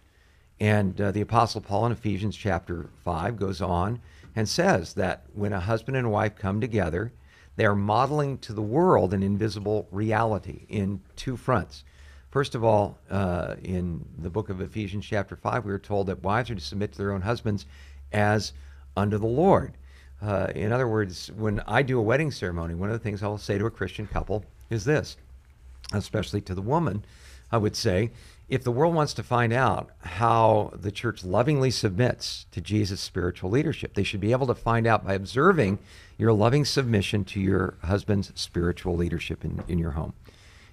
And 0.60 1.00
uh, 1.00 1.12
the 1.12 1.22
Apostle 1.22 1.62
Paul 1.62 1.88
in 1.88 1.92
Ephesians 1.92 2.36
chapter 2.36 2.90
5 3.04 3.38
goes 3.38 3.62
on 3.62 4.02
and 4.36 4.50
says 4.50 4.94
that 4.96 5.24
when 5.34 5.54
a 5.54 5.60
husband 5.60 5.98
and 5.98 6.12
wife 6.12 6.36
come 6.36 6.60
together, 6.60 7.12
they 7.56 7.66
are 7.66 7.76
modeling 7.76 8.38
to 8.40 8.54
the 8.54 8.62
world 8.62 9.14
an 9.14 9.24
invisible 9.24 9.88
reality 9.92 10.66
in 10.70 11.02
two 11.16 11.38
fronts. 11.38 11.84
First 12.30 12.54
of 12.54 12.64
all, 12.64 13.00
uh, 13.10 13.56
in 13.64 14.06
the 14.18 14.30
book 14.30 14.50
of 14.50 14.60
Ephesians, 14.60 15.06
chapter 15.06 15.36
5, 15.36 15.64
we 15.64 15.72
are 15.72 15.80
told 15.80 16.08
that 16.08 16.22
wives 16.22 16.50
are 16.50 16.56
to 16.56 16.62
submit 16.62 16.92
to 16.92 16.98
their 16.98 17.14
own 17.14 17.22
husbands 17.22 17.66
as 18.12 18.52
unto 18.98 19.18
the 19.18 19.26
Lord. 19.26 19.78
Uh, 20.22 20.48
in 20.54 20.72
other 20.72 20.88
words, 20.88 21.32
when 21.38 21.62
I 21.68 21.82
do 21.82 21.98
a 21.98 22.02
wedding 22.02 22.32
ceremony, 22.32 22.74
one 22.74 22.90
of 22.90 22.94
the 22.94 23.04
things 23.04 23.24
I 23.24 23.28
will 23.28 23.38
say 23.38 23.58
to 23.58 23.66
a 23.66 23.72
Christian 23.72 24.08
couple 24.08 24.44
is 24.70 24.84
this, 24.84 25.16
especially 25.94 26.42
to 26.42 26.56
the 26.56 26.62
woman, 26.62 27.06
I 27.52 27.58
would 27.58 27.76
say, 27.76 28.12
if 28.48 28.64
the 28.64 28.72
world 28.72 28.94
wants 28.94 29.14
to 29.16 29.24
find 29.24 29.52
out 29.52 29.90
how 30.02 30.72
the 30.76 30.92
church 30.92 31.24
lovingly 31.24 31.72
submits 31.72 32.46
to 32.52 32.62
Jesus' 32.62 33.02
spiritual 33.02 33.50
leadership, 33.50 33.94
they 33.94 34.04
should 34.04 34.20
be 34.20 34.32
able 34.32 34.48
to 34.48 34.56
find 34.56 34.86
out 34.86 35.06
by 35.06 35.14
observing 35.14 35.80
your 36.18 36.32
loving 36.32 36.64
submission 36.64 37.26
to 37.26 37.40
your 37.40 37.76
husband's 37.84 38.32
spiritual 38.36 38.96
leadership 38.96 39.44
in, 39.44 39.64
in 39.68 39.80
your 39.80 39.92
home. 39.92 40.14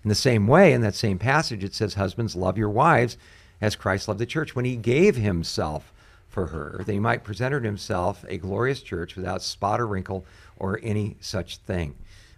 In 0.04 0.08
the 0.08 0.14
same 0.14 0.46
way, 0.46 0.72
in 0.72 0.82
that 0.82 0.94
same 0.94 1.18
passage, 1.18 1.64
it 1.64 1.74
says, 1.74 1.94
Husbands, 1.94 2.36
love 2.36 2.58
your 2.58 2.68
wives 2.68 3.16
as 3.60 3.76
Christ 3.76 4.08
loved 4.08 4.20
the 4.20 4.26
church 4.26 4.54
when 4.54 4.64
he 4.64 4.76
gave 4.76 5.16
himself 5.16 5.92
for 6.28 6.48
her, 6.48 6.82
that 6.84 6.92
he 6.92 6.98
might 6.98 7.24
present 7.24 7.52
her 7.52 7.60
to 7.60 7.66
himself 7.66 8.24
a 8.28 8.38
glorious 8.38 8.82
church 8.82 9.16
without 9.16 9.42
spot 9.42 9.80
or 9.80 9.86
wrinkle 9.86 10.24
or 10.56 10.80
any 10.82 11.16
such 11.20 11.58
thing. 11.58 11.94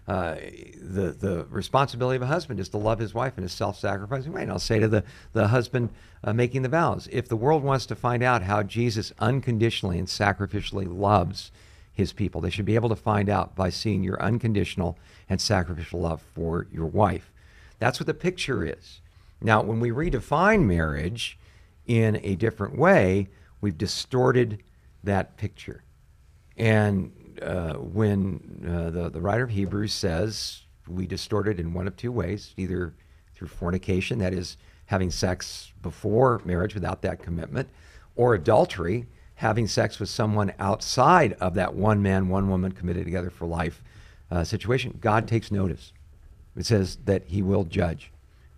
Uh, 0.07 0.35
the 0.83 1.17
the 1.19 1.47
responsibility 1.49 2.17
of 2.17 2.23
a 2.23 2.27
husband 2.27 2.61
is 2.61 2.69
to 2.69 2.77
love 2.77 2.99
his 2.99 3.15
wife 3.15 3.39
in 3.39 3.45
a 3.45 3.49
self-sacrificing 3.49 4.33
way. 4.33 4.43
And 4.43 4.51
I'll 4.51 4.59
say 4.59 4.79
to 4.79 4.89
the 4.89 5.05
the 5.33 5.49
husband 5.49 5.91
uh, 6.23 6.33
making 6.33 6.63
the 6.63 6.69
vows, 6.69 7.09
if 7.11 7.29
the 7.29 7.37
world 7.37 7.63
wants 7.63 7.87
to 7.87 7.95
find 7.95 8.23
out 8.23 8.43
how 8.43 8.63
Jesus 8.63 9.13
unconditionally 9.19 9.99
and 9.99 10.09
sacrificially 10.09 10.87
loves 10.87 11.51
his 11.93 12.13
people, 12.13 12.41
they 12.41 12.51
should 12.51 12.65
be 12.67 12.75
able 12.75 12.89
to 12.91 12.97
find 12.97 13.29
out 13.31 13.55
by 13.55 13.71
seeing 13.71 14.03
your 14.03 14.21
unconditional 14.21 14.99
and 15.29 15.41
sacrificial 15.41 16.01
love 16.01 16.21
for 16.35 16.67
your 16.73 16.87
wife. 16.87 17.33
That's 17.79 17.99
what 17.99 18.07
the 18.07 18.15
picture 18.15 18.65
is. 18.65 19.01
Now, 19.41 19.63
when 19.63 19.81
we 19.81 19.91
redefine 19.91 20.65
marriage 20.65 21.39
in 21.87 22.21
a 22.23 22.35
different 22.35 22.77
way, 22.77 23.29
we've 23.61 23.79
distorted 23.79 24.63
that 25.03 25.37
picture. 25.37 25.83
And 26.57 27.13
uh, 27.43 27.75
when 27.75 28.41
uh, 28.67 28.91
the, 28.91 29.11
the 29.11 29.21
writer 29.21 29.45
of 29.45 29.51
Hebrews 29.51 29.93
says 29.93 30.63
we 30.89 31.07
distort 31.07 31.49
it 31.49 31.59
in 31.59 31.73
one 31.73 31.87
of 31.87 31.97
two 31.97 32.13
ways 32.13 32.55
either 32.57 32.95
through 33.35 33.49
fornication, 33.49 34.19
that 34.19 34.33
is, 34.33 34.57
having 34.87 35.11
sex 35.11 35.73
before 35.83 36.41
marriage 36.45 36.75
without 36.75 37.03
that 37.03 37.23
commitment, 37.23 37.69
or 38.17 38.35
adultery, 38.35 39.07
having 39.37 39.67
sex 39.67 39.99
with 39.99 40.09
someone 40.09 40.53
outside 40.59 41.33
of 41.41 41.55
that 41.55 41.75
one 41.75 42.03
man, 42.03 42.29
one 42.29 42.49
woman 42.49 42.71
committed 42.71 43.05
together 43.05 43.31
for 43.31 43.47
life 43.47 43.83
uh, 44.31 44.45
situation. 44.45 44.97
God 45.01 45.27
takes 45.27 45.51
notice. 45.51 45.93
It 46.57 46.67
says 46.67 46.99
that 47.07 47.25
he 47.27 47.43
will 47.43 47.65
judge. 47.65 48.13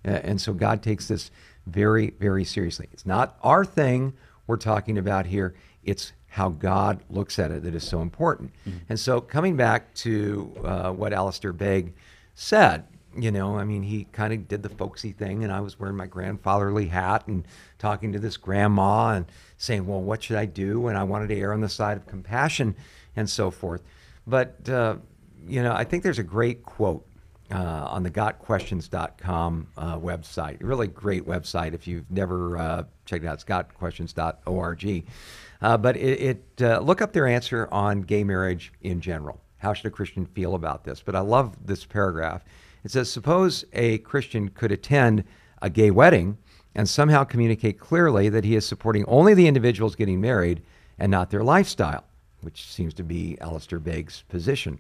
and 0.05 0.41
so 0.41 0.53
God 0.53 0.83
takes 0.83 1.09
this 1.09 1.31
very, 1.67 2.11
very 2.19 2.45
seriously. 2.45 2.89
It's 2.93 3.07
not 3.07 3.39
our 3.43 3.65
thing 3.65 4.13
we're 4.47 4.57
talking 4.57 4.99
about 4.99 5.27
here, 5.27 5.55
it's 5.83 6.13
how 6.37 6.51
God 6.51 7.01
looks 7.09 7.39
at 7.39 7.51
it 7.51 7.63
that 7.63 7.75
is 7.75 7.83
so 7.83 8.03
important. 8.03 8.53
Mm-hmm. 8.69 8.79
And 8.91 9.01
so, 9.01 9.23
coming 9.23 9.57
back 9.57 9.95
to 9.95 10.53
uh, 10.63 10.93
what 10.93 11.15
Alistair 11.15 11.55
Begg 11.55 11.95
said, 12.35 12.85
you 13.17 13.31
know, 13.31 13.57
I 13.57 13.65
mean, 13.65 13.83
he 13.83 14.05
kind 14.13 14.35
of 14.35 14.47
did 14.47 14.63
the 14.63 14.69
folksy 14.69 15.13
thing, 15.13 15.45
and 15.45 15.51
I 15.51 15.61
was 15.61 15.81
wearing 15.81 15.97
my 15.97 16.05
grandfatherly 16.05 16.89
hat 16.89 17.27
and 17.27 17.49
talking 17.79 18.13
to 18.13 18.19
this 18.19 18.37
grandma 18.37 19.15
and 19.15 19.25
saying, 19.57 19.87
well, 19.87 20.03
what 20.03 20.25
should 20.25 20.37
I 20.37 20.45
do? 20.45 20.89
And 20.89 20.99
I 20.99 21.05
wanted 21.05 21.29
to 21.31 21.37
err 21.41 21.55
on 21.55 21.63
the 21.63 21.71
side 21.71 21.97
of 21.97 22.07
compassion 22.07 22.77
and 23.17 23.31
so 23.31 23.51
forth. 23.51 23.81
But, 24.27 24.69
uh, 24.69 24.97
you 25.49 25.63
know, 25.63 25.73
I 25.73 25.85
think 25.85 26.03
there's 26.03 26.19
a 26.19 26.23
great 26.23 26.65
quote 26.65 27.07
uh, 27.51 27.57
on 27.57 28.03
the 28.03 28.11
gotquestions.com 28.11 29.69
uh, 29.79 29.99
website. 29.99 30.59
Really 30.61 30.89
great 30.89 31.27
website 31.27 31.73
if 31.73 31.87
you've 31.87 32.11
never 32.11 32.59
uh, 32.59 32.83
checked 33.07 33.25
it 33.25 33.29
out. 33.29 33.35
It's 33.35 33.45
gotquestions.org. 33.45 35.07
Uh, 35.63 35.77
but 35.77 35.97
it, 35.97 36.21
it 36.21 36.63
uh, 36.63 36.79
look 36.81 37.01
up 37.01 37.13
their 37.13 37.27
answer 37.27 37.69
on 37.73 38.03
gay 38.03 38.25
marriage 38.25 38.73
in 38.83 39.01
general. 39.01 39.41
How 39.59 39.73
should 39.73 39.87
a 39.87 39.91
Christian 39.91 40.27
feel 40.27 40.55
about 40.55 40.85
this? 40.85 41.03
But 41.03 41.17
I 41.17 41.21
love 41.21 41.57
this 41.67 41.85
paragraph. 41.85 42.45
It 42.85 42.91
says, 42.91 43.11
suppose 43.11 43.65
a 43.73 43.99
Christian 43.99 44.49
could 44.51 44.71
attend 44.71 45.25
a 45.63 45.71
gay 45.71 45.91
wedding 45.91 46.39
and 46.75 46.89
somehow 46.89 47.25
communicate 47.25 47.79
clearly 47.79 48.29
that 48.29 48.45
he 48.45 48.55
is 48.55 48.67
supporting 48.67 49.05
only 49.07 49.35
the 49.35 49.49
individuals 49.49 49.97
getting 49.97 50.21
married 50.21 50.63
and 50.99 51.11
not 51.11 51.31
their 51.31 51.43
lifestyle, 51.43 52.05
which 52.43 52.71
seems 52.71 52.95
to 52.95 53.03
be 53.03 53.39
Alistair 53.41 53.81
Begg's 53.81 54.23
position. 54.29 54.79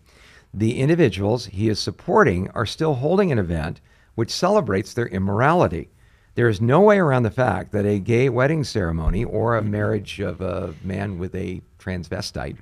The 0.52 0.78
individuals 0.78 1.46
he 1.46 1.68
is 1.68 1.80
supporting 1.80 2.50
are 2.50 2.66
still 2.66 2.94
holding 2.94 3.32
an 3.32 3.38
event 3.38 3.80
which 4.14 4.30
celebrates 4.30 4.94
their 4.94 5.08
immorality. 5.08 5.90
There 6.36 6.50
is 6.50 6.60
no 6.60 6.82
way 6.82 6.98
around 6.98 7.22
the 7.22 7.30
fact 7.30 7.72
that 7.72 7.86
a 7.86 7.98
gay 7.98 8.28
wedding 8.28 8.62
ceremony 8.62 9.24
or 9.24 9.56
a 9.56 9.62
marriage 9.62 10.20
of 10.20 10.42
a 10.42 10.74
man 10.84 11.18
with 11.18 11.34
a 11.34 11.62
transvestite 11.78 12.58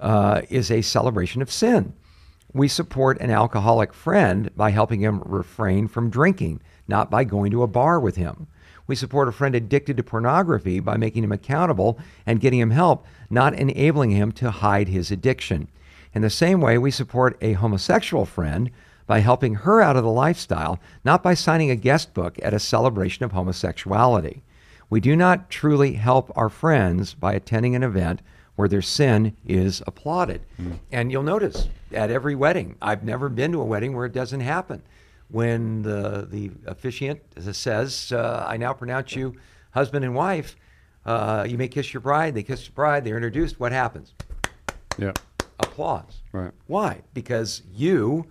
uh, 0.00 0.42
is 0.50 0.72
a 0.72 0.82
celebration 0.82 1.40
of 1.40 1.48
sin. 1.48 1.92
We 2.52 2.66
support 2.66 3.20
an 3.20 3.30
alcoholic 3.30 3.94
friend 3.94 4.50
by 4.56 4.70
helping 4.70 5.00
him 5.02 5.22
refrain 5.24 5.86
from 5.86 6.10
drinking, 6.10 6.62
not 6.88 7.12
by 7.12 7.22
going 7.22 7.52
to 7.52 7.62
a 7.62 7.68
bar 7.68 8.00
with 8.00 8.16
him. 8.16 8.48
We 8.88 8.96
support 8.96 9.28
a 9.28 9.32
friend 9.32 9.54
addicted 9.54 9.96
to 9.98 10.02
pornography 10.02 10.80
by 10.80 10.96
making 10.96 11.22
him 11.22 11.30
accountable 11.30 12.00
and 12.26 12.40
getting 12.40 12.58
him 12.58 12.72
help, 12.72 13.06
not 13.30 13.54
enabling 13.54 14.10
him 14.10 14.32
to 14.32 14.50
hide 14.50 14.88
his 14.88 15.12
addiction. 15.12 15.68
In 16.12 16.22
the 16.22 16.28
same 16.28 16.60
way, 16.60 16.76
we 16.76 16.90
support 16.90 17.38
a 17.40 17.52
homosexual 17.52 18.24
friend 18.26 18.72
by 19.12 19.20
helping 19.20 19.56
her 19.56 19.82
out 19.82 19.94
of 19.94 20.04
the 20.04 20.10
lifestyle, 20.10 20.80
not 21.04 21.22
by 21.22 21.34
signing 21.34 21.70
a 21.70 21.76
guest 21.76 22.14
book 22.14 22.38
at 22.42 22.54
a 22.54 22.58
celebration 22.58 23.26
of 23.26 23.32
homosexuality. 23.32 24.42
We 24.88 25.00
do 25.00 25.14
not 25.14 25.50
truly 25.50 25.92
help 25.92 26.32
our 26.34 26.48
friends 26.48 27.12
by 27.12 27.34
attending 27.34 27.76
an 27.76 27.82
event 27.82 28.22
where 28.56 28.68
their 28.68 28.80
sin 28.80 29.36
is 29.46 29.82
applauded. 29.86 30.40
Mm. 30.58 30.78
And 30.92 31.12
you'll 31.12 31.24
notice 31.24 31.68
at 31.92 32.10
every 32.10 32.34
wedding, 32.34 32.76
I've 32.80 33.04
never 33.04 33.28
been 33.28 33.52
to 33.52 33.60
a 33.60 33.66
wedding 33.66 33.94
where 33.94 34.06
it 34.06 34.14
doesn't 34.14 34.40
happen. 34.40 34.82
When 35.28 35.82
the, 35.82 36.26
the 36.30 36.50
officiant 36.64 37.20
says, 37.54 38.12
uh, 38.12 38.46
I 38.48 38.56
now 38.56 38.72
pronounce 38.72 39.14
you 39.14 39.34
husband 39.72 40.06
and 40.06 40.14
wife, 40.14 40.56
uh, 41.04 41.44
you 41.46 41.58
may 41.58 41.68
kiss 41.68 41.92
your 41.92 42.00
bride, 42.00 42.34
they 42.34 42.44
kiss 42.44 42.64
the 42.64 42.72
bride, 42.72 43.04
they're 43.04 43.16
introduced, 43.16 43.60
what 43.60 43.72
happens? 43.72 44.14
Yeah. 44.96 45.12
Applause. 45.58 46.22
Right. 46.32 46.52
Why? 46.66 47.02
Because 47.12 47.60
you, 47.74 48.24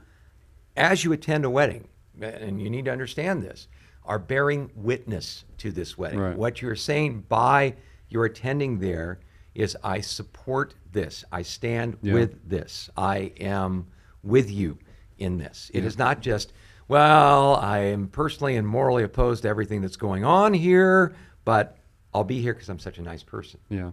as 0.76 1.04
you 1.04 1.12
attend 1.14 1.46
a 1.46 1.50
wedding, 1.50 1.88
and 2.22 2.62
you 2.62 2.70
need 2.70 2.86
to 2.86 2.92
understand 2.92 3.42
this, 3.44 3.68
are 4.06 4.20
bearing 4.20 4.72
witness 4.76 5.46
to 5.60 5.72
this 5.72 5.98
wedding. 5.98 6.20
Right. 6.20 6.38
What 6.38 6.62
you're 6.62 6.76
saying 6.76 7.26
by 7.30 7.76
your 8.10 8.26
attending 8.26 8.80
there 8.80 9.20
is 9.54 9.78
I 9.84 10.02
support 10.02 10.74
this. 10.92 11.24
I 11.32 11.42
stand 11.44 11.98
Yeah. 12.02 12.14
with 12.14 12.50
this. 12.50 12.90
I 12.98 13.32
am 13.40 13.88
with 14.24 14.50
you 14.50 14.78
in 15.18 15.38
this. 15.38 15.70
It 15.74 15.84
is 15.86 15.98
not 15.98 16.22
just, 16.22 16.52
well, 16.88 17.56
I 17.56 17.80
am 17.80 18.08
personally 18.08 18.56
and 18.56 18.68
morally 18.68 19.04
opposed 19.04 19.44
to 19.44 19.50
everything 19.50 19.82
that's 19.82 19.98
going 19.98 20.24
on 20.26 20.54
here, 20.54 21.14
but 21.46 21.78
I'll 22.14 22.24
be 22.24 22.42
here 22.42 22.54
because 22.54 22.70
I'm 22.70 22.80
such 22.80 22.98
a 22.98 23.02
nice 23.02 23.24
person. 23.24 23.60
Yeah. 23.70 23.92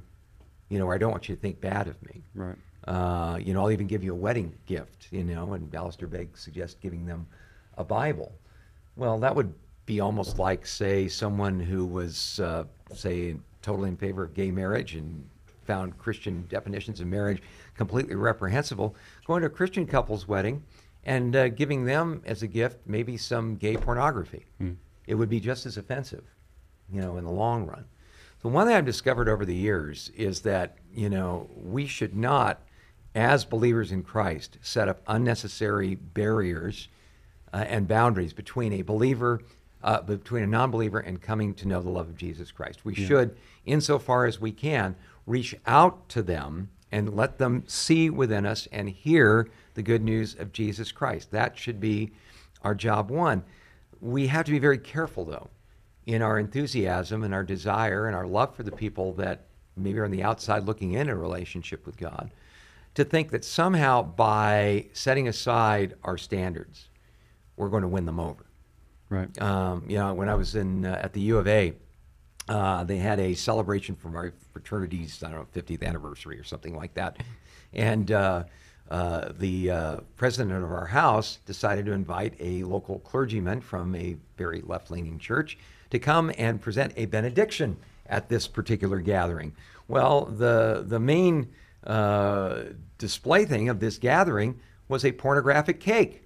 You 0.68 0.78
know, 0.78 0.90
I 0.90 0.98
don't 0.98 1.10
want 1.10 1.28
you 1.28 1.34
to 1.34 1.40
think 1.40 1.60
bad 1.60 1.86
of 1.86 2.00
me. 2.02 2.24
Right. 2.34 2.56
Uh, 2.88 3.36
you 3.36 3.52
know, 3.52 3.60
I'll 3.60 3.70
even 3.70 3.86
give 3.86 4.02
you 4.02 4.12
a 4.12 4.16
wedding 4.16 4.50
gift, 4.64 5.08
you 5.10 5.22
know, 5.22 5.52
and 5.52 5.74
Alistair 5.74 6.08
Begg 6.08 6.36
suggests 6.36 6.76
giving 6.80 7.04
them 7.04 7.26
a 7.76 7.84
Bible. 7.84 8.32
Well, 8.96 9.18
that 9.18 9.34
would 9.36 9.52
be 9.84 10.00
almost 10.00 10.38
like, 10.38 10.66
say, 10.66 11.06
someone 11.06 11.60
who 11.60 11.84
was, 11.84 12.40
uh, 12.40 12.64
say, 12.94 13.36
totally 13.60 13.90
in 13.90 13.96
favor 13.98 14.22
of 14.22 14.32
gay 14.32 14.50
marriage 14.50 14.94
and 14.94 15.28
found 15.66 15.98
Christian 15.98 16.46
definitions 16.48 17.00
of 17.00 17.08
marriage 17.08 17.42
completely 17.76 18.14
reprehensible, 18.14 18.96
going 19.26 19.42
to 19.42 19.48
a 19.48 19.50
Christian 19.50 19.86
couple's 19.86 20.26
wedding 20.26 20.62
and 21.04 21.36
uh, 21.36 21.48
giving 21.48 21.84
them 21.84 22.22
as 22.24 22.42
a 22.42 22.46
gift 22.46 22.78
maybe 22.86 23.18
some 23.18 23.56
gay 23.56 23.76
pornography. 23.76 24.46
It 25.06 25.14
would 25.14 25.28
be 25.28 25.40
just 25.40 25.66
as 25.66 25.76
offensive, 25.76 26.24
you 26.90 27.02
know, 27.02 27.18
in 27.18 27.24
the 27.24 27.30
long 27.30 27.66
run. 27.66 27.84
So 28.42 28.48
one 28.48 28.66
thing 28.66 28.76
I've 28.76 28.86
discovered 28.86 29.28
over 29.28 29.44
the 29.44 29.54
years 29.54 30.10
is 30.16 30.40
that, 30.42 30.78
you 30.94 31.10
know, 31.10 31.50
we 31.54 31.86
should 31.86 32.16
not, 32.16 32.62
as 33.18 33.44
believers 33.44 33.90
in 33.90 34.02
Christ, 34.04 34.58
set 34.62 34.88
up 34.88 35.02
unnecessary 35.08 35.96
barriers 35.96 36.88
uh, 37.52 37.64
and 37.68 37.88
boundaries 37.88 38.32
between 38.32 38.72
a 38.74 38.82
believer, 38.82 39.40
uh, 39.82 40.02
between 40.02 40.44
a 40.44 40.46
non-believer 40.46 41.00
and 41.00 41.20
coming 41.20 41.52
to 41.54 41.66
know 41.66 41.82
the 41.82 41.90
love 41.90 42.08
of 42.08 42.16
Jesus 42.16 42.52
Christ. 42.52 42.84
We 42.84 42.94
should, 42.94 43.36
insofar 43.66 44.26
as 44.26 44.40
we 44.40 44.52
can, 44.52 44.94
reach 45.26 45.56
out 45.66 46.08
to 46.10 46.22
them 46.22 46.68
and 46.92 47.16
let 47.16 47.38
them 47.38 47.64
see 47.66 48.08
within 48.08 48.46
us 48.46 48.68
and 48.70 48.88
hear 48.88 49.48
the 49.74 49.82
good 49.82 50.02
news 50.02 50.36
of 50.36 50.52
Jesus 50.52 50.92
Christ. 50.92 51.32
That 51.32 51.58
should 51.58 51.80
be 51.80 52.12
our 52.62 52.74
job 52.74 53.10
one. 53.10 53.42
We 54.00 54.28
have 54.28 54.46
to 54.46 54.52
be 54.52 54.58
very 54.58 54.78
careful, 54.78 55.24
though, 55.24 55.50
in 56.06 56.22
our 56.22 56.38
enthusiasm 56.38 57.24
and 57.24 57.34
our 57.34 57.44
desire 57.44 58.06
and 58.06 58.14
our 58.14 58.26
love 58.26 58.54
for 58.54 58.62
the 58.62 58.72
people 58.72 59.12
that 59.14 59.46
maybe 59.76 59.98
are 59.98 60.04
on 60.04 60.10
the 60.10 60.22
outside 60.22 60.64
looking 60.64 60.92
in 60.92 61.08
a 61.08 61.16
relationship 61.16 61.84
with 61.84 61.96
God, 61.96 62.30
to 62.94 63.04
think 63.04 63.30
that 63.30 63.44
somehow 63.44 64.02
by 64.02 64.86
setting 64.92 65.28
aside 65.28 65.94
our 66.02 66.18
standards, 66.18 66.88
we're 67.56 67.68
going 67.68 67.82
to 67.82 67.88
win 67.88 68.06
them 68.06 68.20
over. 68.20 68.46
Right. 69.10 69.40
Um, 69.40 69.84
you 69.88 69.98
know, 69.98 70.12
when 70.14 70.28
I 70.28 70.34
was 70.34 70.54
in 70.54 70.84
uh, 70.84 71.00
at 71.02 71.12
the 71.12 71.20
U 71.20 71.38
of 71.38 71.46
A, 71.46 71.72
uh, 72.48 72.84
they 72.84 72.96
had 72.96 73.20
a 73.20 73.34
celebration 73.34 73.94
for 73.94 74.08
my 74.08 74.30
fraternity's 74.52 75.22
I 75.22 75.30
don't 75.30 75.54
know 75.54 75.60
50th 75.62 75.82
anniversary 75.82 76.38
or 76.38 76.44
something 76.44 76.74
like 76.74 76.94
that, 76.94 77.18
and 77.72 78.10
uh, 78.10 78.44
uh, 78.90 79.32
the 79.38 79.70
uh, 79.70 79.96
president 80.16 80.64
of 80.64 80.70
our 80.70 80.86
house 80.86 81.38
decided 81.46 81.86
to 81.86 81.92
invite 81.92 82.34
a 82.40 82.62
local 82.64 83.00
clergyman 83.00 83.60
from 83.60 83.94
a 83.94 84.16
very 84.36 84.62
left-leaning 84.62 85.18
church 85.18 85.58
to 85.90 85.98
come 85.98 86.32
and 86.38 86.60
present 86.60 86.92
a 86.96 87.04
benediction 87.06 87.76
at 88.06 88.28
this 88.28 88.46
particular 88.46 88.98
gathering. 89.00 89.54
Well, 89.88 90.24
the 90.24 90.84
the 90.86 91.00
main 91.00 91.48
uh, 91.84 92.62
display 92.98 93.44
thing 93.44 93.68
of 93.68 93.80
this 93.80 93.98
gathering 93.98 94.60
was 94.88 95.04
a 95.04 95.12
pornographic 95.12 95.80
cake. 95.80 96.24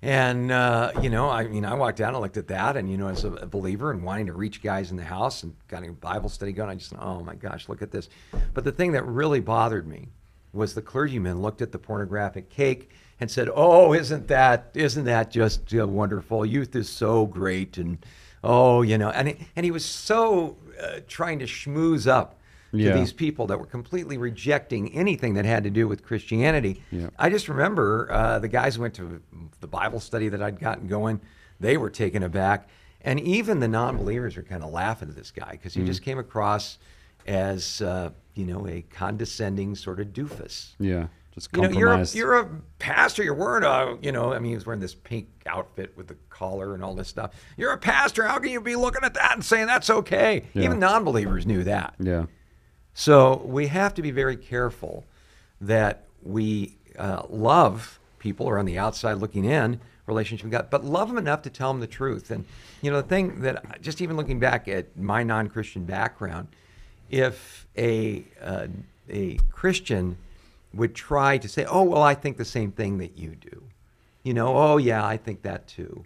And 0.00 0.52
uh, 0.52 0.92
you 1.02 1.10
know, 1.10 1.28
I 1.28 1.48
mean, 1.48 1.64
I 1.64 1.74
walked 1.74 1.98
down 1.98 2.14
and 2.14 2.22
looked 2.22 2.36
at 2.36 2.46
that, 2.48 2.76
and 2.76 2.88
you 2.88 2.96
know, 2.96 3.08
as 3.08 3.24
a, 3.24 3.30
believer 3.30 3.90
and 3.90 4.04
wanting 4.04 4.26
to 4.26 4.32
reach 4.32 4.62
guys 4.62 4.92
in 4.92 4.96
the 4.96 5.04
house 5.04 5.42
and 5.42 5.56
got 5.66 5.84
a 5.84 5.90
Bible 5.90 6.28
study 6.28 6.52
going, 6.52 6.70
I 6.70 6.74
just, 6.76 6.94
oh 6.96 7.20
my 7.24 7.34
gosh, 7.34 7.68
look 7.68 7.82
at 7.82 7.90
this. 7.90 8.08
But 8.54 8.62
the 8.62 8.70
thing 8.70 8.92
that 8.92 9.04
really 9.04 9.40
bothered 9.40 9.88
me 9.88 10.10
was 10.52 10.74
the 10.74 10.82
clergyman 10.82 11.42
looked 11.42 11.62
at 11.62 11.72
the 11.72 11.78
pornographic 11.78 12.48
cake 12.48 12.90
and 13.20 13.28
said, 13.28 13.48
"Oh, 13.52 13.92
isn't 13.92 14.28
that 14.28 14.70
isn't 14.74 15.04
that 15.04 15.32
just 15.32 15.74
uh, 15.74 15.86
wonderful? 15.86 16.46
Youth 16.46 16.76
is 16.76 16.88
so 16.88 17.26
great, 17.26 17.76
and 17.76 17.98
oh, 18.44 18.82
you 18.82 18.98
know," 18.98 19.10
and 19.10 19.28
he, 19.28 19.48
and 19.56 19.64
he 19.64 19.72
was 19.72 19.84
so 19.84 20.56
uh, 20.80 21.00
trying 21.08 21.40
to 21.40 21.46
schmooze 21.46 22.06
up 22.06 22.37
to 22.72 22.92
these 22.92 23.12
people 23.12 23.46
that 23.46 23.58
were 23.58 23.66
completely 23.66 24.18
rejecting 24.18 24.92
anything 24.94 25.34
that 25.34 25.44
had 25.44 25.64
to 25.64 25.70
do 25.70 25.88
with 25.88 26.04
Christianity. 26.04 26.82
Yeah. 26.90 27.08
I 27.18 27.30
just 27.30 27.48
remember 27.48 28.08
uh, 28.10 28.38
the 28.38 28.48
guys 28.48 28.76
who 28.76 28.82
went 28.82 28.94
to 28.94 29.20
the 29.60 29.66
Bible 29.66 30.00
study 30.00 30.28
that 30.28 30.42
I'd 30.42 30.60
gotten 30.60 30.86
going, 30.86 31.20
they 31.60 31.76
were 31.76 31.90
taken 31.90 32.22
aback. 32.22 32.68
And 33.00 33.20
even 33.20 33.60
the 33.60 33.68
non 33.68 33.96
believers 33.96 34.36
were 34.36 34.42
kind 34.42 34.62
of 34.62 34.70
laughing 34.70 35.08
at 35.08 35.14
this 35.16 35.30
guy 35.30 35.52
because 35.52 35.72
he 35.72 35.84
just 35.84 36.02
came 36.02 36.18
across 36.18 36.78
as, 37.26 37.80
uh, 37.82 38.10
you 38.34 38.44
know, 38.44 38.66
a 38.66 38.82
condescending 38.90 39.74
sort 39.74 40.00
of 40.00 40.08
doofus. 40.08 40.74
Yeah. 40.78 41.06
Just 41.34 41.50
You 41.54 41.62
know, 41.62 41.78
you're 41.78 41.92
a, 41.92 42.06
you're 42.08 42.38
a 42.40 42.48
pastor. 42.78 43.22
You're 43.22 43.34
wearing 43.34 43.62
a, 43.64 43.96
you 44.02 44.10
know, 44.12 44.32
I 44.32 44.38
mean, 44.40 44.50
he 44.50 44.54
was 44.56 44.66
wearing 44.66 44.80
this 44.80 44.94
pink 44.94 45.28
outfit 45.46 45.96
with 45.96 46.08
the 46.08 46.16
collar 46.30 46.74
and 46.74 46.82
all 46.82 46.94
this 46.94 47.06
stuff. 47.08 47.32
You're 47.56 47.72
a 47.72 47.78
pastor. 47.78 48.24
How 48.24 48.38
can 48.38 48.50
you 48.50 48.60
be 48.60 48.74
looking 48.76 49.04
at 49.04 49.14
that 49.14 49.34
and 49.34 49.44
saying 49.44 49.66
that's 49.66 49.90
okay? 49.90 50.44
Yeah. 50.54 50.64
Even 50.64 50.80
non 50.80 51.04
believers 51.04 51.46
knew 51.46 51.62
that. 51.64 51.94
yeah. 52.00 52.26
So 52.98 53.42
we 53.44 53.68
have 53.68 53.94
to 53.94 54.02
be 54.02 54.10
very 54.10 54.36
careful 54.36 55.04
that 55.60 56.02
we 56.24 56.76
uh, 56.98 57.22
love 57.30 58.00
people 58.18 58.46
who 58.46 58.52
are 58.52 58.58
on 58.58 58.66
the 58.66 58.76
outside 58.76 59.18
looking 59.18 59.44
in 59.44 59.80
relationship 60.06 60.46
with 60.46 60.52
God, 60.52 60.66
but 60.68 60.84
love 60.84 61.06
them 61.06 61.16
enough 61.16 61.42
to 61.42 61.50
tell 61.50 61.72
them 61.72 61.80
the 61.80 61.86
truth. 61.86 62.32
And 62.32 62.44
you 62.82 62.90
know, 62.90 63.00
the 63.00 63.06
thing 63.06 63.42
that 63.42 63.80
just 63.80 64.00
even 64.00 64.16
looking 64.16 64.40
back 64.40 64.66
at 64.66 64.96
my 64.96 65.22
non-Christian 65.22 65.84
background, 65.84 66.48
if 67.08 67.68
a 67.76 68.24
uh, 68.42 68.66
a 69.08 69.38
Christian 69.52 70.16
would 70.74 70.96
try 70.96 71.38
to 71.38 71.48
say, 71.48 71.64
"Oh, 71.66 71.84
well, 71.84 72.02
I 72.02 72.14
think 72.14 72.36
the 72.36 72.44
same 72.44 72.72
thing 72.72 72.98
that 72.98 73.16
you 73.16 73.36
do," 73.36 73.62
You 74.24 74.34
know, 74.34 74.56
oh 74.56 74.76
yeah, 74.76 75.06
I 75.06 75.16
think 75.16 75.42
that 75.42 75.68
too. 75.68 76.04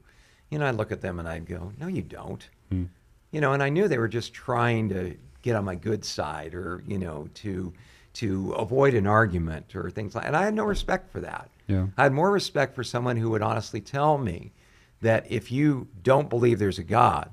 You 0.51 0.59
know, 0.59 0.67
I'd 0.67 0.75
look 0.75 0.93
at 0.93 1.01
them 1.01 1.19
and 1.19 1.27
I'd 1.27 1.47
go, 1.47 1.73
no, 1.81 1.87
you 1.87 2.03
don't. 2.03 2.47
Hmm. 2.71 2.85
You 3.31 3.41
know, 3.41 3.55
and 3.55 3.63
I 3.63 3.71
knew 3.71 3.89
they 3.89 3.99
were 3.99 4.07
just 4.07 4.35
trying 4.35 4.91
to 4.91 5.17
get 5.43 5.57
on 5.57 5.65
my 5.65 5.75
good 5.75 6.05
side 6.05 6.55
or 6.55 6.83
you 6.87 6.99
know 6.99 7.29
to 7.35 7.73
to 8.15 8.53
avoid 8.53 8.95
an 8.95 9.07
argument 9.07 9.75
or 9.75 9.91
things 9.91 10.15
like. 10.15 10.27
And 10.27 10.37
I 10.37 10.45
had 10.45 10.55
no 10.55 10.65
respect 10.65 11.11
for 11.11 11.21
that. 11.21 11.49
Yeah. 11.67 11.87
I 11.97 12.03
had 12.05 12.13
more 12.13 12.31
respect 12.31 12.75
for 12.75 12.85
someone 12.85 13.17
who 13.17 13.31
would 13.31 13.41
honestly 13.43 13.81
tell 13.81 14.19
me 14.19 14.53
that 15.01 15.31
if 15.31 15.51
you 15.51 15.89
don't 16.03 16.29
believe 16.29 16.59
there's 16.59 16.79
a 16.79 16.83
God, 16.85 17.31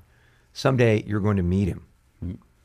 someday 0.54 1.04
you're 1.06 1.20
going 1.20 1.36
to 1.38 1.44
meet 1.44 1.68
him. 1.68 1.86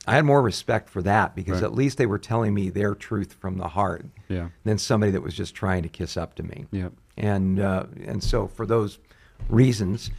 I 0.06 0.12
had 0.14 0.24
more 0.24 0.42
respect 0.42 0.88
for 0.90 1.02
that 1.02 1.34
because 1.34 1.54
Right. 1.62 1.64
at 1.64 1.74
least 1.74 1.96
they 1.98 2.06
were 2.06 2.18
telling 2.18 2.54
me 2.54 2.68
their 2.70 2.94
truth 2.94 3.32
from 3.32 3.56
the 3.56 3.68
heart 3.68 4.04
Yeah. 4.28 4.50
than 4.62 4.78
somebody 4.78 5.10
that 5.12 5.22
was 5.22 5.34
just 5.34 5.54
trying 5.54 5.82
to 5.82 5.88
kiss 5.88 6.16
up 6.16 6.34
to 6.36 6.42
me. 6.42 6.66
Yeah. 6.70 6.90
And 7.16 7.58
uh, 7.58 7.86
and 8.04 8.22
so 8.22 8.46
for 8.46 8.64
those 8.66 8.98
reasons, 9.48 10.10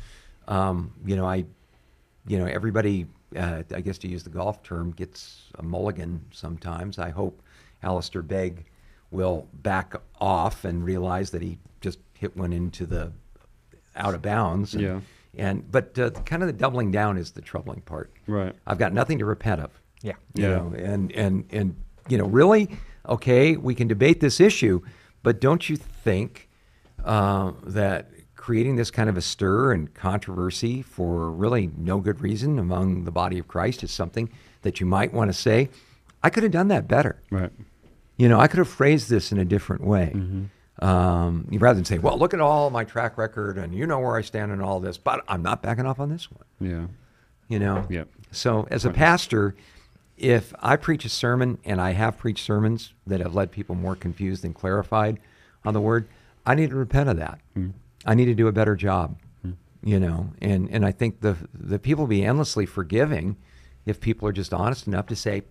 um, 0.48 0.92
you 1.06 1.16
know, 1.16 1.26
I, 1.26 1.46
you 2.28 2.38
know, 2.40 2.46
everybody, 2.46 3.06
uh, 3.36 3.64
I 3.74 3.82
guess 3.82 3.98
to 4.00 4.08
use 4.08 4.24
the 4.24 4.30
golf 4.30 4.64
term, 4.64 4.92
gets 4.92 5.44
a 5.56 5.64
mulligan 5.64 6.22
sometimes. 6.32 6.98
I 7.00 7.10
hope 7.10 7.42
Alistair 7.84 8.22
Begg 8.22 8.66
will 9.12 9.48
back 9.62 9.94
off 10.20 10.66
and 10.66 10.84
realize 10.84 11.32
that 11.32 11.42
he 11.42 11.58
just 11.82 12.00
hit 12.14 12.36
one 12.36 12.52
into 12.54 12.86
the 12.86 13.12
out 13.96 14.14
of 14.14 14.22
bounds. 14.22 14.74
And, 14.74 14.84
Yeah. 14.84 15.00
And 15.38 15.70
but 15.70 16.00
uh, 16.00 16.12
kind 16.26 16.44
of 16.44 16.48
the 16.48 16.54
doubling 16.54 16.92
down 16.92 17.18
is 17.18 17.32
the 17.32 17.42
troubling 17.42 17.82
part. 17.82 18.10
Right. 18.26 18.56
I've 18.66 18.78
got 18.78 18.94
nothing 18.94 19.20
to 19.20 19.26
repent 19.26 19.60
of. 19.62 19.70
Yeah. 20.02 20.14
You 20.34 20.44
Yeah. 20.44 20.50
know, 20.56 20.74
and 20.78 21.12
and 21.12 21.46
and 21.52 21.76
you 22.08 22.18
know, 22.18 22.26
really, 22.26 22.70
okay, 23.10 23.58
we 23.58 23.76
can 23.76 23.88
debate 23.90 24.22
this 24.22 24.40
issue, 24.40 24.82
but 25.24 25.42
don't 25.42 25.70
you 25.70 25.76
think 25.76 26.48
uh, 27.04 27.52
that 27.66 28.10
creating 28.46 28.76
this 28.76 28.92
kind 28.92 29.10
of 29.10 29.18
a 29.18 29.22
stir 29.22 29.72
and 29.72 29.92
controversy 29.96 30.84
for 30.84 31.32
really 31.32 31.72
no 31.78 32.00
good 32.00 32.22
reason 32.22 32.60
among 32.60 33.04
the 33.04 33.12
body 33.12 33.40
of 33.40 33.48
Christ 33.48 33.82
is 33.84 33.90
something 33.92 34.30
that 34.62 34.80
you 34.80 34.86
might 34.86 35.12
want 35.12 35.30
to 35.30 35.34
say, 35.34 35.68
I 36.22 36.30
could 36.30 36.44
have 36.44 36.52
done 36.52 36.68
that 36.68 36.88
better. 36.88 37.20
Right. 37.32 37.50
You 38.18 38.30
know, 38.30 38.40
I 38.40 38.46
could 38.48 38.60
have 38.60 38.68
phrased 38.70 39.10
this 39.10 39.32
in 39.32 39.40
a 39.40 39.46
different 39.46 39.84
way. 39.84 40.14
Um, 40.80 41.48
rather 41.54 41.74
than 41.76 41.86
say, 41.86 41.98
well, 41.98 42.20
look 42.20 42.36
at 42.36 42.40
all 42.40 42.70
my 42.70 42.84
track 42.84 43.18
record 43.18 43.58
and 43.58 43.74
you 43.74 43.88
know 43.88 43.98
where 44.00 44.16
I 44.16 44.22
stand 44.22 44.52
in 44.52 44.62
all 44.62 44.80
this, 44.80 45.00
but 45.00 45.24
I'm 45.28 45.42
not 45.42 45.64
backing 45.64 45.88
off 45.88 46.00
on 46.00 46.10
this 46.10 46.30
one 46.32 46.46
Yeah. 46.60 46.86
you 47.48 47.58
know 47.58 47.88
Yep. 47.90 48.10
so 48.32 48.68
as 48.70 48.86
a 48.86 48.92
pastor 48.92 49.56
if 50.18 50.54
i 50.62 50.76
preach 50.78 51.04
a 51.04 51.10
sermon 51.10 51.58
and 51.66 51.82
i 51.82 51.92
have 51.92 52.18
preached 52.18 52.46
sermons 52.46 52.94
that 53.08 53.20
have 53.22 53.34
led 53.36 53.52
people 53.52 53.76
more 53.76 53.96
confused 53.98 54.44
than 54.44 54.54
clarified 54.54 55.20
on 55.66 55.74
the 55.74 55.82
word 55.82 56.08
i 56.46 56.54
need 56.56 56.70
to 56.70 56.76
repent 56.78 57.10
of 57.10 57.18
that 57.18 57.38
i 58.06 58.14
need 58.14 58.26
to 58.26 58.36
do 58.36 58.48
a 58.48 58.52
better 58.52 58.76
job 58.76 59.16
hmm. 59.42 59.52
you 59.84 60.00
know? 60.00 60.32
And 60.42 60.70
and 60.70 60.86
i 60.86 60.92
think 60.92 61.22
the 61.22 61.36
the 61.54 61.80
people 61.80 62.04
will 62.04 62.10
be 62.10 62.24
endlessly 62.26 62.66
forgiving 62.66 63.38
if 63.86 64.00
people 64.00 64.28
are 64.28 64.32
just 64.34 64.54
honest 64.54 64.88
enough 64.88 65.08
to 65.08 65.16
say 65.16 65.44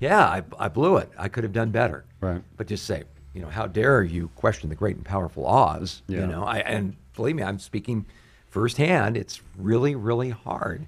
yeah 0.00 0.24
I, 0.26 0.42
I 0.58 0.68
blew 0.68 0.96
it. 0.96 1.10
I 1.16 1.28
could 1.28 1.44
have 1.44 1.52
done 1.52 1.70
better. 1.70 2.04
Right. 2.20 2.42
but 2.56 2.66
just 2.66 2.84
say 2.86 3.04
you 3.32 3.40
know 3.40 3.48
how 3.48 3.66
dare 3.66 4.02
you 4.02 4.28
question 4.34 4.68
the 4.68 4.74
great 4.74 4.96
and 4.96 5.04
powerful 5.04 5.46
oz 5.46 6.02
Yeah. 6.08 6.20
you 6.20 6.26
know 6.26 6.44
I, 6.44 6.58
and 6.58 6.96
believe 7.14 7.36
me 7.36 7.42
i'm 7.42 7.58
speaking 7.58 8.06
firsthand. 8.48 9.16
It's 9.16 9.40
really 9.56 9.94
really 9.94 10.30
hard 10.30 10.86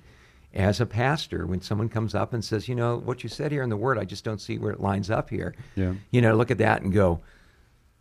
as 0.53 0.81
a 0.81 0.87
pastor 0.87 1.47
when 1.47 1.63
someone 1.63 1.89
comes 1.89 2.15
up 2.15 2.33
and 2.35 2.45
says 2.45 2.69
you 2.69 2.75
know 2.75 2.99
what 2.99 3.23
you 3.23 3.29
said 3.29 3.53
here 3.53 3.63
in 3.63 3.71
the 3.71 3.77
word 3.77 3.99
i 3.99 4.05
just 4.05 4.25
don't 4.25 4.41
see 4.41 4.59
where 4.59 4.73
it 4.73 4.81
lines 4.81 5.11
up 5.11 5.31
here. 5.31 5.55
Yeah. 5.77 5.95
you 6.11 6.21
know 6.21 6.35
look 6.35 6.51
at 6.51 6.59
that 6.59 6.83
and 6.83 6.93
go 6.93 7.21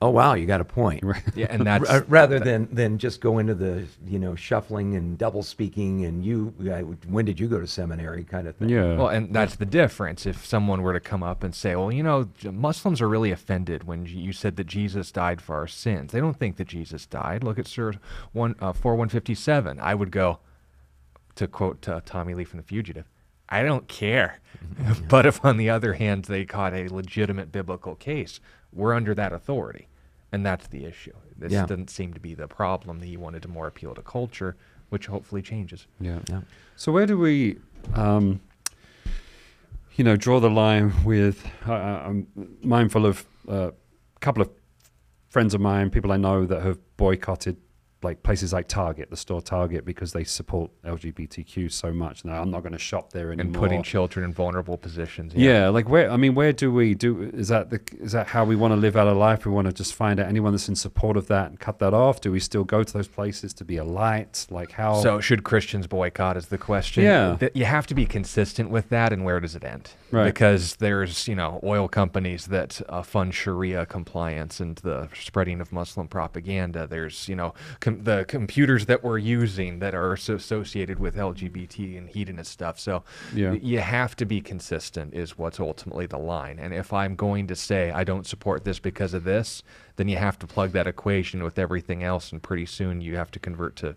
oh 0.02 0.10
wow 0.10 0.34
you 0.34 0.46
got 0.46 0.62
a 0.62 0.66
point 0.66 1.04
Yeah, 1.36 1.48
and 1.50 1.66
that's 1.66 1.90
R- 1.90 2.06
rather 2.08 2.40
than 2.40 2.68
than 2.74 2.98
just 2.98 3.22
go 3.22 3.38
into 3.38 3.54
the 3.54 3.86
you 4.06 4.20
know 4.20 4.36
shuffling 4.36 4.96
and 4.96 5.18
double 5.18 5.44
speaking 5.44 6.06
and 6.06 6.26
you 6.26 6.54
when 7.08 7.26
did 7.26 7.40
you 7.40 7.48
go 7.48 7.60
to 7.60 7.68
seminary 7.68 8.24
kind 8.24 8.48
of 8.48 8.56
thing 8.56 8.70
Yeah. 8.70 8.96
Well, 8.96 9.10
and 9.10 9.34
that's 9.34 9.56
the 9.56 9.66
difference. 9.66 10.26
If 10.26 10.46
someone 10.46 10.82
were 10.82 10.94
to 10.94 11.00
come 11.00 11.24
up 11.24 11.44
and 11.44 11.54
say, 11.54 11.76
"Well, 11.76 11.92
you 11.92 12.04
know, 12.04 12.30
Muslims 12.52 13.02
are 13.02 13.08
really 13.10 13.32
offended 13.32 13.84
when 13.84 14.06
you 14.06 14.34
said 14.34 14.56
that 14.56 14.68
Jesus 14.68 15.12
died 15.12 15.42
for 15.42 15.56
our 15.56 15.68
sins. 15.68 16.12
They 16.12 16.20
don't 16.20 16.38
think 16.38 16.58
that 16.58 16.68
Jesus 16.68 17.06
died. 17.06 17.44
Look 17.44 17.60
at 17.60 17.68
Surah 17.68 17.98
one 18.32 18.56
uh, 18.60 18.74
four 18.74 18.96
one 18.96 19.10
fifty 19.10 19.36
seven. 19.36 19.80
I 19.80 19.94
would 19.96 20.12
go, 20.12 20.40
to 21.36 21.48
quote 21.48 21.88
uh, 21.88 22.02
Tommy 22.06 22.34
Lee 22.34 22.44
from 22.44 22.58
The 22.58 22.64
Fugitive, 22.66 23.06
"I 23.50 23.64
don't 23.64 23.88
care." 23.88 24.40
but 25.10 25.26
if 25.26 25.44
on 25.46 25.58
the 25.58 25.70
other 25.70 25.94
hand 25.94 26.26
they 26.26 26.46
caught 26.46 26.74
a 26.74 26.88
legitimate 26.88 27.52
biblical 27.52 27.96
case, 27.96 28.40
we're 28.74 28.94
under 28.94 29.14
that 29.16 29.34
authority, 29.34 29.88
and 30.32 30.46
that's 30.46 30.68
the 30.68 30.86
issue. 30.86 31.14
This 31.38 31.52
Yeah. 31.52 31.66
doesn't 31.66 31.90
seem 31.90 32.14
to 32.14 32.20
be 32.20 32.34
the 32.36 32.48
problem. 32.48 33.00
That 33.00 33.08
he 33.08 33.18
wanted 33.18 33.42
to 33.44 33.48
more 33.48 33.68
appeal 33.68 33.94
to 33.96 34.02
culture, 34.02 34.56
which 34.90 35.08
hopefully 35.08 35.42
changes. 35.42 35.88
Yeah. 36.00 36.20
Yeah. 36.30 36.42
So 36.76 36.92
where 36.92 37.06
do 37.06 37.18
we, 37.18 37.58
um, 37.94 38.40
you 39.96 40.04
know, 40.04 40.16
draw 40.16 40.40
the 40.40 40.50
line 40.50 40.94
with? 41.04 41.46
I 41.66 41.74
I- 41.74 42.06
I'm 42.08 42.28
mindful 42.64 43.06
of 43.06 43.26
a 43.48 43.74
couple 44.20 44.42
of 44.42 44.50
friends 45.30 45.54
of 45.54 45.62
mine, 45.62 45.90
people 45.90 46.12
I 46.12 46.18
know 46.18 46.46
that 46.46 46.62
have 46.64 46.78
boycotted 46.98 47.58
like 48.04 48.24
places 48.24 48.54
like 48.54 48.68
Target, 48.68 49.10
the 49.10 49.18
store 49.18 49.42
Target, 49.42 49.86
because 49.86 50.14
they 50.14 50.24
support 50.24 50.72
LGBTQ 50.84 51.72
so 51.72 51.92
much. 51.92 52.26
Now 52.26 52.42
I'm 52.42 52.52
not 52.52 52.62
going 52.62 52.74
to 52.74 52.80
shop 52.80 53.12
there 53.12 53.32
anymore. 53.32 53.46
And 53.46 53.56
putting 53.56 53.84
children 53.84 54.26
in 54.26 54.34
vulnerable 54.34 54.78
positions. 54.78 55.34
Yeah, 55.36 55.70
like 55.70 55.88
where? 55.90 56.10
I 56.10 56.18
mean, 56.18 56.36
where 56.36 56.54
do 56.54 56.72
we 56.72 56.94
do? 56.94 57.22
Is 57.22 57.50
that 57.50 57.70
the? 57.70 57.82
Is 58.00 58.12
that 58.14 58.28
how 58.28 58.46
we 58.46 58.56
want 58.56 58.72
to 58.72 58.78
live 58.78 58.96
our 58.96 59.14
life? 59.14 59.46
We 59.46 59.52
want 59.52 59.68
to 59.68 59.74
just 59.74 59.94
find 59.94 60.20
out 60.20 60.28
anyone 60.28 60.54
that's 60.54 60.70
in 60.70 60.76
support 60.76 61.18
of 61.18 61.28
that 61.28 61.50
and 61.50 61.60
cut 61.60 61.80
that 61.80 61.94
off. 61.94 62.22
Do 62.22 62.32
we 62.32 62.40
still 62.40 62.64
go 62.64 62.84
to 62.84 62.94
those 62.94 63.08
places 63.08 63.54
to 63.56 63.66
be 63.66 63.78
a 63.78 63.84
light? 63.84 64.48
Like 64.50 64.72
how? 64.72 65.02
So 65.02 65.20
should 65.20 65.44
Christians 65.44 65.88
boycott 65.88 66.38
is 66.38 66.48
the 66.48 66.58
question. 66.58 67.04
Yeah. 67.04 67.38
You 67.54 67.66
have 67.66 67.88
to 67.88 67.96
be 67.96 68.06
consistent 68.06 68.70
with 68.70 68.90
that 68.90 69.12
and 69.14 69.24
where 69.26 69.40
does 69.40 69.56
it 69.56 69.64
end? 69.64 69.92
Right. 70.12 70.26
Because 70.26 70.76
there's, 70.78 71.28
you 71.28 71.36
know, 71.36 71.60
oil 71.64 71.88
companies 71.88 72.48
that 72.48 72.82
uh, 72.90 73.02
fund 73.02 73.34
Sharia 73.34 73.86
compliance 73.86 74.60
and 74.60 74.76
the 74.78 75.10
spreading 75.14 75.62
of 75.62 75.72
Muslim 75.72 76.08
propaganda. 76.08 76.88
There's, 76.88 77.28
you 77.30 77.36
know, 77.36 77.54
com- 77.80 77.91
the 78.04 78.26
computers 78.28 78.86
that 78.88 79.04
we're 79.04 79.18
using 79.18 79.80
that 79.80 79.94
are 79.96 80.16
so 80.18 80.36
associated 80.36 81.00
with 81.00 81.16
LGBT 81.16 81.98
and 81.98 82.10
hedonist 82.10 82.52
stuff. 82.52 82.80
So 82.80 83.04
Yeah. 83.34 83.54
you 83.54 83.80
have 83.80 84.16
to 84.18 84.26
be 84.26 84.42
consistent 84.42 85.14
is 85.14 85.38
what's 85.38 85.60
ultimately 85.60 86.06
the 86.06 86.18
line. 86.18 86.60
And 86.60 86.74
if 86.74 86.92
I'm 86.94 87.16
going 87.16 87.48
to 87.48 87.56
say 87.56 87.92
I 87.92 88.04
don't 88.04 88.26
support 88.26 88.64
this 88.64 88.80
because 88.80 89.14
of 89.14 89.24
this, 89.24 89.64
then 89.96 90.08
you 90.08 90.18
have 90.18 90.38
to 90.40 90.48
plug 90.48 90.72
that 90.72 90.88
equation 90.88 91.44
with 91.44 91.60
everything 91.60 92.04
else 92.04 92.32
and 92.32 92.42
pretty 92.42 92.66
soon 92.66 93.02
you 93.02 93.16
have 93.16 93.32
to 93.32 93.40
convert 93.40 93.76
to 93.76 93.96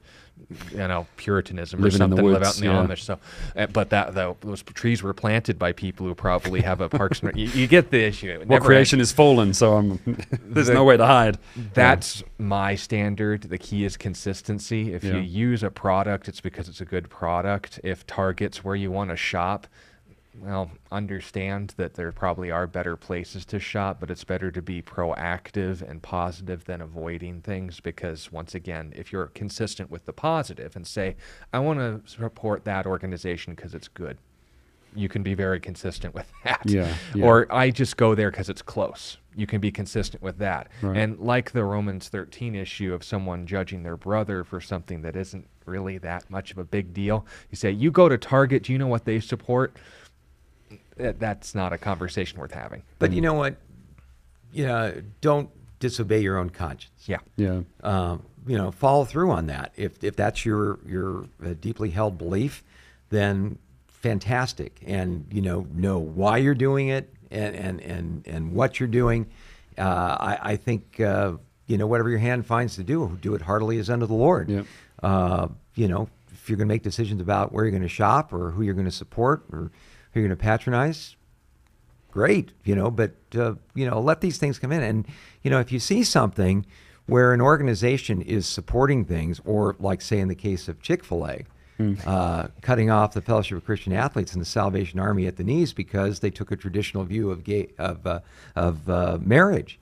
you 0.73 0.79
know 0.79 1.07
puritanism 1.17 1.81
Living 1.81 2.01
or 2.01 2.05
in 2.05 2.11
something 2.11 2.25
live 2.25 2.43
out 2.43 2.57
in 2.61 2.67
the 2.67 2.73
yeah. 2.73 2.87
Amish 2.87 3.01
so 3.01 3.19
uh, 3.57 3.67
but 3.69 3.91
that 3.91 4.15
though 4.15 4.37
those 4.41 4.63
trees 4.63 5.03
were 5.03 5.15
planted 5.15 5.59
by 5.59 5.73
people 5.73 6.07
who 6.07 6.15
probably 6.15 6.61
have 6.61 6.81
a 6.81 6.89
parks 6.89 7.23
and 7.23 7.37
you, 7.37 7.47
you 7.49 7.67
get 7.67 7.91
the 7.91 8.03
issue 8.03 8.43
well, 8.47 8.61
creation 8.61 9.01
is 9.01 9.13
fallen, 9.13 9.55
so 9.55 9.77
I'm. 9.77 10.01
there's 10.43 10.67
The- 10.69 10.75
no 10.75 10.85
way 10.85 10.97
to 10.97 11.07
hide. 11.07 11.39
that's 11.73 12.23
my 12.39 12.75
standard. 12.75 13.43
The 13.43 13.59
key 13.59 13.85
is 13.85 13.97
consistency. 13.97 14.93
If 14.93 15.05
Yeah. 15.05 15.15
you 15.15 15.21
use 15.21 15.63
a 15.63 15.71
product, 15.71 16.29
it's 16.29 16.41
because 16.41 16.69
it's 16.69 16.81
a 16.81 16.85
good 16.85 17.09
product. 17.09 17.81
If 17.85 18.07
Target's 18.07 18.65
where 18.65 18.77
you 18.77 18.91
want 18.91 19.11
to 19.11 19.17
shop, 19.17 19.67
well, 20.41 20.71
understand 20.91 21.75
that 21.77 21.95
there 21.95 22.11
probably 22.13 22.51
are 22.51 22.67
better 22.67 22.97
places 22.97 23.45
to 23.47 23.61
shop, 23.61 23.99
but 24.01 24.11
it's 24.11 24.25
better 24.25 24.51
to 24.51 24.61
be 24.61 24.83
proactive 24.83 25.81
and 25.89 26.03
positive 26.03 26.65
than 26.65 26.81
avoiding 26.81 27.41
things 27.41 27.81
because, 27.81 28.33
once 28.33 28.55
again, 28.55 28.93
if 28.97 29.13
you're 29.13 29.27
consistent 29.29 29.91
with 29.91 30.07
the 30.07 30.13
positive 30.13 30.75
and 30.75 30.87
say, 30.87 31.17
I 31.53 31.61
want 31.61 31.79
to 31.79 32.01
support 32.11 32.65
that 32.65 32.87
organization 32.87 33.55
because 33.55 33.75
it's 33.75 33.89
good, 33.89 34.19
you 34.97 35.09
can 35.09 35.23
be 35.23 35.35
very 35.35 35.61
consistent 35.61 36.15
with 36.15 36.31
that. 36.45 36.63
Yeah, 36.65 36.93
yeah. 37.15 37.25
Or 37.25 37.53
I 37.53 37.71
just 37.71 37.97
go 37.97 38.15
there 38.15 38.31
because 38.31 38.49
it's 38.49 38.63
close. 38.63 39.19
You 39.37 39.47
can 39.47 39.61
be 39.61 39.71
consistent 39.71 40.23
with 40.23 40.39
that. 40.39 40.69
Right. 40.81 40.97
And 40.97 41.19
like 41.19 41.53
the 41.53 41.65
Romans 41.65 42.09
13 42.09 42.55
issue 42.55 42.95
of 42.95 43.03
someone 43.03 43.47
judging 43.47 43.83
their 43.83 43.97
brother 43.97 44.45
for 44.45 44.61
something 44.61 45.03
that 45.03 45.17
isn't 45.17 45.47
really 45.67 45.99
that 45.99 46.29
much 46.31 46.53
of 46.53 46.59
a 46.59 46.65
big 46.65 46.93
deal, 46.93 47.27
you 47.51 47.57
say, 47.57 47.71
You 47.71 47.91
go 47.91 48.09
to 48.09 48.19
Target, 48.19 48.65
do 48.65 48.73
you 48.73 48.79
know 48.79 48.87
what 48.87 49.05
they 49.05 49.21
support? 49.21 49.77
That- 50.97 51.19
That's 51.21 51.55
not 51.55 51.73
a 51.73 51.79
conversation 51.79 52.39
worth 52.39 52.53
having. 52.53 52.83
but 52.99 53.13
you 53.13 53.21
know 53.21 53.35
what 53.35 53.57
you 54.53 54.67
know 54.67 54.95
don't 55.21 55.51
disobey 55.81 56.21
your 56.21 56.39
own 56.39 56.49
conscience 56.51 56.93
Yeah. 57.07 57.19
Yeah. 57.37 57.61
um, 57.83 58.23
you 58.47 58.57
know, 58.59 58.71
follow 58.71 59.05
through 59.07 59.31
on 59.31 59.47
that. 59.47 59.73
If 59.77 60.05
if 60.05 60.17
that's 60.17 60.45
your 60.45 60.79
your 60.87 61.25
uh, 61.45 61.55
deeply 61.61 61.91
held 61.91 62.19
belief, 62.19 62.63
then 63.09 63.59
fantastic. 63.89 64.81
And 64.87 65.27
you 65.33 65.41
know, 65.41 65.67
know 65.73 65.99
why 65.99 66.37
you're 66.39 66.55
doing 66.55 66.89
it 66.89 67.13
and 67.31 67.57
and 67.57 67.81
and, 67.81 68.27
and 68.27 68.53
what 68.53 68.79
you're 68.79 68.87
doing. 68.89 69.27
Uh, 69.79 69.83
I, 70.21 70.39
I 70.53 70.57
think 70.57 71.01
uh, 71.01 71.33
you 71.67 71.79
know 71.79 71.87
whatever 71.87 72.11
your 72.11 72.19
hand 72.19 72.45
finds 72.47 72.77
to 72.77 72.85
do, 72.85 73.19
do 73.23 73.35
it 73.35 73.41
heartily 73.41 73.79
as 73.79 73.89
unto 73.89 74.07
the 74.07 74.15
Lord. 74.15 74.51
Yep. 74.51 74.67
Uh, 75.03 75.49
you 75.75 75.89
know, 75.89 76.09
if 76.33 76.49
you're 76.51 76.59
going 76.59 76.69
to 76.69 76.73
make 76.75 76.83
decisions 76.83 77.21
about 77.23 77.51
where 77.53 77.65
you're 77.65 77.71
going 77.71 77.83
to 77.83 77.89
shop 77.89 78.33
or 78.33 78.51
who 78.51 78.63
you're 78.63 78.75
going 78.75 78.85
to 78.85 78.91
support 78.93 79.45
or 79.53 79.71
who 80.15 80.21
you're 80.21 80.29
going 80.29 80.39
to 80.39 80.43
patronize, 80.43 81.17
great, 82.11 82.53
you 82.65 82.75
know, 82.75 82.91
but 82.91 83.13
uh, 83.37 83.55
you 83.75 83.89
know, 83.89 84.01
let 84.01 84.21
these 84.23 84.39
things 84.39 84.59
come 84.59 84.73
in, 84.73 84.83
and 84.83 85.07
you 85.43 85.51
know, 85.51 85.59
if 85.61 85.71
you 85.73 85.79
see 85.79 86.03
something 86.05 86.65
where 87.07 87.35
an 87.35 87.41
organization 87.41 88.23
is 88.23 88.47
supporting 88.47 89.05
things, 89.05 89.41
or 89.45 89.77
like 89.79 90.01
say 90.01 90.19
in 90.21 90.29
the 90.29 90.35
case 90.35 90.69
of 90.69 90.81
Chick 90.81 91.05
Fil 91.05 91.27
A, 91.27 91.45
uh, 92.07 92.47
cutting 92.63 92.89
off 92.89 93.15
the 93.15 93.21
Fellowship 93.21 93.59
of 93.59 93.65
Christian 93.65 93.93
Athletes 93.93 94.33
and 94.33 94.41
the 94.41 94.47
Salvation 94.47 95.01
Army 95.01 95.27
at 95.27 95.37
the 95.37 95.43
knees 95.45 95.73
because 95.73 96.21
they 96.21 96.31
took 96.31 96.53
a 96.53 96.57
traditional 96.57 97.03
view 97.05 97.31
of 97.33 97.43
gay 97.43 97.69
of 97.79 98.07
uh, 98.07 98.21
of 98.55 98.89
uh, 98.89 99.19
marriage. 99.21 99.79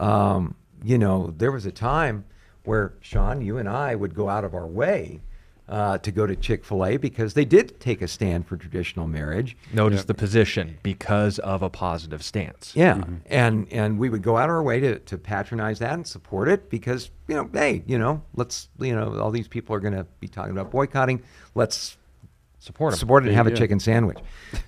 Um, 0.00 0.54
you 0.82 0.96
know, 0.98 1.34
there 1.36 1.52
was 1.52 1.66
a 1.66 1.72
time 1.72 2.24
where 2.64 2.94
Sean, 3.00 3.42
you 3.42 3.58
and 3.58 3.68
I 3.68 3.94
would 3.94 4.14
go 4.14 4.28
out 4.30 4.44
of 4.44 4.54
our 4.54 4.66
way 4.66 5.20
uh, 5.68 5.98
to 5.98 6.12
go 6.12 6.26
to 6.26 6.36
Chick 6.36 6.64
Fil 6.64 6.84
A 6.84 6.96
because 6.96 7.34
they 7.34 7.44
did 7.44 7.80
take 7.80 8.00
a 8.00 8.08
stand 8.08 8.46
for 8.46 8.56
traditional 8.56 9.06
marriage. 9.06 9.56
Notice 9.72 10.04
the 10.04 10.14
position 10.14 10.78
because 10.82 11.38
of 11.40 11.62
a 11.62 11.68
positive 11.70 12.22
stance. 12.22 12.72
Yeah, 12.74 13.02
and 13.26 13.66
and 13.72 13.98
we 13.98 14.08
would 14.08 14.22
go 14.22 14.36
out 14.36 14.44
of 14.44 14.50
our 14.50 14.62
way 14.62 14.78
to, 14.80 14.98
to 15.00 15.18
patronize 15.18 15.78
that 15.80 15.94
and 15.94 16.06
support 16.06 16.48
it 16.48 16.70
because 16.70 17.10
you 17.26 17.34
know, 17.34 17.50
hey, 17.52 17.82
you 17.86 17.98
know, 17.98 18.22
let's 18.34 18.68
you 18.78 18.94
know, 18.94 19.18
all 19.18 19.30
these 19.30 19.48
people 19.48 19.74
are 19.74 19.80
going 19.80 19.94
to 19.94 20.06
be 20.20 20.28
talking 20.28 20.52
about 20.52 20.70
boycotting. 20.70 21.22
Let's 21.54 21.96
Support 22.58 22.94
'em. 22.94 22.98
support 22.98 23.24
it 23.24 23.28
and 23.28 23.36
have 23.36 23.46
a 23.46 23.54
chicken 23.54 23.78
sandwich. 23.78 24.18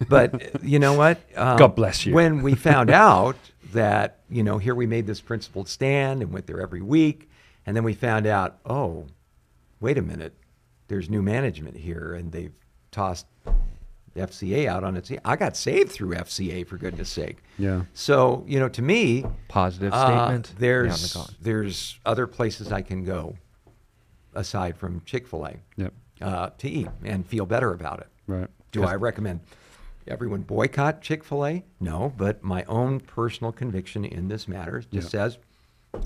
But 0.09 0.63
you 0.65 0.79
know 0.79 0.95
what? 0.95 1.19
Um, 1.37 1.57
God 1.57 1.75
bless 1.77 2.05
you. 2.05 2.15
When 2.15 2.43
we 2.43 2.55
found 2.55 2.91
out 3.09 3.37
that 3.73 4.19
you 4.31 4.43
know, 4.43 4.59
here 4.59 4.75
we 4.75 4.87
made 4.87 5.07
this 5.07 5.21
principled 5.21 5.69
stand 5.69 6.23
and 6.23 6.33
went 6.33 6.47
there 6.47 6.61
every 6.61 6.83
week, 6.83 7.29
and 7.67 7.77
then 7.77 7.85
we 7.85 7.95
found 7.95 8.27
out, 8.27 8.59
oh, 8.67 9.07
wait 9.81 9.99
a 9.99 10.03
minute, 10.03 10.35
there's 10.89 11.09
new 11.09 11.22
management 11.22 11.76
here, 11.76 12.14
and 12.14 12.32
they've 12.32 12.55
tossed 12.91 13.26
FCA 14.16 14.66
out 14.66 14.82
on 14.84 14.97
its. 14.97 15.12
I 15.24 15.36
got 15.36 15.57
saved 15.57 15.93
through 15.93 16.14
FCA 16.14 16.66
for 16.66 16.76
goodness 16.76 17.09
sake. 17.09 17.39
Yeah. 17.59 17.82
So 17.95 18.45
you 18.49 18.59
know, 18.59 18.68
to 18.70 18.82
me, 18.82 19.24
Positive 19.49 19.93
uh, 19.93 20.07
statement. 20.07 20.53
there's 20.59 21.12
beyond 21.12 21.28
the 21.28 21.34
there's 21.45 22.01
other 22.05 22.26
places 22.26 22.72
I 22.72 22.82
can 22.82 23.05
go 23.05 23.36
aside 24.34 24.76
from 24.76 25.03
Chick 25.05 25.26
Fil 25.28 25.47
A 25.47 25.55
Yep. 25.76 25.93
uh, 26.20 26.51
to 26.59 26.68
eat 26.68 26.89
and 27.05 27.26
feel 27.26 27.47
better 27.47 27.72
about 27.72 28.01
it. 28.01 28.09
Right. 28.26 28.49
Do 28.72 28.84
I 28.84 28.95
recommend 28.97 29.41
everyone 30.07 30.43
boycott 30.43 31.01
Chick 31.01 31.22
Fil 31.24 31.47
A? 31.47 31.64
No, 31.80 32.12
but 32.16 32.43
my 32.43 32.64
own 32.64 33.01
personal 33.01 33.53
conviction 33.53 34.05
in 34.05 34.28
this 34.28 34.49
matter 34.49 34.80
just 34.93 34.93
Yeah. 35.14 35.20
says 35.26 35.39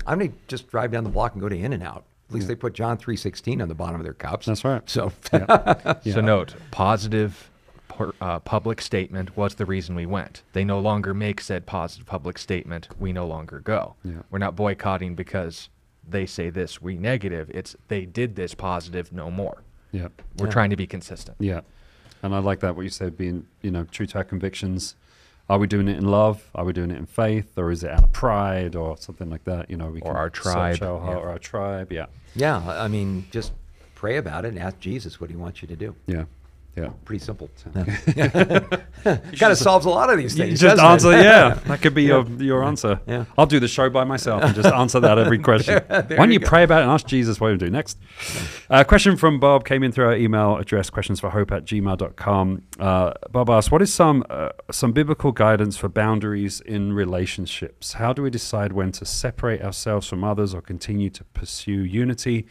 I'm 0.07 0.19
going 0.19 0.31
to 0.31 0.37
just 0.47 0.67
drive 0.69 0.91
down 0.91 1.03
the 1.03 1.09
block 1.09 1.33
and 1.33 1.41
go 1.41 1.49
to 1.49 1.57
In 1.57 1.73
and 1.73 1.83
Out. 1.83 2.05
At 2.33 2.35
least 2.39 2.47
they 2.47 2.55
put 2.55 2.73
John 2.73 2.97
three 2.97 3.15
sixteen 3.15 3.61
on 3.61 3.67
the 3.67 3.75
bottom 3.75 3.99
of 3.99 4.03
their 4.03 4.13
cups. 4.13 4.47
That's 4.47 4.65
right. 4.65 4.87
So 4.89 5.11
Yeah. 5.33 5.93
So 6.11 6.21
note, 6.21 6.55
positive 6.71 7.49
positive 7.87 8.15
uh, 8.21 8.39
public 8.39 8.81
statement 8.81 9.37
was 9.37 9.55
the 9.55 9.65
reason 9.67 9.93
we 9.95 10.07
went. 10.07 10.41
They 10.53 10.63
no 10.65 10.79
longer 10.79 11.13
make 11.13 11.39
said 11.39 11.67
positive 11.67 12.07
public 12.07 12.39
statement. 12.39 12.87
We 12.99 13.13
no 13.13 13.27
longer 13.27 13.59
go. 13.59 13.93
Yeah. 14.03 14.23
We're 14.31 14.39
not 14.39 14.55
boycotting 14.55 15.13
because 15.13 15.69
they 16.07 16.25
say 16.25 16.49
this. 16.49 16.81
We 16.81 16.97
negative. 16.97 17.51
It's 17.53 17.75
they 17.89 18.05
did 18.05 18.35
this 18.35 18.55
positive. 18.55 19.11
No 19.13 19.29
more. 19.29 19.61
Yeah. 19.91 20.07
We're 20.39 20.47
Yeah. 20.47 20.51
trying 20.53 20.69
to 20.71 20.75
be 20.75 20.87
consistent. 20.87 21.37
Yeah. 21.39 21.61
And 22.23 22.33
I 22.33 22.39
like 22.39 22.61
that 22.61 22.75
what 22.75 22.81
you 22.81 22.89
said, 22.89 23.15
being 23.15 23.45
you 23.61 23.69
know 23.69 23.83
true 23.85 24.07
to 24.07 24.17
our 24.17 24.23
convictions. 24.23 24.95
Are 25.49 25.59
we 25.59 25.67
doing 25.67 25.87
it 25.87 25.97
in 25.97 26.05
love? 26.05 26.49
Are 26.55 26.63
we 26.63 26.71
doing 26.73 26.89
it 26.89 26.97
in 26.97 27.05
faith, 27.05 27.57
or 27.57 27.69
is 27.71 27.83
it 27.83 27.91
out 27.91 28.03
of 28.03 28.11
pride, 28.13 28.75
or 28.75 28.97
something 28.97 29.29
like 29.29 29.43
that? 29.43 29.69
You 29.69 29.75
know, 29.77 29.87
we 29.87 29.99
Or 30.01 30.13
can 30.13 30.15
our 30.15 30.29
tribe, 30.29 30.81
our 30.81 31.11
yeah. 31.11 31.15
or 31.17 31.29
our 31.29 31.39
tribe. 31.39 31.91
Yeah. 31.91 32.05
yeah, 32.35 32.57
I 32.65 32.87
mean, 32.87 33.27
just 33.29 33.51
pray 33.93 34.17
about 34.17 34.45
it 34.45 34.49
and 34.49 34.59
ask 34.59 34.79
Jesus 34.79 35.19
what 35.19 35.29
He 35.29 35.35
wants 35.35 35.61
you 35.61 35.67
to 35.67 35.75
do. 35.75 35.95
Yeah. 36.07 36.25
Yeah. 36.75 36.89
Pretty 37.05 37.23
simple. 37.23 37.51
It 37.75 39.39
kind 39.39 39.51
of 39.51 39.57
solves 39.57 39.85
a 39.85 39.89
lot 39.89 40.09
of 40.09 40.17
these 40.17 40.35
things. 40.35 40.59
just 40.59 40.77
doesn't 40.77 41.11
it? 41.11 41.17
answer, 41.17 41.23
yeah. 41.23 41.53
That 41.67 41.81
could 41.81 41.93
be 41.93 42.03
your 42.03 42.25
your 42.39 42.63
answer. 42.63 42.99
Yeah. 43.05 43.25
I'll 43.37 43.45
do 43.45 43.59
the 43.59 43.67
show 43.67 43.89
by 43.91 44.05
myself 44.05 44.41
and 44.43 44.55
just 44.55 44.73
answer 44.73 44.99
that 45.01 45.19
every 45.19 45.37
question. 45.49 45.83
Why 45.87 46.01
don't 46.01 46.31
you 46.31 46.39
go. 46.39 46.47
pray 46.47 46.63
about 46.63 46.79
it 46.79 46.83
and 46.83 46.91
ask 46.91 47.05
Jesus 47.05 47.39
what 47.39 47.49
to 47.49 47.57
do 47.57 47.69
next? 47.69 47.99
A 48.71 48.83
question 48.83 49.17
from 49.17 49.39
Bob 49.39 49.65
came 49.65 49.83
in 49.83 49.91
through 49.91 50.05
our 50.05 50.15
email 50.15 50.57
address, 50.57 50.89
questions 50.89 51.19
for 51.19 51.29
hope 51.29 51.51
at 51.51 51.65
gmail.com. 51.65 52.63
Uh, 52.79 53.13
Bob 53.29 53.49
asked, 53.51 53.71
What 53.71 53.81
is 53.83 53.93
some 53.93 54.23
uh, 54.29 54.49
some 54.71 54.93
biblical 54.93 55.31
guidance 55.31 55.77
for 55.77 55.89
boundaries 55.89 56.59
in 56.61 56.93
relationships? 56.93 57.93
How 57.93 58.13
do 58.13 58.23
we 58.23 58.31
decide 58.31 58.73
when 58.73 58.91
to 58.93 59.05
separate 59.05 59.61
ourselves 59.61 60.07
from 60.07 60.23
others 60.23 60.55
or 60.55 60.61
continue 60.61 61.11
to 61.11 61.23
pursue 61.23 61.83
unity? 61.83 62.47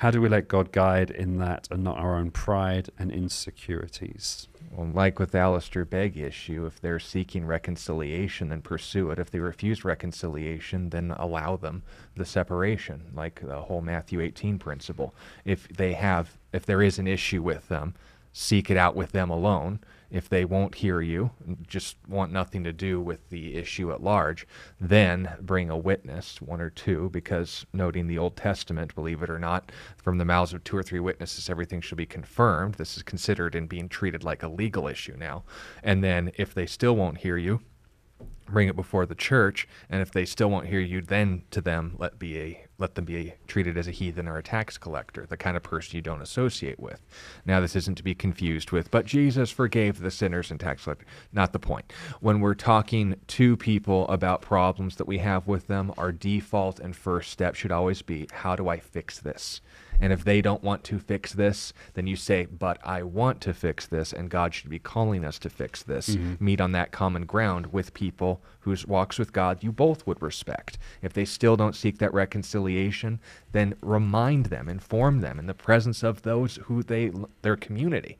How 0.00 0.10
do 0.10 0.20
we 0.20 0.28
let 0.28 0.46
God 0.46 0.72
guide 0.72 1.10
in 1.10 1.38
that 1.38 1.68
and 1.70 1.82
not 1.82 1.96
our 1.96 2.16
own 2.16 2.30
pride 2.30 2.90
and 2.98 3.10
insecurities? 3.10 4.46
Well, 4.70 4.88
like 4.92 5.18
with 5.18 5.30
the 5.30 5.38
Alistair 5.38 5.86
Begg 5.86 6.18
issue, 6.18 6.66
if 6.66 6.78
they're 6.78 6.98
seeking 6.98 7.46
reconciliation, 7.46 8.50
then 8.50 8.60
pursue 8.60 9.10
it. 9.10 9.18
If 9.18 9.30
they 9.30 9.38
refuse 9.38 9.86
reconciliation, 9.86 10.90
then 10.90 11.12
allow 11.12 11.56
them 11.56 11.82
the 12.14 12.26
separation, 12.26 13.04
like 13.14 13.40
the 13.40 13.62
whole 13.62 13.80
Matthew 13.80 14.20
18 14.20 14.58
principle. 14.58 15.14
If 15.46 15.66
they 15.68 15.94
have, 15.94 16.36
if 16.52 16.66
there 16.66 16.82
is 16.82 16.98
an 16.98 17.06
issue 17.06 17.42
with 17.42 17.66
them, 17.68 17.94
seek 18.38 18.70
it 18.70 18.76
out 18.76 18.94
with 18.94 19.12
them 19.12 19.30
alone. 19.30 19.80
If 20.10 20.28
they 20.28 20.44
won't 20.44 20.74
hear 20.74 21.00
you, 21.00 21.30
just 21.66 21.96
want 22.06 22.32
nothing 22.32 22.64
to 22.64 22.72
do 22.72 23.00
with 23.00 23.30
the 23.30 23.56
issue 23.56 23.90
at 23.92 24.02
large, 24.02 24.46
then 24.78 25.30
bring 25.40 25.70
a 25.70 25.76
witness, 25.76 26.42
one 26.42 26.60
or 26.60 26.68
two, 26.68 27.08
because 27.14 27.64
noting 27.72 28.06
the 28.06 28.18
Old 28.18 28.36
Testament, 28.36 28.94
believe 28.94 29.22
it 29.22 29.30
or 29.30 29.38
not, 29.38 29.72
from 29.96 30.18
the 30.18 30.24
mouths 30.26 30.52
of 30.52 30.62
two 30.64 30.76
or 30.76 30.82
three 30.82 31.00
witnesses, 31.00 31.48
everything 31.48 31.80
shall 31.80 31.96
be 31.96 32.04
confirmed. 32.04 32.74
This 32.74 32.98
is 32.98 33.02
considered 33.02 33.54
and 33.54 33.70
being 33.70 33.88
treated 33.88 34.22
like 34.22 34.42
a 34.42 34.48
legal 34.48 34.86
issue 34.86 35.16
now. 35.16 35.42
And 35.82 36.04
then 36.04 36.30
if 36.36 36.52
they 36.52 36.66
still 36.66 36.94
won't 36.94 37.18
hear 37.18 37.38
you, 37.38 37.60
bring 38.44 38.68
it 38.68 38.76
before 38.76 39.06
the 39.06 39.14
church 39.14 39.66
and 39.88 40.02
if 40.02 40.12
they 40.12 40.24
still 40.24 40.48
won't 40.48 40.68
hear 40.68 40.78
you 40.78 41.00
then 41.00 41.42
to 41.50 41.60
them 41.60 41.96
let 41.98 42.18
be 42.18 42.38
a 42.38 42.65
let 42.78 42.94
them 42.94 43.04
be 43.04 43.34
treated 43.46 43.76
as 43.76 43.88
a 43.88 43.92
heathen 43.92 44.28
or 44.28 44.36
a 44.36 44.42
tax 44.42 44.76
collector 44.76 45.26
the 45.26 45.36
kind 45.36 45.56
of 45.56 45.62
person 45.62 45.96
you 45.96 46.02
don't 46.02 46.22
associate 46.22 46.78
with. 46.78 47.00
Now 47.44 47.60
this 47.60 47.76
isn't 47.76 47.96
to 47.96 48.02
be 48.02 48.14
confused 48.14 48.70
with 48.70 48.90
but 48.90 49.06
jesus 49.06 49.50
forgave 49.50 50.00
the 50.00 50.10
sinners 50.10 50.50
and 50.50 50.60
tax 50.60 50.84
collectors. 50.84 51.08
Not 51.32 51.52
the 51.52 51.58
point. 51.58 51.92
When 52.20 52.40
we're 52.40 52.54
talking 52.54 53.16
to 53.26 53.56
people 53.56 54.06
about 54.08 54.42
problems 54.42 54.96
that 54.96 55.06
we 55.06 55.18
have 55.18 55.46
with 55.46 55.66
them 55.66 55.92
our 55.98 56.12
default 56.12 56.80
and 56.80 56.94
first 56.94 57.30
step 57.30 57.54
should 57.54 57.72
always 57.72 58.02
be 58.02 58.28
how 58.32 58.56
do 58.56 58.68
i 58.68 58.78
fix 58.78 59.18
this 59.20 59.60
and 60.00 60.12
if 60.12 60.24
they 60.24 60.40
don't 60.40 60.62
want 60.62 60.84
to 60.84 60.98
fix 60.98 61.32
this, 61.32 61.72
then 61.94 62.06
you 62.06 62.16
say, 62.16 62.46
But 62.46 62.78
I 62.84 63.02
want 63.02 63.40
to 63.42 63.54
fix 63.54 63.86
this, 63.86 64.12
and 64.12 64.30
God 64.30 64.54
should 64.54 64.70
be 64.70 64.78
calling 64.78 65.24
us 65.24 65.38
to 65.40 65.50
fix 65.50 65.82
this. 65.82 66.10
Mm-hmm. 66.10 66.44
Meet 66.44 66.60
on 66.60 66.72
that 66.72 66.92
common 66.92 67.24
ground 67.24 67.72
with 67.72 67.94
people 67.94 68.40
whose 68.60 68.86
walks 68.86 69.18
with 69.18 69.32
God 69.32 69.62
you 69.62 69.72
both 69.72 70.06
would 70.06 70.20
respect. 70.20 70.78
If 71.02 71.12
they 71.12 71.24
still 71.24 71.56
don't 71.56 71.76
seek 71.76 71.98
that 71.98 72.12
reconciliation, 72.12 73.20
then 73.52 73.74
remind 73.80 74.46
them, 74.46 74.68
inform 74.68 75.20
them 75.20 75.38
in 75.38 75.46
the 75.46 75.54
presence 75.54 76.02
of 76.02 76.22
those 76.22 76.56
who 76.64 76.82
they 76.82 77.12
their 77.42 77.56
community. 77.56 78.18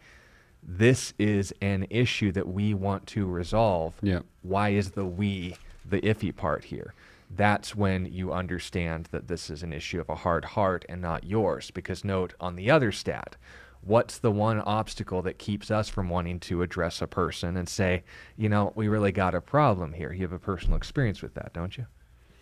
This 0.62 1.14
is 1.18 1.53
an 1.61 1.87
issue 1.91 2.33
that 2.33 2.49
we 2.49 2.74
want 2.74 3.07
to 3.09 3.27
resolve. 3.27 3.95
Yeah. 4.03 4.20
Why 4.43 4.70
is 4.70 4.93
the 4.93 5.05
we 5.05 5.57
the 5.89 6.01
iffy 6.01 6.35
part 6.35 6.64
here? 6.64 6.95
That's 7.31 7.74
when 7.74 8.07
you 8.07 8.33
understand 8.33 9.09
that 9.11 9.29
this 9.29 9.51
is 9.51 9.62
an 9.62 9.72
issue 9.72 10.01
of 10.01 10.09
a 10.09 10.14
hard 10.14 10.45
heart 10.45 10.85
and 10.89 11.03
not 11.03 11.24
yours. 11.24 11.70
Because 11.70 12.05
note 12.05 12.35
on 12.41 12.57
the 12.57 12.70
other 12.70 12.93
stat, 12.93 13.37
what's 13.81 14.18
the 14.18 14.31
one 14.31 14.61
obstacle 14.61 15.22
that 15.22 15.39
keeps 15.39 15.70
us 15.70 15.89
from 15.89 16.09
wanting 16.09 16.41
to 16.41 16.62
address 16.62 17.03
a 17.03 17.07
person 17.07 17.57
and 17.57 17.68
say, 17.68 18.05
you 18.37 18.49
know, 18.49 18.72
we 18.74 18.89
really 18.89 19.12
got 19.12 19.35
a 19.35 19.41
problem 19.41 19.93
here? 19.93 20.12
You 20.12 20.22
have 20.22 20.33
a 20.33 20.39
personal 20.39 20.77
experience 20.77 21.22
with 21.22 21.35
that, 21.35 21.53
don't 21.53 21.77
you? 21.77 21.87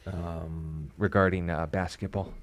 Um, 0.07 0.91
Regarding 0.99 1.49
uh, 1.51 1.67
basketball. 1.67 2.35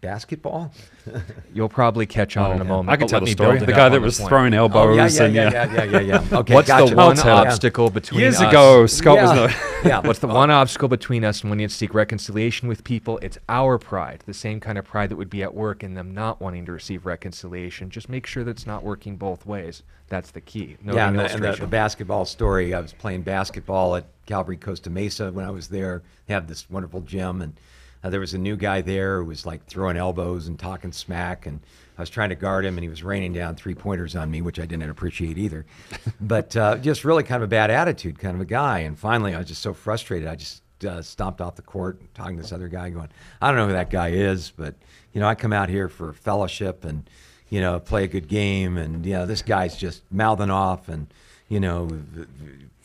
Basketball? 0.00 0.72
You'll 1.54 1.68
probably 1.68 2.06
catch 2.06 2.36
on 2.36 2.50
Oh, 2.50 2.52
in 2.54 2.60
a 2.60 2.62
oh, 2.62 2.64
yeah. 2.64 2.68
moment. 2.68 2.90
I 2.90 2.96
can 2.96 3.08
tell 3.08 3.20
the 3.20 3.26
story. 3.26 3.58
The 3.58 3.66
guy 3.66 3.88
that 3.88 4.00
was 4.00 4.18
point. 4.18 4.28
throwing 4.28 4.54
Oh, 4.54 4.58
elbows. 4.58 4.96
yeah, 4.96 5.06
yeah, 5.06 5.24
and, 5.26 5.34
yeah, 5.34 5.50
yeah, 5.50 5.72
yeah, 5.72 5.84
yeah, 5.84 6.00
yeah. 6.00 6.24
Okay, 6.38 6.54
What's 6.54 6.68
gotcha. 6.68 6.90
the 6.90 6.96
one 6.96 7.18
I'll 7.18 7.38
obstacle 7.46 7.90
between 7.90 8.20
Years 8.20 8.40
us? 8.40 8.48
ago, 8.48 8.86
Scott 8.86 9.16
yeah. 9.16 9.22
was 9.22 9.52
no. 9.52 9.88
yeah. 9.88 9.98
What's 10.06 10.18
the 10.20 10.26
one 10.28 10.50
obstacle 10.50 10.88
between 10.88 11.24
us 11.24 11.42
and 11.42 11.50
when 11.50 11.58
you 11.58 11.68
seek 11.68 11.94
reconciliation 11.94 12.68
with 12.68 12.84
people? 12.84 13.18
It's 13.18 13.38
our 13.48 13.78
pride, 13.78 14.22
the 14.26 14.34
same 14.34 14.60
kind 14.60 14.78
of 14.78 14.84
pride 14.84 15.10
that 15.10 15.16
would 15.16 15.30
be 15.30 15.42
at 15.42 15.54
work 15.54 15.82
in 15.82 15.94
them 15.94 16.14
not 16.14 16.40
wanting 16.40 16.66
to 16.66 16.72
receive 16.72 17.06
reconciliation. 17.06 17.90
Just 17.90 18.08
make 18.08 18.26
sure 18.26 18.44
that 18.44 18.50
it's 18.52 18.66
not 18.66 18.84
working 18.84 19.16
both 19.16 19.46
ways. 19.46 19.82
That's 20.08 20.30
the 20.30 20.40
key. 20.40 20.76
Noting 20.82 20.96
yeah, 20.96 21.08
and 21.08 21.18
the, 21.18 21.32
and 21.32 21.42
the, 21.44 21.52
the 21.52 21.66
basketball 21.66 22.24
story. 22.24 22.72
I 22.72 22.80
was 22.80 22.92
playing 22.92 23.22
basketball 23.22 23.96
at 23.96 24.06
Calvary 24.26 24.56
Costa 24.56 24.88
Mesa 24.90 25.30
when 25.32 25.44
I 25.44 25.50
was 25.50 25.68
there. 25.68 26.02
They 26.26 26.34
have 26.34 26.46
this 26.46 26.68
wonderful 26.70 27.02
gym, 27.02 27.42
and 27.42 27.58
uh, 28.02 28.10
there 28.10 28.20
was 28.20 28.34
a 28.34 28.38
new 28.38 28.56
guy 28.56 28.80
there 28.80 29.18
who 29.18 29.26
was 29.26 29.46
like 29.46 29.66
throwing 29.66 29.96
elbows 29.96 30.46
and 30.46 30.58
talking 30.58 30.92
smack, 30.92 31.46
and 31.46 31.60
I 31.96 32.02
was 32.02 32.10
trying 32.10 32.28
to 32.28 32.34
guard 32.34 32.64
him, 32.64 32.76
and 32.76 32.82
he 32.82 32.88
was 32.88 33.02
raining 33.02 33.32
down 33.32 33.56
three 33.56 33.74
pointers 33.74 34.14
on 34.14 34.30
me, 34.30 34.42
which 34.42 34.60
I 34.60 34.66
didn't 34.66 34.88
appreciate 34.88 35.38
either. 35.38 35.66
but 36.20 36.56
uh, 36.56 36.76
just 36.76 37.04
really 37.04 37.22
kind 37.22 37.42
of 37.42 37.48
a 37.48 37.50
bad 37.50 37.70
attitude, 37.70 38.18
kind 38.18 38.34
of 38.34 38.40
a 38.40 38.46
guy. 38.46 38.80
And 38.80 38.98
finally, 38.98 39.34
I 39.34 39.38
was 39.38 39.48
just 39.48 39.62
so 39.62 39.74
frustrated, 39.74 40.28
I 40.28 40.36
just 40.36 40.62
uh, 40.86 41.02
stomped 41.02 41.40
off 41.40 41.56
the 41.56 41.62
court, 41.62 42.00
talking 42.14 42.36
to 42.36 42.42
this 42.42 42.52
other 42.52 42.68
guy, 42.68 42.90
going, 42.90 43.08
I 43.40 43.48
don't 43.48 43.56
know 43.56 43.66
who 43.66 43.72
that 43.72 43.90
guy 43.90 44.10
is, 44.10 44.52
but 44.56 44.74
you 45.12 45.20
know, 45.20 45.26
I 45.26 45.34
come 45.34 45.52
out 45.52 45.68
here 45.68 45.88
for 45.88 46.12
fellowship 46.12 46.84
and 46.84 47.08
you 47.50 47.60
know, 47.60 47.80
play 47.80 48.04
a 48.04 48.08
good 48.08 48.28
game. 48.28 48.76
And, 48.76 49.04
you 49.04 49.14
know, 49.14 49.26
this 49.26 49.42
guy's 49.42 49.76
just 49.76 50.02
mouthing 50.10 50.50
off. 50.50 50.88
And, 50.88 51.06
you 51.48 51.60
know, 51.60 51.88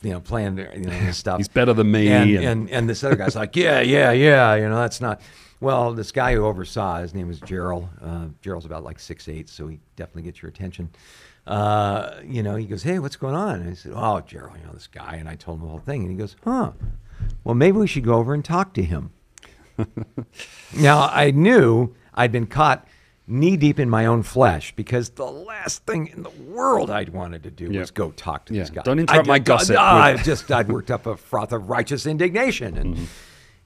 you 0.04 0.10
know, 0.12 0.20
playing, 0.20 0.58
you 0.58 0.80
know, 0.86 1.10
stuff. 1.12 1.38
He's 1.38 1.48
better 1.48 1.72
than 1.72 1.90
me. 1.90 2.08
And, 2.08 2.30
and- 2.30 2.44
and 2.44 2.70
and 2.70 2.88
this 2.88 3.02
other 3.02 3.16
guy's 3.16 3.34
like, 3.34 3.56
yeah, 3.56 3.80
yeah, 3.80 4.12
yeah. 4.12 4.54
You 4.54 4.68
know, 4.68 4.76
that's 4.76 5.00
not. 5.00 5.20
Well, 5.60 5.94
this 5.94 6.12
guy 6.12 6.34
who 6.34 6.44
oversaw, 6.44 7.00
his 7.00 7.14
name 7.14 7.28
was 7.28 7.40
Gerald. 7.40 7.88
Uh, 8.02 8.26
Gerald's 8.42 8.66
about 8.66 8.84
like 8.84 8.98
six 8.98 9.28
eight, 9.28 9.48
so 9.48 9.66
he 9.68 9.80
definitely 9.96 10.22
gets 10.22 10.42
your 10.42 10.50
attention. 10.50 10.90
Uh, 11.46 12.20
you 12.24 12.42
know, 12.42 12.54
he 12.56 12.66
goes, 12.66 12.82
hey, 12.82 12.98
what's 12.98 13.16
going 13.16 13.34
on? 13.34 13.60
And 13.60 13.70
I 13.70 13.74
said, 13.74 13.92
oh, 13.94 14.20
Gerald, 14.20 14.58
you 14.60 14.66
know, 14.66 14.72
this 14.72 14.86
guy. 14.86 15.14
And 15.16 15.28
I 15.28 15.36
told 15.36 15.58
him 15.58 15.64
the 15.64 15.70
whole 15.70 15.78
thing, 15.78 16.02
and 16.02 16.10
he 16.10 16.16
goes, 16.16 16.36
huh. 16.44 16.72
Well, 17.44 17.54
maybe 17.54 17.78
we 17.78 17.86
should 17.86 18.04
go 18.04 18.14
over 18.14 18.34
and 18.34 18.44
talk 18.44 18.74
to 18.74 18.82
him. 18.82 19.10
now 20.76 21.08
I 21.10 21.30
knew 21.30 21.94
I'd 22.14 22.32
been 22.32 22.46
caught 22.46 22.86
knee 23.26 23.56
deep 23.56 23.80
in 23.80 23.88
my 23.88 24.04
own 24.06 24.22
flesh 24.22 24.74
because 24.76 25.10
the 25.10 25.24
last 25.24 25.84
thing 25.86 26.08
in 26.08 26.22
the 26.22 26.30
world 26.30 26.90
I'd 26.90 27.08
wanted 27.08 27.42
to 27.44 27.50
do 27.50 27.70
Yeah. 27.70 27.80
was 27.80 27.90
go 27.90 28.10
talk 28.10 28.44
to 28.46 28.54
Yeah. 28.54 28.62
this 28.62 28.70
guy. 28.70 28.82
Don't 28.82 28.98
interrupt 28.98 29.26
I 29.26 29.28
my 29.28 29.38
just- 29.38 29.46
gossip 29.70 29.76
I, 29.78 30.12
with- 30.12 30.24
just 30.24 30.50
I'd 30.52 30.68
worked 30.68 30.90
up 30.90 31.06
a 31.06 31.16
froth 31.16 31.52
of 31.52 31.70
righteous 31.70 32.04
indignation, 32.06 32.76
and 32.76 32.94
mm-hmm. 32.96 33.04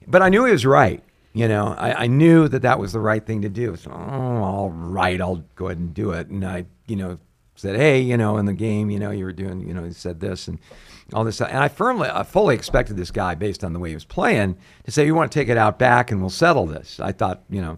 but 0.07 0.21
I 0.21 0.29
knew 0.29 0.45
he 0.45 0.51
was 0.51 0.65
right. 0.65 1.03
You 1.33 1.47
know, 1.47 1.75
I, 1.77 2.03
I 2.05 2.07
knew 2.07 2.47
that 2.47 2.63
that 2.63 2.79
was 2.79 2.91
the 2.91 2.99
right 2.99 3.23
thing 3.23 3.43
to 3.43 3.49
do. 3.49 3.75
So, 3.75 3.91
oh, 3.91 3.95
all 4.43 4.69
right, 4.71 5.21
I'll 5.21 5.43
go 5.55 5.67
ahead 5.67 5.77
and 5.77 5.93
do 5.93 6.11
it. 6.11 6.27
And 6.27 6.43
I, 6.43 6.65
you 6.87 6.95
know, 6.95 7.19
said, 7.55 7.75
hey, 7.75 7.99
you 7.99 8.17
know, 8.17 8.37
in 8.37 8.45
the 8.45 8.53
game, 8.53 8.89
you 8.89 8.97
know, 8.97 9.11
you 9.11 9.25
were 9.25 9.31
doing, 9.31 9.61
you 9.67 9.73
know, 9.73 9.83
he 9.83 9.91
said 9.91 10.21
this 10.21 10.47
and 10.47 10.57
all 11.13 11.23
this. 11.23 11.39
And 11.39 11.57
I 11.57 11.67
firmly, 11.67 12.09
I 12.11 12.23
fully 12.23 12.55
expected 12.55 12.97
this 12.97 13.11
guy, 13.11 13.35
based 13.35 13.63
on 13.63 13.73
the 13.73 13.79
way 13.79 13.89
he 13.89 13.95
was 13.95 14.05
playing, 14.05 14.57
to 14.85 14.91
say, 14.91 15.05
you 15.05 15.13
want 15.13 15.31
to 15.31 15.39
take 15.39 15.49
it 15.49 15.57
out 15.57 15.77
back 15.77 16.09
and 16.09 16.19
we'll 16.19 16.31
settle 16.31 16.65
this. 16.65 16.99
I 16.99 17.11
thought, 17.11 17.43
you 17.49 17.61
know, 17.61 17.77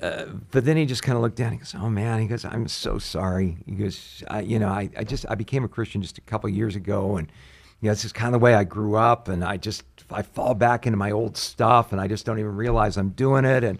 uh, 0.00 0.26
but 0.52 0.64
then 0.64 0.76
he 0.76 0.86
just 0.86 1.02
kind 1.02 1.16
of 1.16 1.22
looked 1.22 1.36
down. 1.36 1.48
And 1.48 1.54
he 1.54 1.58
goes, 1.58 1.74
"Oh 1.74 1.90
man," 1.90 2.20
he 2.20 2.26
goes, 2.26 2.44
"I'm 2.44 2.68
so 2.68 2.98
sorry." 2.98 3.56
He 3.66 3.72
goes, 3.72 4.22
I, 4.28 4.40
"You 4.40 4.58
know, 4.58 4.68
I, 4.68 4.88
I 4.96 5.04
just 5.04 5.26
I 5.28 5.34
became 5.34 5.64
a 5.64 5.68
Christian 5.68 6.02
just 6.02 6.18
a 6.18 6.22
couple 6.22 6.48
years 6.50 6.76
ago, 6.76 7.16
and 7.16 7.30
you 7.80 7.88
know, 7.88 7.92
it's 7.92 8.02
just 8.02 8.14
kind 8.14 8.28
of 8.28 8.40
the 8.40 8.44
way 8.44 8.54
I 8.54 8.64
grew 8.64 8.94
up, 8.94 9.28
and 9.28 9.44
I 9.44 9.56
just 9.56 9.82
I 10.10 10.22
fall 10.22 10.54
back 10.54 10.86
into 10.86 10.96
my 10.96 11.10
old 11.10 11.36
stuff, 11.36 11.90
and 11.92 12.00
I 12.00 12.06
just 12.06 12.24
don't 12.24 12.38
even 12.38 12.54
realize 12.54 12.96
I'm 12.96 13.10
doing 13.10 13.44
it." 13.44 13.64
And 13.64 13.78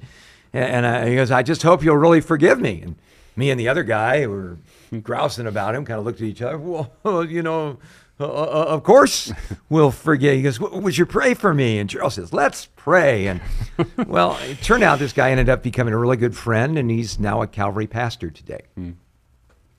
and 0.52 0.86
I, 0.86 1.08
he 1.08 1.14
goes, 1.14 1.30
"I 1.30 1.42
just 1.42 1.62
hope 1.62 1.84
you'll 1.84 1.96
really 1.96 2.20
forgive 2.20 2.60
me." 2.60 2.82
And 2.82 2.96
me 3.36 3.50
and 3.50 3.60
the 3.60 3.68
other 3.68 3.84
guy 3.84 4.26
were 4.26 4.58
grousing 5.02 5.46
about 5.46 5.76
him, 5.76 5.84
kind 5.84 6.00
of 6.00 6.04
looked 6.04 6.20
at 6.20 6.26
each 6.26 6.42
other. 6.42 6.58
Well, 6.58 6.92
you 7.24 7.42
know. 7.42 7.78
Uh, 8.20 8.24
uh, 8.24 8.64
of 8.68 8.82
course, 8.82 9.32
we'll 9.68 9.90
forget. 9.92 10.34
He 10.34 10.42
goes, 10.42 10.58
"W- 10.58 10.80
"Would 10.82 10.98
you 10.98 11.06
pray 11.06 11.34
for 11.34 11.54
me?" 11.54 11.78
And 11.78 11.88
Charles 11.88 12.14
says, 12.14 12.32
"Let's 12.32 12.66
pray." 12.76 13.26
And 13.28 13.40
well, 14.08 14.36
it 14.42 14.60
turned 14.60 14.82
out 14.82 14.98
this 14.98 15.12
guy 15.12 15.30
ended 15.30 15.48
up 15.48 15.62
becoming 15.62 15.94
a 15.94 15.98
really 15.98 16.16
good 16.16 16.36
friend, 16.36 16.76
and 16.78 16.90
he's 16.90 17.18
now 17.20 17.42
a 17.42 17.46
Calvary 17.46 17.86
pastor 17.86 18.30
today. 18.30 18.62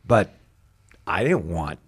But 0.05 0.33
I 1.05 1.23
didn't 1.23 1.49
want 1.49 1.79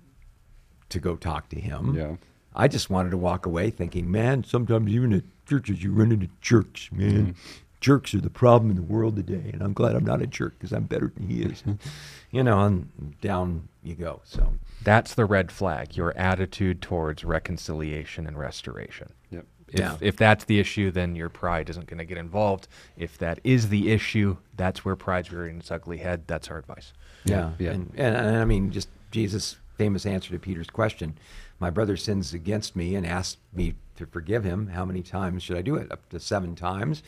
to 0.89 0.99
go 0.99 1.15
talk 1.15 1.49
to 1.49 1.59
him. 1.59 1.95
Yeah. 1.95 2.15
I 2.53 2.67
just 2.67 2.89
wanted 2.89 3.11
to 3.11 3.17
walk 3.17 3.45
away 3.45 3.69
thinking, 3.69 4.11
man, 4.11 4.43
sometimes 4.43 4.91
even 4.91 5.13
at 5.13 5.23
churches, 5.47 5.81
you 5.81 5.93
run 5.93 6.11
into 6.11 6.27
jerks, 6.41 6.89
man. 6.91 7.35
Jerks 7.81 8.13
are 8.13 8.21
the 8.21 8.29
problem 8.29 8.69
in 8.69 8.75
the 8.77 8.83
world 8.83 9.15
today, 9.15 9.49
and 9.51 9.61
I'm 9.61 9.73
glad 9.73 9.95
I'm 9.95 10.05
not 10.05 10.21
a 10.21 10.27
jerk 10.27 10.53
because 10.57 10.71
I'm 10.71 10.83
better 10.83 11.11
than 11.15 11.27
he 11.27 11.41
is. 11.41 11.63
you 12.31 12.43
know, 12.43 12.61
and 12.61 13.19
down 13.21 13.67
you 13.83 13.95
go. 13.95 14.21
So. 14.23 14.53
That's 14.83 15.15
the 15.15 15.25
red 15.25 15.51
flag, 15.51 15.97
your 15.97 16.15
attitude 16.15 16.81
towards 16.81 17.23
reconciliation 17.23 18.27
and 18.27 18.37
restoration. 18.37 19.11
Yep. 19.31 19.45
If, 19.69 19.79
Yeah. 19.79 19.97
if 19.99 20.15
that's 20.15 20.45
the 20.45 20.59
issue, 20.59 20.91
then 20.91 21.15
your 21.15 21.29
pride 21.29 21.69
isn't 21.69 21.87
going 21.87 21.97
to 21.97 22.05
get 22.05 22.17
involved. 22.19 22.67
If 22.97 23.17
that 23.17 23.39
is 23.43 23.69
the 23.69 23.91
issue, 23.91 24.37
that's 24.55 24.85
where 24.85 24.95
pride's 24.95 25.31
rearing 25.31 25.57
its 25.59 25.71
ugly 25.71 25.97
head. 25.97 26.23
That's 26.27 26.49
our 26.49 26.59
advice. 26.59 26.93
Yeah, 27.25 27.51
Yeah. 27.57 27.71
And, 27.71 27.91
and, 27.95 28.15
and 28.15 28.37
I 28.37 28.45
mean, 28.45 28.71
just 28.71 28.89
Jesus' 29.11 29.57
famous 29.77 30.05
answer 30.05 30.29
to 30.31 30.39
Peter's 30.39 30.69
question: 30.69 31.17
"My 31.59 31.69
brother 31.71 31.97
sins 31.97 32.33
against 32.33 32.75
me 32.75 32.95
and 32.95 33.05
asks 33.07 33.37
me 33.53 33.73
to 33.95 34.05
forgive 34.05 34.43
him. 34.43 34.67
How 34.67 34.85
many 34.85 35.01
times 35.01 35.41
should 35.43 35.57
I 35.57 35.61
do 35.63 35.75
it? 35.75 35.91
Up 35.91 36.07
to 36.09 36.19
seven 36.19 36.55
times." 36.55 37.01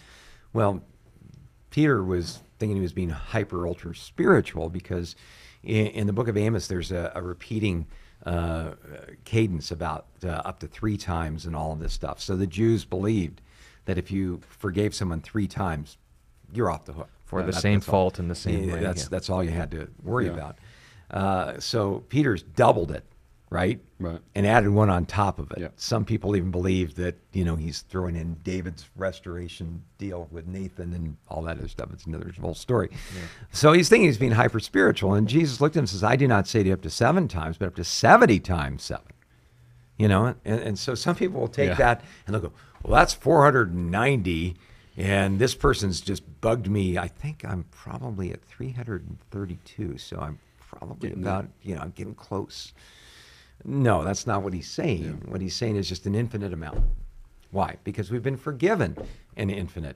Well, 0.54 0.82
Peter 1.70 2.04
was 2.04 2.39
thinking 2.60 2.76
he 2.78 2.82
was 2.82 2.93
being 2.93 3.10
hyper 3.10 3.68
ultra 3.68 3.95
spiritual 3.95 4.70
because 4.70 5.16
in, 5.64 5.88
in 5.88 6.08
the 6.08 6.14
book 6.14 6.28
of 6.28 6.38
Amos, 6.38 6.68
there's 6.68 6.91
a, 6.91 7.12
a 7.16 7.22
repeating 7.22 7.88
uh, 8.26 8.74
cadence 9.26 9.72
about 9.72 10.06
uh, 10.24 10.28
up 10.30 10.60
to 10.60 10.68
three 10.68 10.97
times 10.97 11.45
and 11.45 11.56
all 11.56 11.72
of 11.74 11.80
this 11.80 11.91
stuff. 11.93 12.22
So 12.22 12.36
the 12.38 12.47
Jews 12.47 12.86
believed 12.86 13.41
that 13.86 13.97
if 13.97 14.12
you 14.12 14.39
forgave 14.47 14.95
someone 14.95 15.20
three 15.22 15.47
times, 15.47 15.97
you're 16.54 16.70
off 16.72 16.86
the 16.86 16.93
hook 16.93 17.10
For 17.26 17.41
the 17.41 17.51
that- 17.51 17.60
same 17.62 17.80
that's 17.80 17.89
all. 17.89 17.91
fault 17.93 18.20
in 18.20 18.28
the 18.28 18.36
same 18.36 18.66
Yeah, 18.70 18.76
way, 18.76 18.80
That's 18.80 19.04
yeah. 19.04 19.08
that's 19.10 19.30
all 19.30 19.43
you 19.43 19.49
had 19.49 19.72
to 19.72 19.89
worry 20.04 20.28
Yeah. 20.28 20.34
about. 20.34 20.58
Uh, 21.12 21.60
so 21.60 22.04
Peter's 22.10 22.43
doubled 22.43 22.91
it, 22.91 23.04
right? 23.54 23.80
Right. 23.99 24.20
And 24.36 24.45
added 24.47 24.70
one 24.72 24.89
on 24.89 25.06
top 25.06 25.39
of 25.39 25.51
it. 25.51 25.60
Yeah. 25.60 25.68
Some 25.78 26.04
people 26.04 26.36
even 26.36 26.51
believe 26.51 26.95
that 26.95 27.16
you 27.32 27.45
know 27.45 27.56
he's 27.56 27.82
throwing 27.82 28.16
in 28.16 28.34
David's 28.43 28.89
restoration 28.97 29.84
deal 29.97 30.28
with 30.32 30.47
Nathan 30.47 30.93
and 30.93 31.16
all 31.30 31.43
that 31.43 31.58
other 31.58 31.68
stuff. 31.68 31.89
It's 31.93 32.06
another 32.06 32.34
whole 32.41 32.56
story. 32.56 32.89
So 33.51 33.72
he's 33.72 33.88
thinking 33.88 34.08
he's 34.08 34.18
being 34.18 34.32
hyper 34.34 34.60
spiritual, 34.60 35.14
and 35.14 35.28
Jesus 35.28 35.62
looked 35.62 35.76
at 35.76 35.80
him 35.80 35.84
and 35.84 35.89
says, 35.89 36.04
"I 36.04 36.16
do 36.16 36.28
not 36.28 36.47
say 36.47 36.64
to 36.64 36.68
you 36.68 36.74
up 36.74 36.82
to 36.82 36.89
seven 36.89 37.28
times, 37.28 37.58
but 37.58 37.68
up 37.68 37.76
to 37.76 37.84
seventy 37.84 38.39
times 38.39 38.84
seven. 38.84 39.06
You 39.97 40.08
know, 40.08 40.34
and, 40.43 40.60
and 40.60 40.80
so 40.80 40.95
some 40.95 41.16
people 41.16 41.39
will 41.39 41.47
take 41.47 41.70
Yeah. 41.70 41.76
that 41.76 42.01
and 42.26 42.34
they'll 42.34 42.41
go, 42.41 42.51
well, 42.84 42.97
that's 42.99 43.14
490. 43.14 44.56
And 44.97 45.38
this 45.39 45.54
person's 45.56 46.01
just 46.01 46.24
bugged 46.41 46.68
me. 46.70 46.97
I 46.97 47.08
think 47.08 47.45
I'm 47.45 47.66
probably 47.72 48.32
at 48.32 48.43
332. 48.43 49.97
So 49.99 50.18
I'm 50.20 50.39
probably 50.60 51.12
about, 51.12 51.47
you 51.62 51.76
know, 51.76 51.82
I'm 51.82 51.91
getting 51.91 52.16
close. 52.16 52.74
No, 53.66 54.04
that's 54.04 54.28
not 54.28 54.41
what 54.41 54.54
he's 54.54 54.70
saying. 54.70 55.22
What 55.28 55.41
he's 55.41 55.56
saying 55.56 55.76
is 55.78 55.88
just 55.88 56.06
an 56.06 56.16
infinite 56.16 56.54
amount. 56.54 56.84
Why? 57.51 57.78
Because 57.84 58.12
we've 58.12 58.24
been 58.24 58.38
forgiven 58.38 58.97
an 59.38 59.49
infinite 59.49 59.95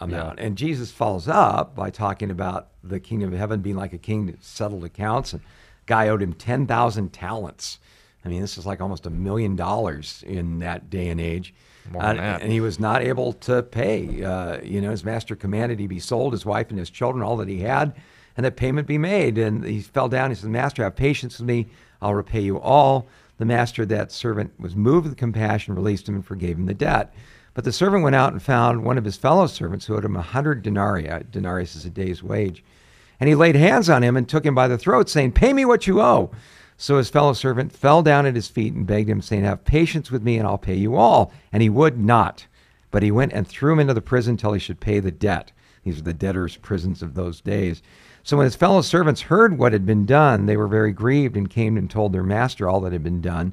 amount. 0.00 0.40
And 0.40 0.56
Jesus 0.56 0.90
follows 0.90 1.28
up 1.28 1.74
by 1.74 1.90
talking 1.90 2.30
about 2.30 2.68
the 2.82 2.98
kingdom 3.00 3.32
of 3.32 3.38
heaven 3.38 3.60
being 3.60 3.76
like 3.76 3.92
a 3.92 3.98
king 3.98 4.26
that 4.26 4.42
settled 4.42 4.84
accounts. 4.84 5.32
And 5.32 5.42
guy 5.86 6.08
owed 6.08 6.22
him 6.22 6.32
10,000 6.32 7.12
talents. 7.12 7.78
I 8.24 8.28
mean, 8.28 8.40
this 8.40 8.58
is 8.58 8.66
like 8.66 8.80
almost 8.80 9.06
a 9.06 9.10
million 9.10 9.54
dollars 9.56 10.24
in 10.26 10.58
that 10.58 10.90
day 10.90 11.08
and 11.08 11.20
age. 11.20 11.54
Uh, 11.94 11.98
and 12.42 12.50
he 12.50 12.60
was 12.60 12.80
not 12.80 13.02
able 13.02 13.32
to 13.34 13.62
pay. 13.62 14.24
Uh, 14.24 14.60
you 14.62 14.80
know, 14.80 14.90
his 14.90 15.04
master 15.04 15.36
commanded 15.36 15.78
he 15.78 15.86
be 15.86 16.00
sold, 16.00 16.32
his 16.32 16.44
wife 16.44 16.70
and 16.70 16.78
his 16.78 16.90
children, 16.90 17.22
all 17.22 17.36
that 17.36 17.46
he 17.48 17.60
had, 17.60 17.94
and 18.36 18.44
that 18.44 18.56
payment 18.56 18.88
be 18.88 18.98
made. 18.98 19.38
And 19.38 19.64
he 19.64 19.80
fell 19.80 20.08
down. 20.08 20.30
He 20.30 20.34
said, 20.34 20.50
Master, 20.50 20.82
have 20.82 20.96
patience 20.96 21.38
with 21.38 21.46
me. 21.46 21.68
I'll 22.00 22.14
repay 22.14 22.40
you 22.40 22.60
all. 22.60 23.06
The 23.38 23.44
master 23.44 23.82
of 23.82 23.88
that 23.90 24.12
servant 24.12 24.52
was 24.58 24.74
moved 24.74 25.06
with 25.06 25.16
compassion, 25.16 25.74
released 25.74 26.08
him, 26.08 26.14
and 26.14 26.24
forgave 26.24 26.56
him 26.56 26.66
the 26.66 26.74
debt. 26.74 27.14
But 27.54 27.64
the 27.64 27.72
servant 27.72 28.02
went 28.02 28.16
out 28.16 28.32
and 28.32 28.42
found 28.42 28.84
one 28.84 28.98
of 28.98 29.04
his 29.04 29.16
fellow 29.16 29.46
servants 29.46 29.86
who 29.86 29.96
owed 29.96 30.04
him 30.04 30.16
a 30.16 30.22
hundred 30.22 30.62
denarii. 30.62 31.24
Denarius 31.30 31.74
is 31.74 31.84
a 31.84 31.90
day's 31.90 32.22
wage. 32.22 32.62
And 33.18 33.28
he 33.28 33.34
laid 33.34 33.56
hands 33.56 33.88
on 33.88 34.02
him 34.02 34.16
and 34.16 34.28
took 34.28 34.44
him 34.44 34.54
by 34.54 34.68
the 34.68 34.76
throat, 34.76 35.08
saying, 35.08 35.32
Pay 35.32 35.52
me 35.52 35.64
what 35.64 35.86
you 35.86 36.00
owe. 36.00 36.30
So 36.76 36.98
his 36.98 37.08
fellow 37.08 37.32
servant 37.32 37.72
fell 37.72 38.02
down 38.02 38.26
at 38.26 38.34
his 38.34 38.48
feet 38.48 38.74
and 38.74 38.86
begged 38.86 39.08
him, 39.08 39.22
saying, 39.22 39.44
Have 39.44 39.64
patience 39.64 40.10
with 40.10 40.22
me, 40.22 40.36
and 40.36 40.46
I'll 40.46 40.58
pay 40.58 40.74
you 40.74 40.96
all. 40.96 41.32
And 41.52 41.62
he 41.62 41.70
would 41.70 41.98
not. 41.98 42.46
But 42.90 43.02
he 43.02 43.10
went 43.10 43.32
and 43.32 43.48
threw 43.48 43.72
him 43.72 43.80
into 43.80 43.94
the 43.94 44.02
prison 44.02 44.36
till 44.36 44.52
he 44.52 44.60
should 44.60 44.80
pay 44.80 45.00
the 45.00 45.10
debt. 45.10 45.52
These 45.84 45.98
are 45.98 46.02
the 46.02 46.12
debtors' 46.12 46.56
prisons 46.56 47.00
of 47.00 47.14
those 47.14 47.40
days. 47.40 47.82
So 48.26 48.36
when 48.36 48.44
his 48.44 48.56
fellow 48.56 48.82
servants 48.82 49.20
heard 49.20 49.56
what 49.56 49.72
had 49.72 49.86
been 49.86 50.04
done, 50.04 50.46
they 50.46 50.56
were 50.56 50.66
very 50.66 50.90
grieved 50.90 51.36
and 51.36 51.48
came 51.48 51.76
and 51.76 51.88
told 51.88 52.12
their 52.12 52.24
master 52.24 52.68
all 52.68 52.80
that 52.80 52.92
had 52.92 53.04
been 53.04 53.20
done. 53.20 53.52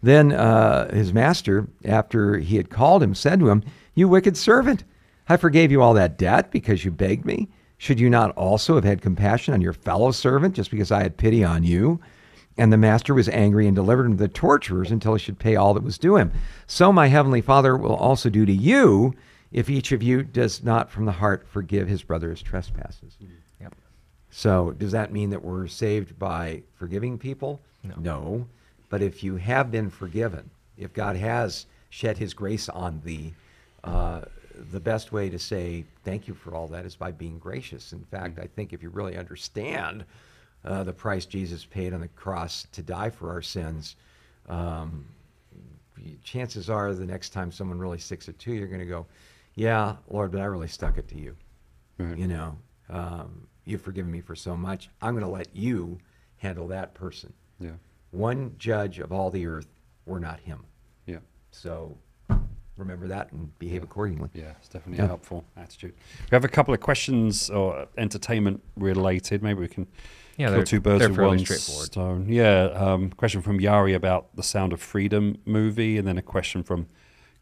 Then 0.00 0.30
uh, 0.30 0.94
his 0.94 1.12
master, 1.12 1.66
after 1.84 2.38
he 2.38 2.56
had 2.56 2.70
called 2.70 3.02
him, 3.02 3.16
said 3.16 3.40
to 3.40 3.50
him, 3.50 3.64
You 3.96 4.06
wicked 4.06 4.36
servant, 4.36 4.84
I 5.28 5.36
forgave 5.36 5.72
you 5.72 5.82
all 5.82 5.92
that 5.94 6.18
debt 6.18 6.52
because 6.52 6.84
you 6.84 6.92
begged 6.92 7.24
me. 7.24 7.48
Should 7.78 7.98
you 7.98 8.08
not 8.08 8.30
also 8.36 8.76
have 8.76 8.84
had 8.84 9.02
compassion 9.02 9.54
on 9.54 9.60
your 9.60 9.72
fellow 9.72 10.12
servant 10.12 10.54
just 10.54 10.70
because 10.70 10.92
I 10.92 11.02
had 11.02 11.16
pity 11.16 11.42
on 11.42 11.64
you? 11.64 11.98
And 12.56 12.72
the 12.72 12.76
master 12.76 13.14
was 13.14 13.28
angry 13.28 13.66
and 13.66 13.74
delivered 13.74 14.06
him 14.06 14.18
to 14.18 14.22
the 14.22 14.28
torturers 14.28 14.92
until 14.92 15.14
he 15.14 15.18
should 15.18 15.40
pay 15.40 15.56
all 15.56 15.74
that 15.74 15.82
was 15.82 15.98
due 15.98 16.14
him. 16.14 16.30
So 16.68 16.92
my 16.92 17.08
heavenly 17.08 17.40
Father 17.40 17.76
will 17.76 17.96
also 17.96 18.30
do 18.30 18.46
to 18.46 18.52
you 18.52 19.14
if 19.50 19.68
each 19.68 19.90
of 19.90 20.00
you 20.00 20.22
does 20.22 20.62
not 20.62 20.92
from 20.92 21.06
the 21.06 21.12
heart 21.12 21.48
forgive 21.48 21.88
his 21.88 22.04
brother 22.04 22.30
his 22.30 22.40
trespasses. 22.40 23.16
Yep. 23.18 23.30
So 24.32 24.72
does 24.72 24.92
that 24.92 25.12
mean 25.12 25.30
that 25.30 25.44
we're 25.44 25.66
saved 25.68 26.18
by 26.18 26.62
forgiving 26.74 27.18
people? 27.18 27.60
No. 27.98 28.46
But 28.88 29.02
if 29.02 29.22
you 29.22 29.36
have 29.36 29.70
been 29.70 29.90
forgiven, 29.90 30.50
if 30.78 30.92
God 30.94 31.16
has 31.16 31.66
shed 31.90 32.16
his 32.16 32.32
grace 32.32 32.68
on 32.70 33.02
thee, 33.04 33.34
uh, 33.84 34.22
the 34.70 34.80
best 34.80 35.12
way 35.12 35.28
to 35.28 35.38
say 35.38 35.84
thank 36.04 36.26
you 36.26 36.34
for 36.34 36.54
all 36.54 36.66
that 36.68 36.86
is 36.86 36.96
by 36.96 37.10
being 37.10 37.38
gracious. 37.38 37.92
In 37.92 38.04
fact, 38.04 38.38
I 38.38 38.46
think 38.46 38.72
if 38.72 38.82
you 38.82 38.88
really 38.88 39.18
understand 39.18 40.04
uh, 40.64 40.82
the 40.82 40.92
price 40.92 41.26
Jesus 41.26 41.64
paid 41.66 41.92
on 41.92 42.00
the 42.00 42.08
cross 42.08 42.66
to 42.72 42.82
die 42.82 43.10
for 43.10 43.30
our 43.30 43.42
sins, 43.42 43.96
um, 44.48 45.04
chances 46.24 46.70
are 46.70 46.94
the 46.94 47.04
next 47.04 47.30
time 47.30 47.52
someone 47.52 47.78
really 47.78 47.98
sticks 47.98 48.28
it 48.28 48.38
to 48.38 48.52
you, 48.52 48.60
you're 48.60 48.68
going 48.68 48.80
to 48.80 48.86
go, 48.86 49.06
Yeah, 49.56 49.96
Lord, 50.08 50.32
but 50.32 50.40
I 50.40 50.44
really 50.44 50.68
stuck 50.68 50.96
it 50.96 51.08
to 51.08 51.18
you. 51.18 51.36
Right. 51.98 52.16
You 52.16 52.28
know, 52.28 52.56
um, 52.88 53.46
you've 53.64 53.80
forgiven 53.82 54.10
me 54.10 54.20
for 54.20 54.34
so 54.34 54.56
much. 54.56 54.88
I'm 55.00 55.12
going 55.14 55.24
to 55.24 55.30
let 55.30 55.54
you 55.54 55.98
handle 56.38 56.66
that 56.68 56.94
person. 56.94 57.32
Yeah. 57.60 57.70
one 58.10 58.54
judge 58.58 58.98
of 58.98 59.12
all 59.12 59.30
the 59.30 59.46
earth 59.46 59.68
were 60.04 60.18
not 60.20 60.40
him. 60.40 60.64
Yeah. 61.06 61.18
So 61.52 61.96
remember 62.76 63.06
that 63.08 63.30
and 63.32 63.56
behave 63.58 63.82
accordingly. 63.82 64.28
Yeah, 64.34 64.52
it's 64.58 64.68
definitely 64.68 64.98
Yeah. 64.98 65.04
a 65.04 65.08
helpful 65.08 65.44
attitude. 65.56 65.94
We 66.30 66.34
have 66.34 66.44
a 66.44 66.48
couple 66.48 66.74
of 66.74 66.80
questions 66.80 67.48
or 67.50 67.86
entertainment 67.96 68.62
related. 68.76 69.42
Maybe 69.42 69.60
we 69.60 69.68
can 69.68 69.86
Yeah, 70.36 70.48
kill 70.48 70.64
two 70.64 70.80
birds 70.80 71.06
with 71.08 71.16
one 71.18 71.38
stone. 71.38 72.26
Yeah, 72.28 72.64
um, 72.74 73.10
question 73.10 73.40
from 73.42 73.58
Yari 73.60 73.94
about 73.94 74.34
the 74.34 74.42
Sound 74.42 74.72
of 74.72 74.80
Freedom 74.82 75.36
movie, 75.46 75.96
and 75.98 76.06
then 76.08 76.18
a 76.18 76.22
question 76.22 76.62
from 76.62 76.88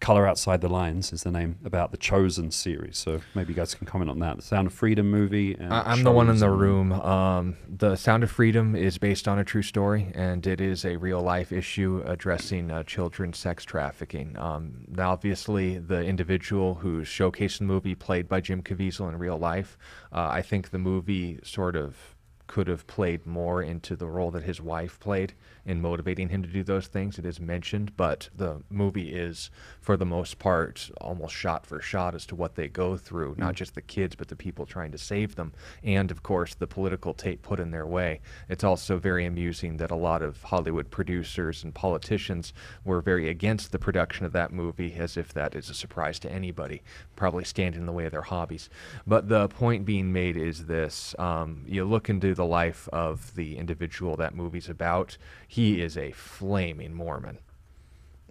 Color 0.00 0.26
Outside 0.26 0.62
the 0.62 0.68
Lines 0.68 1.12
is 1.12 1.24
the 1.24 1.30
name 1.30 1.58
about 1.62 1.90
the 1.90 1.98
Chosen 1.98 2.50
series. 2.50 2.96
So 2.96 3.20
maybe 3.34 3.52
you 3.52 3.54
guys 3.54 3.74
can 3.74 3.86
comment 3.86 4.10
on 4.10 4.18
that. 4.20 4.36
The 4.36 4.42
Sound 4.42 4.66
of 4.66 4.72
Freedom 4.72 5.10
movie. 5.10 5.54
And 5.54 5.72
I- 5.72 5.82
I'm 5.92 6.02
the 6.02 6.10
one 6.10 6.30
in 6.30 6.38
the 6.38 6.48
room. 6.50 6.90
Um, 6.92 7.56
the 7.68 7.96
Sound 7.96 8.22
of 8.22 8.30
Freedom 8.30 8.74
is 8.74 8.96
based 8.96 9.28
on 9.28 9.38
a 9.38 9.44
true 9.44 9.60
story, 9.62 10.10
and 10.14 10.46
it 10.46 10.58
is 10.60 10.86
a 10.86 10.96
real 10.96 11.20
life 11.20 11.52
issue 11.52 12.02
addressing 12.06 12.70
uh, 12.70 12.82
children's 12.84 13.36
sex 13.38 13.64
trafficking. 13.64 14.38
Um, 14.38 14.86
obviously, 14.98 15.76
the 15.78 16.02
individual 16.02 16.76
who's 16.76 17.06
showcased 17.06 17.58
the 17.58 17.64
movie, 17.64 17.94
played 17.94 18.26
by 18.26 18.40
Jim 18.40 18.62
Caviezel 18.62 19.08
in 19.10 19.18
real 19.18 19.36
life, 19.38 19.76
uh, 20.12 20.28
I 20.30 20.40
think 20.40 20.70
the 20.70 20.78
movie 20.78 21.40
sort 21.42 21.76
of 21.76 22.16
could 22.46 22.66
have 22.66 22.84
played 22.88 23.24
more 23.26 23.62
into 23.62 23.94
the 23.94 24.08
role 24.08 24.32
that 24.32 24.42
his 24.42 24.60
wife 24.60 24.98
played 24.98 25.34
in 25.64 25.80
motivating 25.80 26.28
him 26.28 26.42
to 26.42 26.48
do 26.48 26.62
those 26.62 26.86
things. 26.86 27.18
It 27.18 27.26
is 27.26 27.40
mentioned, 27.40 27.96
but 27.96 28.28
the 28.34 28.62
movie 28.70 29.12
is, 29.12 29.50
for 29.80 29.96
the 29.96 30.06
most 30.06 30.38
part, 30.38 30.90
almost 31.00 31.34
shot 31.34 31.66
for 31.66 31.80
shot 31.80 32.14
as 32.14 32.26
to 32.26 32.34
what 32.34 32.54
they 32.54 32.68
go 32.68 32.96
through, 32.96 33.34
not 33.38 33.54
just 33.54 33.74
the 33.74 33.82
kids, 33.82 34.14
but 34.14 34.28
the 34.28 34.36
people 34.36 34.66
trying 34.66 34.92
to 34.92 34.98
save 34.98 35.34
them, 35.36 35.52
and 35.82 36.10
of 36.10 36.22
course, 36.22 36.54
the 36.54 36.66
political 36.66 37.14
tape 37.14 37.42
put 37.42 37.60
in 37.60 37.70
their 37.70 37.86
way. 37.86 38.20
It's 38.48 38.64
also 38.64 38.98
very 38.98 39.24
amusing 39.26 39.76
that 39.78 39.90
a 39.90 39.96
lot 39.96 40.22
of 40.22 40.42
Hollywood 40.42 40.90
producers 40.90 41.64
and 41.64 41.74
politicians 41.74 42.52
were 42.84 43.00
very 43.00 43.28
against 43.28 43.72
the 43.72 43.78
production 43.78 44.26
of 44.26 44.32
that 44.32 44.52
movie, 44.52 44.94
as 44.94 45.16
if 45.16 45.32
that 45.34 45.54
is 45.54 45.70
a 45.70 45.74
surprise 45.74 46.18
to 46.20 46.32
anybody, 46.32 46.82
probably 47.16 47.44
stand 47.44 47.74
in 47.74 47.86
the 47.86 47.92
way 47.92 48.06
of 48.06 48.12
their 48.12 48.22
hobbies. 48.22 48.68
But 49.06 49.28
the 49.28 49.48
point 49.48 49.84
being 49.84 50.12
made 50.12 50.36
is 50.36 50.66
this 50.66 51.14
um, 51.18 51.64
you 51.66 51.84
look 51.84 52.08
into 52.08 52.34
the 52.34 52.46
life 52.46 52.88
of 52.92 53.34
the 53.34 53.56
individual 53.56 54.16
that 54.16 54.34
movie's 54.34 54.68
about, 54.68 55.16
he 55.50 55.82
is 55.82 55.98
a 55.98 56.12
flaming 56.12 56.94
Mormon. 56.94 57.40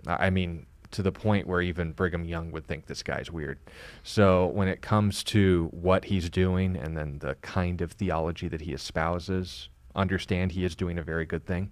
I 0.07 0.29
mean, 0.29 0.67
to 0.91 1.03
the 1.03 1.11
point 1.11 1.47
where 1.47 1.61
even 1.61 1.91
Brigham 1.91 2.23
Young 2.23 2.49
would 2.51 2.65
think 2.65 2.85
this 2.85 3.03
guy's 3.03 3.29
weird. 3.29 3.59
So 4.03 4.47
when 4.47 4.69
it 4.69 4.81
comes 4.81 5.21
to 5.25 5.67
what 5.73 6.05
he's 6.05 6.29
doing 6.29 6.77
and 6.77 6.95
then 6.95 7.19
the 7.19 7.35
kind 7.41 7.81
of 7.81 7.91
theology 7.91 8.47
that 8.47 8.61
he 8.61 8.71
espouses, 8.71 9.67
understand 9.93 10.53
he 10.53 10.63
is 10.63 10.77
doing 10.77 10.97
a 10.97 11.03
very 11.03 11.25
good 11.25 11.45
thing. 11.45 11.71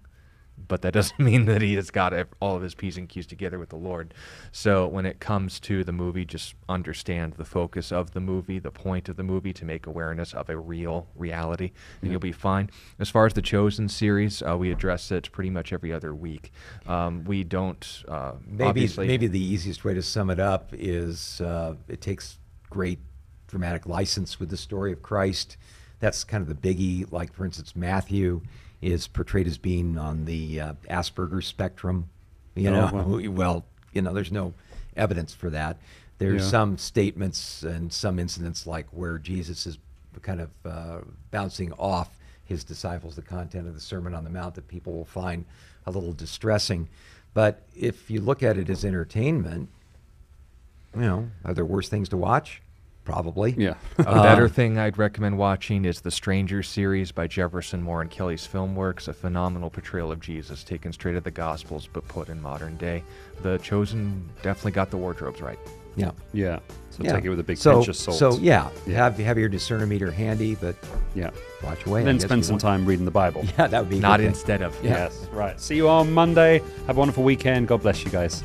But 0.66 0.82
that 0.82 0.92
doesn't 0.92 1.18
mean 1.24 1.44
that 1.44 1.62
he 1.62 1.74
has 1.74 1.90
got 1.90 2.12
all 2.40 2.56
of 2.56 2.62
his 2.62 2.74
P's 2.74 2.96
and 2.96 3.08
Q's 3.08 3.26
together 3.26 3.58
with 3.58 3.68
the 3.68 3.76
Lord. 3.76 4.14
So 4.52 4.86
when 4.86 5.06
it 5.06 5.20
comes 5.20 5.60
to 5.60 5.84
the 5.84 5.92
movie, 5.92 6.24
just 6.24 6.54
understand 6.68 7.34
the 7.34 7.44
focus 7.44 7.92
of 7.92 8.12
the 8.12 8.20
movie, 8.20 8.58
the 8.58 8.70
point 8.70 9.08
of 9.08 9.16
the 9.16 9.22
movie 9.22 9.52
to 9.52 9.64
make 9.64 9.86
awareness 9.86 10.34
of 10.34 10.48
a 10.48 10.58
real 10.58 11.06
reality, 11.14 11.72
and 12.02 12.10
you'll 12.10 12.20
be 12.20 12.32
fine. 12.32 12.70
As 12.98 13.08
far 13.08 13.26
as 13.26 13.34
the 13.34 13.42
Chosen 13.42 13.88
series, 13.88 14.42
uh, 14.42 14.56
we 14.56 14.70
address 14.70 15.10
it 15.10 15.30
pretty 15.32 15.50
much 15.50 15.72
every 15.72 15.92
other 15.92 16.14
week. 16.14 16.52
Um, 16.86 17.24
we 17.24 17.44
don't, 17.44 18.04
uh, 18.08 18.32
Maybe 18.46 18.88
maybe 18.96 19.26
the 19.26 19.42
easiest 19.42 19.84
way 19.84 19.94
to 19.94 20.02
sum 20.02 20.30
it 20.30 20.40
up 20.40 20.70
is 20.72 21.40
uh, 21.40 21.74
it 21.88 22.00
takes 22.00 22.38
great 22.70 22.98
dramatic 23.46 23.86
license 23.86 24.38
with 24.38 24.50
the 24.50 24.56
story 24.56 24.92
of 24.92 25.02
Christ. 25.02 25.56
That's 26.00 26.24
kind 26.24 26.42
of 26.42 26.48
the 26.48 26.54
biggie. 26.54 27.10
Like 27.10 27.32
for 27.32 27.44
instance, 27.44 27.74
Matthew 27.74 28.42
is 28.80 29.06
portrayed 29.06 29.46
as 29.46 29.58
being 29.58 29.98
on 29.98 30.24
the 30.24 30.60
uh, 30.60 30.72
Asperger's 30.88 31.46
spectrum. 31.46 32.08
You 32.54 32.70
Oh, 32.70 32.72
know, 32.72 32.90
wow. 32.92 33.20
well, 33.30 33.64
you 33.92 34.02
know, 34.02 34.12
there's 34.12 34.32
no 34.32 34.54
evidence 34.96 35.34
for 35.34 35.50
that. 35.50 35.78
There's 36.18 36.42
Yeah. 36.42 36.48
some 36.50 36.78
statements 36.78 37.62
and 37.62 37.92
some 37.92 38.18
incidents 38.18 38.66
like 38.66 38.86
where 38.90 39.18
Jesus 39.18 39.66
is 39.66 39.78
kind 40.22 40.40
of 40.40 40.50
uh, 40.64 40.98
bouncing 41.30 41.72
off 41.74 42.18
his 42.44 42.64
disciples 42.64 43.14
the 43.14 43.22
content 43.22 43.68
of 43.68 43.74
the 43.74 43.80
Sermon 43.80 44.14
on 44.14 44.24
the 44.24 44.30
Mount 44.30 44.54
that 44.56 44.66
people 44.68 44.92
will 44.92 45.04
find 45.04 45.44
a 45.86 45.90
little 45.90 46.12
distressing. 46.12 46.88
But 47.34 47.62
if 47.76 48.10
you 48.10 48.20
look 48.20 48.42
at 48.42 48.56
it 48.58 48.68
as 48.70 48.84
entertainment, 48.84 49.68
you 50.94 51.02
know, 51.02 51.30
are 51.44 51.54
there 51.54 51.64
worse 51.64 51.88
things 51.88 52.08
to 52.08 52.16
watch? 52.16 52.60
Probably. 53.12 53.54
Yeah. 53.56 53.74
A 53.98 54.06
Uh, 54.08 54.22
better 54.22 54.48
thing 54.50 54.76
I'd 54.78 54.98
recommend 54.98 55.38
watching 55.38 55.86
is 55.86 56.02
the 56.02 56.10
Stranger 56.10 56.62
series 56.62 57.10
by 57.10 57.26
Jefferson 57.26 57.82
Moore 57.82 58.02
and 58.02 58.10
Kelly's 58.10 58.46
Filmworks, 58.46 59.08
a 59.08 59.14
phenomenal 59.14 59.70
portrayal 59.70 60.12
of 60.12 60.20
Jesus 60.20 60.62
taken 60.62 60.92
straight 60.92 61.12
out 61.12 61.18
of 61.18 61.24
the 61.24 61.30
Gospels 61.30 61.88
but 61.90 62.06
put 62.06 62.28
in 62.28 62.40
modern 62.42 62.76
day. 62.76 63.02
The 63.42 63.56
Chosen 63.58 64.28
definitely 64.42 64.72
got 64.72 64.90
the 64.90 64.98
wardrobes 64.98 65.40
right. 65.40 65.58
Yeah. 65.96 66.10
Yeah. 66.34 66.58
So 66.90 67.02
yeah. 67.02 67.14
take 67.14 67.24
it 67.24 67.30
with 67.30 67.40
a 67.40 67.42
big 67.44 67.56
so, 67.56 67.76
pinch 67.76 67.88
of 67.88 67.96
salt. 67.96 68.18
So 68.18 68.36
yeah, 68.38 68.68
Yeah. 68.86 68.96
have 68.96 69.16
have 69.18 69.38
your 69.38 69.48
discernometer 69.48 70.12
handy, 70.12 70.54
but 70.54 70.76
Yeah. 71.14 71.30
watch 71.64 71.86
away. 71.86 72.02
I 72.02 72.04
then 72.04 72.20
spend 72.20 72.44
some 72.44 72.54
want. 72.54 72.60
time 72.62 72.84
reading 72.86 73.06
the 73.06 73.10
Bible. 73.10 73.42
Yeah, 73.58 73.68
that 73.68 73.80
would 73.80 73.88
be 73.90 73.98
a 73.98 74.00
Not 74.00 74.18
good 74.18 74.24
thing. 74.24 74.28
instead 74.34 74.60
of. 74.62 74.76
Yeah. 74.84 74.90
Yes. 74.90 75.26
Right. 75.32 75.58
See 75.58 75.76
you 75.76 75.88
on 75.88 76.12
Monday. 76.12 76.60
Have 76.86 76.96
a 76.96 76.98
wonderful 77.00 77.24
weekend. 77.24 77.68
God 77.68 77.80
bless 77.82 78.04
you 78.04 78.10
guys. 78.10 78.44